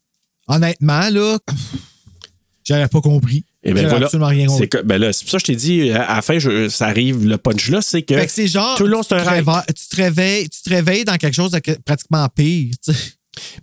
[0.47, 1.37] Honnêtement, là,
[2.63, 3.45] j'avais pas compris.
[3.63, 4.05] Et ben J'avais voilà.
[4.05, 4.69] absolument rien C'est compris.
[4.69, 6.87] que- ben là, c'est pour ça que je t'ai dit, à la fin, je- ça
[6.87, 9.17] arrive, le punch là, c'est que, Fait que c'est genre, tout le long, c'est un
[9.19, 9.47] tu, te rêve.
[9.49, 12.73] réveilles, tu, te réveilles, tu te réveilles dans quelque chose de que- pratiquement pire.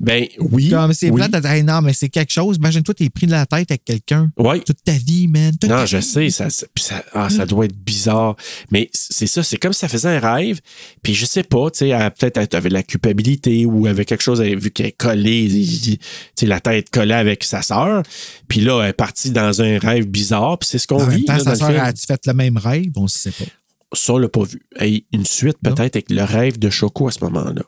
[0.00, 0.70] Ben oui.
[0.70, 1.16] Comme c'est oui.
[1.16, 2.56] plate de dire, Hey, non, mais c'est quelque chose.
[2.56, 4.30] Imagine-toi, t'es pris de la tête avec quelqu'un
[4.66, 5.52] toute ta vie, man.
[5.58, 6.02] toute Non, ta je vie.
[6.02, 8.36] sais, ça, ça, ça, ah, ça doit être bizarre.
[8.70, 10.60] Mais c'est ça, c'est comme si ça faisait un rêve.
[11.02, 14.40] Puis je sais pas, tu sais, peut-être elle avait la culpabilité ou avec quelque chose,
[14.40, 15.98] vu qu'elle est collée, tu
[16.38, 18.02] sais, la tête collée avec sa sœur.
[18.48, 20.58] Puis là, elle est partie dans un rêve bizarre.
[20.58, 21.24] Puis c'est ce qu'on En même vit.
[21.24, 21.78] temps, là, sa film.
[21.80, 22.90] a-tu fait le même rêve?
[22.96, 23.44] On ne sait pas.
[23.92, 24.60] Ça, on l'a pas vu.
[24.76, 27.62] Hey, une suite peut-être avec le rêve de Choco à ce moment-là.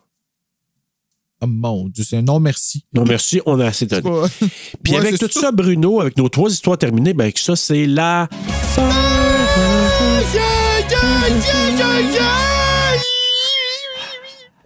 [1.42, 2.84] Oh mon Dieu, c'est un non merci.
[2.94, 4.02] Non, merci, on a assez donné.
[4.02, 4.28] Pas-
[4.82, 5.52] Puis Ouais, avec tout ça.
[5.52, 8.28] Bruno, avec nos trois histoires terminées, ben ça, c'est la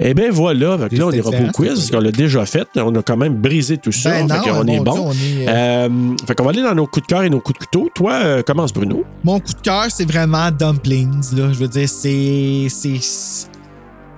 [0.02, 2.66] Eh bien voilà, là on ira pas au quiz, qu'on l'a déjà fait.
[2.76, 4.10] On a quand même brisé tout ça.
[4.10, 5.08] Ben fait qu'on mon est Dieu, bon.
[5.08, 5.88] on est, Euh,
[6.26, 7.90] fait qu'on va aller dans nos coups de cœur et nos coups de couteau.
[7.94, 9.04] Toi, euh, commence Bruno.
[9.24, 11.34] Mon coup de cœur, c'est vraiment Dumplings.
[11.36, 11.52] Là.
[11.52, 12.68] Je veux dire, c'est.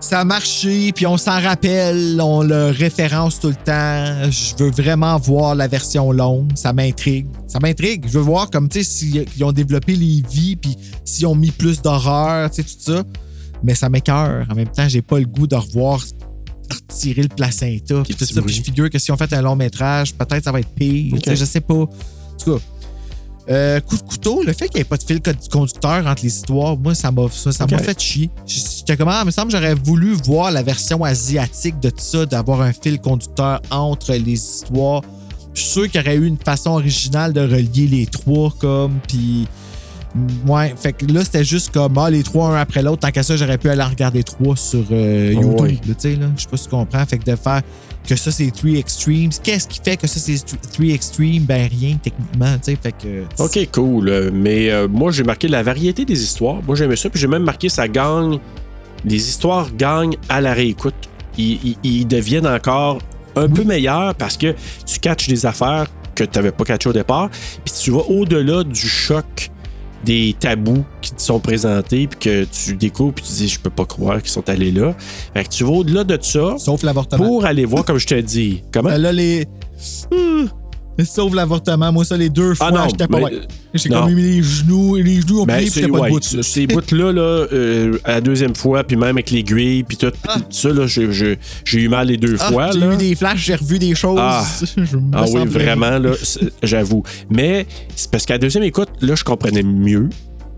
[0.03, 4.31] Ça a marché, puis on s'en rappelle, on le référence tout le temps.
[4.31, 6.51] Je veux vraiment voir la version longue.
[6.57, 7.29] Ça m'intrigue.
[7.47, 8.05] Ça m'intrigue.
[8.09, 11.53] Je veux voir comme, tu sais, s'ils ont développé les vies, puis s'ils ont mis
[11.53, 13.05] plus d'horreur, tu sais, tout ça.
[13.63, 14.45] Mais ça m'écœure.
[14.51, 16.01] En même temps, j'ai pas le goût de revoir
[16.69, 18.43] retirer le placenta, puis tout ça.
[18.43, 21.15] Puis je figure que si on fait un long métrage, peut-être ça va être pire.
[21.25, 21.75] Je sais pas.
[21.75, 21.87] En
[22.43, 22.65] tout cas,
[23.53, 26.23] euh, coup de couteau, le fait qu'il n'y ait pas de fil co- conducteur entre
[26.23, 28.31] les histoires, moi, ça m'a ça, ça fait chier.
[28.47, 32.27] J'étais comment, il me semble que j'aurais voulu voir la version asiatique de tout ça,
[32.27, 35.03] d'avoir un fil conducteur entre les histoires
[35.55, 38.99] Je suis sûr qu'il y aurait eu une façon originale de relier les trois, comme,
[39.07, 39.47] puis.
[40.47, 43.01] Ouais, fait que là, c'était juste comme, ah, les trois un après l'autre.
[43.01, 45.79] Tant qu'à ça, j'aurais pu aller en regarder trois sur euh, YouTube, Ouais.
[45.87, 46.27] tu sais, là.
[46.37, 47.07] Je sais pas si tu comprends.
[47.07, 47.63] Fait que de faire
[48.09, 49.31] que ça, c'est Three Extremes.
[49.43, 50.37] Qu'est-ce qui fait que ça, c'est
[50.73, 51.41] Three Extremes?
[51.45, 52.79] Ben, rien, techniquement, tu sais.
[52.83, 53.25] Fait que.
[53.43, 54.31] OK, cool.
[54.33, 56.63] Mais euh, moi, j'ai marqué la variété des histoires.
[56.63, 57.09] Moi, j'aimais ça.
[57.11, 58.39] Puis j'ai même marqué ça gagne.
[59.05, 60.95] Les histoires gagnent à la réécoute.
[61.39, 62.99] Ils, ils- ils deviennent encore
[63.37, 64.55] un peu meilleurs parce que
[64.87, 67.31] tu catches des affaires que tu n'avais pas catchées au départ.
[67.65, 69.51] Puis tu vas au-delà du choc
[70.05, 73.71] des tabous qui te sont présentés puis que tu découvres puis tu dis je peux
[73.71, 74.95] pas croire qu'ils sont allés là.
[75.35, 77.25] Fait que tu vas au-delà de ça Sauf l'avortement.
[77.25, 78.63] pour aller voir comme je te dis.
[78.73, 78.91] Comment?
[78.91, 79.47] Ben là, les.
[80.11, 80.47] Hmm.
[81.05, 81.91] Sauf l'avortement.
[81.93, 83.41] Moi, ça, les deux fois, Ah j'étais pas mais- ouais.
[83.75, 84.03] J'ai non.
[84.05, 86.21] comme mis les genoux, les genoux ont Ben, plié, j'étais pas ouais, debout.
[86.37, 86.43] là.
[86.43, 90.37] Ces bouts-là, là, euh, à la deuxième fois, puis même avec l'aiguille, puis tout, Ah.
[90.51, 92.71] ça, là, j'ai, j'ai- j'ai eu mal les deux Ah, fois.
[92.73, 94.19] j'ai eu des flashs, j'ai revu des choses.
[94.21, 94.45] Ah.
[95.15, 96.11] Ah oui, vraiment, là,
[96.63, 97.03] j'avoue.
[97.31, 97.67] Mais
[97.97, 100.09] c'est parce qu'à la deuxième écoute, là, je comprenais mieux.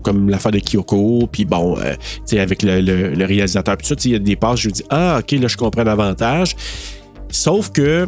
[0.03, 3.87] Comme l'affaire de Kyoko, puis bon, euh, tu sais, avec le, le- le réalisateur, puis
[3.87, 5.83] tout ça, il y a des passes, je me dis, ah, ok, là, je comprends
[5.83, 6.55] davantage.
[7.31, 8.07] Sauf que,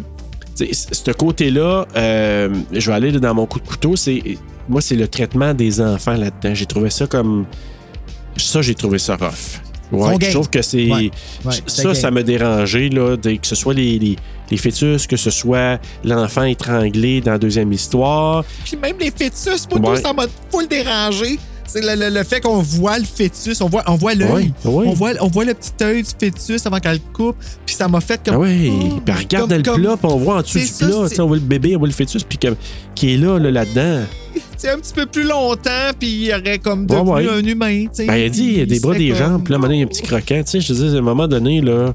[0.65, 4.21] ce côté-là, euh, je vais aller dans mon coup de couteau, c'est.
[4.69, 6.53] Moi, c'est le traitement des enfants là-dedans.
[6.53, 7.45] J'ai trouvé ça comme.
[8.35, 9.61] Ça, j'ai trouvé ça rough.
[9.91, 10.91] Ouais, je trouve que c'est.
[10.91, 11.11] Ouais,
[11.45, 14.15] ouais, c'est ça, ça m'a dérangé, là, de- que ce soit les, les,
[14.51, 18.43] les fœtus, que ce soit l'enfant étranglé dans la deuxième histoire.
[18.65, 19.95] Puis même les fœtus, moi, Ouais.
[19.97, 21.39] tout, ça m'a full dérangé.
[21.67, 24.53] C'est le, le- le fait qu'on voit le fœtus, on voit, on voit l'œil.
[24.63, 27.35] On, voit, on voit le petit œil du fœtus avant qu'elle le coupe.
[27.65, 28.35] Puis ça m'a fait comme.
[28.35, 30.65] Ah oui, Oh, puis regarde comme- le comme- plat, puis on voit en dessous du
[30.65, 32.55] ça, plat, on voit le bébé, on voit le fœtus, puis comme,
[32.95, 34.05] qui est là, là, là-dedans.
[34.57, 37.29] C'est un petit peu plus longtemps, puis il aurait comme devenu Ouais, ouais.
[37.29, 37.85] un humain.
[37.97, 39.75] Ben, il a dit, il y a des bras, des comme- jambes, puis là, maintenant,
[39.75, 41.61] il y a un petit croquant, tu sais, je te dis, à un moment donné,
[41.61, 41.93] là.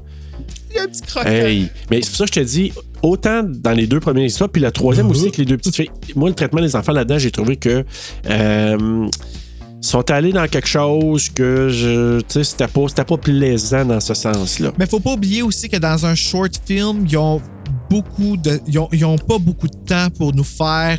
[0.69, 1.29] Il y a un petit croquant.
[1.29, 2.71] Hey, mais c'est pour ça que je te dis,
[3.01, 5.89] autant dans les deux premières histoires, puis la troisième aussi avec les deux petites filles.
[6.15, 7.83] Moi, le traitement des enfants là-dedans, j'ai trouvé que
[8.29, 9.07] euh,
[9.87, 13.99] sont allés dans quelque chose que je, tu sais, c'était pas, c'était pas plaisant dans
[13.99, 14.71] ce sens-là.
[14.79, 17.41] Mais faut pas oublier aussi que dans un short film, ils ont
[17.89, 18.59] beaucoup de.
[18.67, 20.97] Ils ont, ils ont pas beaucoup de temps pour nous faire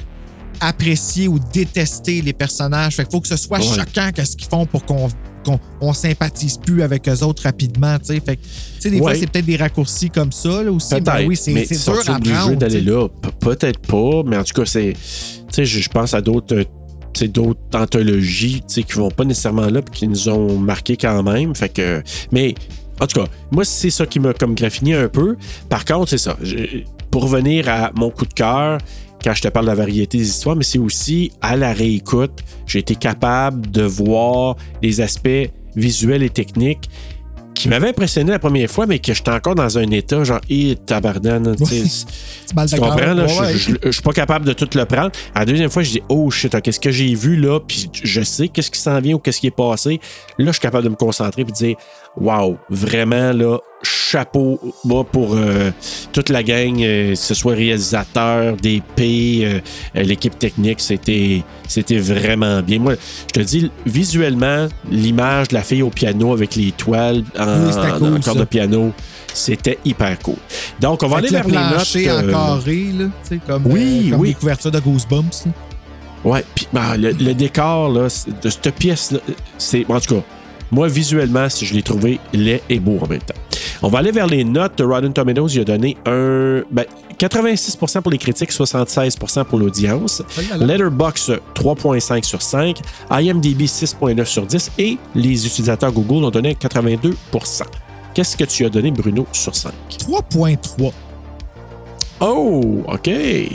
[0.61, 2.94] apprécier ou détester les personnages.
[2.97, 3.65] Fait qu'il faut que ce soit Ouais.
[3.65, 5.09] choquant qu'est-ce qu'ils font pour qu'on
[5.44, 8.20] qu'on on sympathise plus avec eux autres rapidement, tu sais.
[8.24, 8.48] Fait que, tu
[8.78, 10.98] sais, des fois, c'est peut-être des raccourcis comme ça, là, aussi.
[11.02, 13.09] Ben oui, c'est dur à d'aller là?
[13.09, 14.94] Pe- Peut-être pas, mais en tout cas, c'est.
[15.55, 16.65] Je je pense à d'autres.
[17.23, 21.55] D'autres anthologies qui vont pas nécessairement là puis qui nous ont marqué quand même.
[21.55, 22.03] Fait que.
[22.32, 22.55] Mais
[23.01, 25.36] en tout cas, moi, c'est ça qui m'a comme graffiné un peu.
[25.69, 26.36] Par contre, c'est ça.
[27.11, 28.78] Pour revenir à mon coup de cœur,
[29.23, 32.45] quand je te parle de la variété des histoires, mais c'est aussi à la réécoute,
[32.66, 36.91] j'ai été capable de voir les aspects visuels et techniques
[37.55, 40.76] qui m'avaient impressionné la première fois, mais que j'étais encore dans un état genre, hé,
[40.85, 43.26] tabarnane, tu comprends, là?
[43.85, 45.10] Je- suis pas capable de tout le prendre.
[45.35, 47.60] À la deuxième fois, je dis, oh shit, qu'est-ce que j'ai vu là?
[47.60, 50.01] Puis je sais qu'est-ce qui s'en vient ou qu'est-ce qui est passé.
[50.39, 51.76] Là, je suis capable de me concentrer et de dire,
[52.16, 55.70] wow, vraiment, là, chapeau bas pour euh,
[56.12, 59.01] toute la gang, euh, que ce soit réalisateur, DP,
[59.45, 59.61] euh,
[59.95, 62.78] l'équipe technique, c'était, c'était vraiment bien.
[62.78, 62.95] Moi,
[63.28, 67.73] je te dis, visuellement, l'image de la fille au piano avec les toiles en, Oui,
[67.73, 68.35] c'était en- cool, en corde ça.
[68.41, 68.93] de piano,
[69.32, 70.36] c'était hyper cool.
[70.81, 72.24] Donc, on va aller vers le les notes.
[72.24, 73.07] en carré, là,
[73.47, 74.28] comme, Oui, comme oui.
[74.28, 75.47] les couvertures de Goosebumps.
[75.47, 75.53] là.
[76.24, 78.05] Ouais, puis ben, le, le décor là,
[78.43, 79.19] de cette pièce-là,
[79.59, 79.85] c'est.
[79.91, 80.23] En tout cas,
[80.74, 83.34] moi, visuellement, si je l'ai trouvé laid et beau en même temps.
[83.82, 84.80] On va aller vers les notes.
[84.80, 86.62] Rotten Tomatoes, il a donné un.
[86.70, 86.84] Ben,
[87.18, 90.22] 86% pour les critiques, 76% pour l'audience.
[90.59, 92.78] Letterboxd, 3.5 sur 5.
[93.10, 94.72] IMDb, 6.9 sur 10.
[94.78, 97.62] Et les utilisateurs Google ont donné 82%.
[98.14, 99.72] Qu'est-ce que tu as donné, Bruno, sur 5?
[99.90, 100.92] 3.3.
[102.26, 103.10] Oh, OK.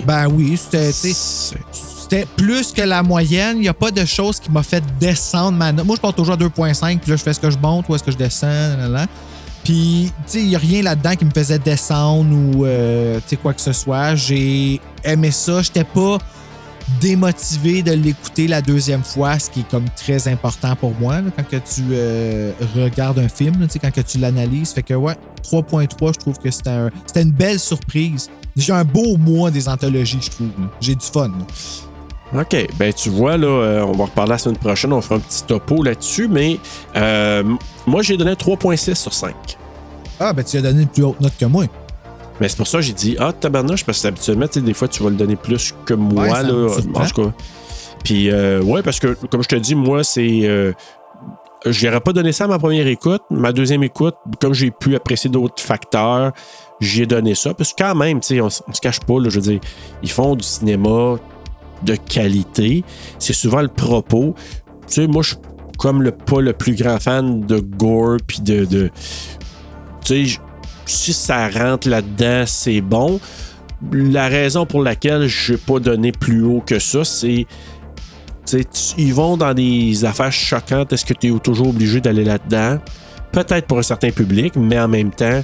[0.06, 3.58] Ben oui, c'était, plus que la moyenne.
[3.58, 5.86] Il n'y a pas de chose qui m'a fait descendre ma note.
[5.86, 7.96] Moi, je pars toujours à 2.5, puis là, je fais ce que je monte ou
[7.96, 9.08] est-ce que je descends, là, là.
[9.64, 13.30] Puis, tu sais, il n'y a rien là-dedans qui me faisait descendre ou, euh, tu
[13.30, 14.14] sais, quoi que ce soit.
[14.16, 15.62] J'ai aimé ça.
[15.64, 16.18] J'étais pas
[17.02, 21.30] démotivé de l'écouter la deuxième fois, ce qui est comme très important pour moi, là,
[21.36, 24.72] quand que tu euh, regardes un film, là, quand que tu l'analyses.
[24.72, 28.30] Fait que, ouais, 3.3, je trouve que c'était un- c'était une belle surprise.
[28.56, 30.48] J'ai un beau mois des anthologies, je trouve.
[30.82, 31.32] J'ai du fun.
[32.34, 32.68] OK.
[32.78, 34.94] Ben, tu vois, là, euh, on va reparler la semaine prochaine.
[34.94, 36.28] On fera un petit topo là-dessus.
[36.28, 36.60] Mais
[36.96, 37.44] euh,
[37.88, 39.34] moi, j'ai donné 3,6 sur 5.
[40.20, 41.66] Ah, ben tu as donné une plus haute note que moi.
[42.42, 44.74] Mais c'est pour ça que j'ai dit, ah, tabarnouche, parce que habituellement, tu sais, des
[44.74, 46.68] fois, tu vas le donner plus que moi, Ouais, là.
[46.96, 47.32] En tout cas.
[48.04, 50.42] Puis, euh, ouais, parce que, comme je te dis, moi, c'est.
[50.44, 50.72] euh,
[51.66, 53.22] je n'aurais pas donné ça à ma première écoute.
[53.30, 56.32] Ma deuxième écoute, comme j'ai pu apprécier d'autres facteurs,
[56.80, 57.54] j'y ai donné ça.
[57.54, 59.60] Parce que quand même, on, on se cache pas, là, je veux dire,
[60.04, 61.18] ils font du cinéma
[61.84, 62.84] de qualité.
[63.18, 64.36] C'est souvent le propos.
[64.88, 65.38] Tu sais, moi, je suis
[65.78, 68.66] comme le, pas le plus grand fan de gore, puis de...
[68.66, 68.90] de
[70.04, 70.40] tu sais,
[70.86, 73.20] si ça rentre là-dedans, c'est bon.
[73.92, 77.46] La raison pour laquelle je n'ai pas donné plus haut que ça, c'est
[78.98, 80.94] ils vont dans des affaires choquantes.
[80.94, 82.80] Est-ce que tu es toujours obligé d'aller là-dedans?
[83.32, 85.44] Peut-être pour un certain public, mais en même temps,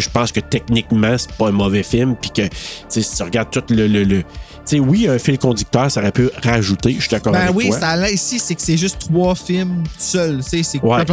[0.00, 2.14] je pense que techniquement, c'est pas un mauvais film.
[2.20, 2.42] Puis que
[2.88, 3.86] si tu regardes tout le.
[3.86, 4.22] le, le-
[4.64, 6.94] sais, oui, un fil conducteur, ça aurait pu rajouter.
[6.94, 7.80] Je suis d'accord Ben avec oui, toi.
[7.80, 10.40] ça là ici, c'est que c'est juste trois films seuls.
[10.42, 11.04] C'est Ouais.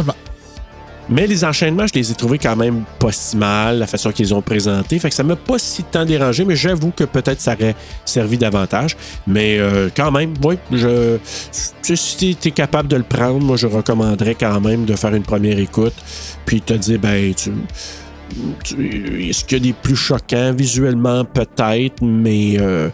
[1.12, 4.32] Mais les enchaînements, je les ai trouvés quand même pas si mal, la façon qu'ils
[4.32, 4.96] ont présenté.
[5.00, 7.74] Fait que ça m'a pas si tant dérangé, mais j'avoue que peut-être ça aurait
[8.04, 8.96] servi davantage.
[9.26, 11.18] Mais euh, quand même, oui, je,
[11.50, 15.24] si tu es capable de le prendre, moi, je recommanderais quand même de faire une
[15.24, 15.94] première écoute,
[16.46, 17.50] puis te dire, ben, tu.
[18.78, 22.88] Est-ce qu'il y a des plus choquants visuellement, peut-être, mais euh,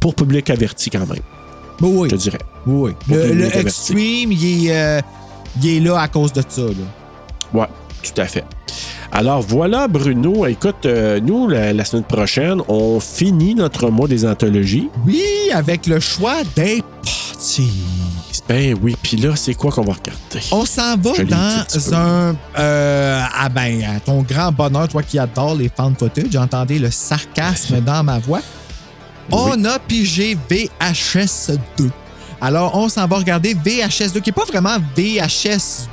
[0.00, 1.18] pour public averti quand même,
[1.80, 2.08] Ben oui.
[2.10, 2.38] je te dirais.
[2.66, 2.92] oui.
[3.08, 3.56] Le.
[3.56, 5.00] Extreme, il est, euh,
[5.62, 6.62] il est là à cause de ça.
[6.62, 7.60] Là.
[7.60, 7.66] Ouais,
[8.02, 8.44] tout à fait.
[9.12, 10.44] Alors voilà, Bruno.
[10.46, 14.88] Écoute, euh, nous, la, la semaine prochaine, on finit notre mois des anthologies.
[15.06, 15.22] Oui,
[15.52, 17.70] avec le choix des parties.
[18.48, 20.46] Ben oui, puis là, c'est quoi qu'on va regarder?
[20.52, 22.36] On s'en va dans un.
[22.58, 27.80] euh, ah ben, ton grand bonheur, toi qui adores les fan footage, j'entendais le sarcasme
[27.80, 28.40] dans ma voix.
[29.32, 31.90] On a pigé VHS 2.
[32.42, 35.88] Alors, on s'en va regarder VHS 2, qui n'est pas vraiment VHS.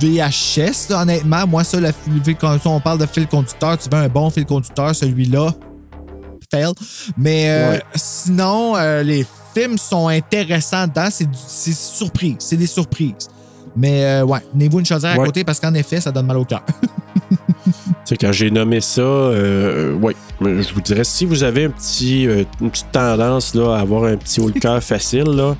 [0.00, 1.44] VHS, là, honnêtement.
[1.48, 1.90] Moi, ça, le
[2.22, 5.52] fil- quand on parle de fil conducteur, tu veux un bon fil conducteur, celui-là,
[6.52, 6.72] fail.
[7.16, 7.82] Mais euh, Ouais.
[7.96, 9.26] sinon, euh, les
[9.60, 11.08] films sont intéressants dedans.
[11.10, 12.36] C'est du- c'est surprise.
[12.40, 13.28] C'est des surprises.
[13.76, 16.44] Mais euh, ouais, tenez-vous une chaudière à côté parce qu'en effet, ça donne mal au
[16.44, 16.62] cœur.
[18.04, 21.70] Tu sais, quand j'ai nommé ça, euh, oui, je vous dirais, si vous avez un
[21.70, 25.56] petit, euh, une petite tendance là, à avoir un petit haut le cœur facile, là,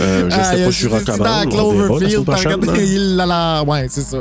[0.00, 1.18] euh, je Ah, sais pas si je c'est- c'est recommande.
[1.18, 3.62] dans la Cloverfield, t'as prochaine, il l'a là.
[3.64, 4.18] Ouais, c'est ça.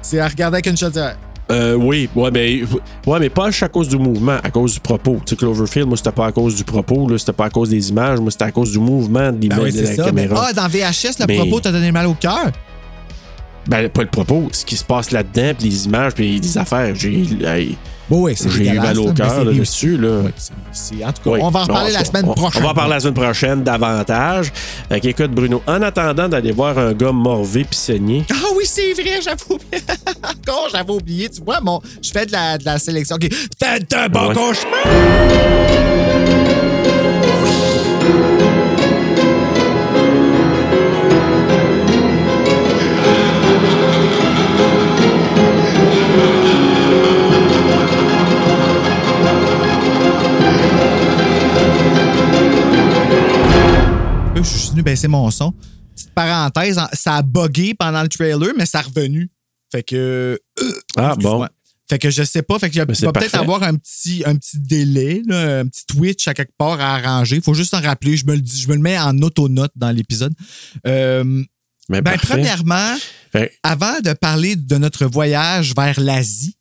[0.00, 1.16] C'est à regarder avec une chaudière.
[1.52, 2.62] Euh, oui, ouais, mais,
[3.06, 5.18] ouais, mais pas à cause du mouvement, à cause du propos.
[5.26, 7.68] Tu sais, Cloverfield, moi, c'était pas à cause du propos, là, c'était pas à cause
[7.68, 10.12] des images, moi, c'était à cause du mouvement de l'image Ben oui, de la ça.
[10.12, 10.46] Mais, caméra.
[10.48, 12.50] ah, dans VHS, le Mais- propos t'a donné mal au cœur?
[13.68, 16.94] Ben, pas le propos, ce qui se passe là-dedans, puis les images, puis les affaires.
[16.96, 17.24] J'ai
[18.10, 19.32] Bon, oui, c'est j'ai eu mal au cœur
[19.64, 20.22] c'est là,
[20.72, 21.38] c'est- en tout cas, Oui.
[21.42, 22.60] on va en Non, reparler la semaine on- prochaine.
[22.62, 24.52] On va en parler la semaine prochaine davantage.
[24.88, 28.92] Fait qu'écoute, Bruno, en attendant d'aller voir un gars morvé puis saigné, Ah oui, c'est
[28.92, 29.82] vrai, j'avais oublié.
[30.22, 31.28] Encore, j'avais oublié.
[31.30, 33.16] Tu vois, mon, je fais de la, de la sélection.
[33.16, 33.28] OK.
[33.58, 34.34] Faites un bon Ouais.
[54.42, 55.52] Je suis venu baisser mon son.
[55.94, 59.30] Petite parenthèse, en- ça a bugué pendant le trailer, mais ça a revenu.
[59.70, 60.38] Fait que.
[60.60, 61.46] euh, Ah, bon.
[61.88, 62.58] Fait que je sais pas.
[62.58, 66.34] Fait que va peut-être avoir un petit, un petit délai, là, un petit twitch à
[66.34, 67.40] quelque part à arranger.
[67.40, 68.16] Faut juste en rappeler.
[68.16, 70.32] Je me le, dis, je me le mets en autonote dans l'épisode.
[70.86, 71.42] Euh,
[71.88, 72.96] ben, premièrement,
[73.32, 76.56] Fait- avant de parler de notre voyage vers l'Asie,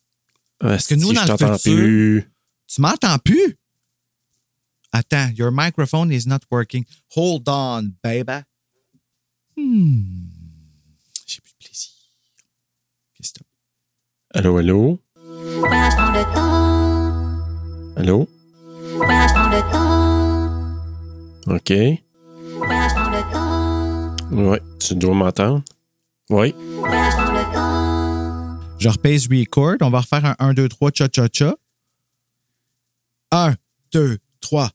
[0.60, 2.30] Parce que nous, dans le futur- plus?
[2.68, 3.58] tu m'entends plus?
[4.94, 6.86] Attends, your microphone is not working.
[7.16, 8.44] Hold on, baby.
[9.56, 10.28] Hmm.
[11.26, 11.92] J'ai plus de plaisir.
[13.16, 13.44] Qu'est-ce que?
[14.34, 15.00] Allô, allô?
[15.16, 18.28] Voyage dans le temps, Allô?
[18.98, 21.72] voyage dans le temps, OK.
[22.58, 25.64] voyage dans le temps, Ouais, tu dois m'entendre.
[26.30, 26.54] Oui.
[26.80, 28.60] voyage dans le temps.
[28.80, 29.76] Je repèse record.
[29.82, 31.56] On va refaire un 1, 2, 3, cha-cha-cha.
[33.32, 33.56] 1,
[33.94, 34.72] 2, 3, cha-cha-cha.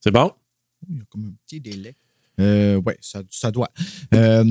[0.00, 0.32] C'est bon?
[0.88, 1.96] Il y a comme un petit délai.
[2.40, 3.70] Euh, ouais, ça, ça doit.
[4.14, 4.44] Euh,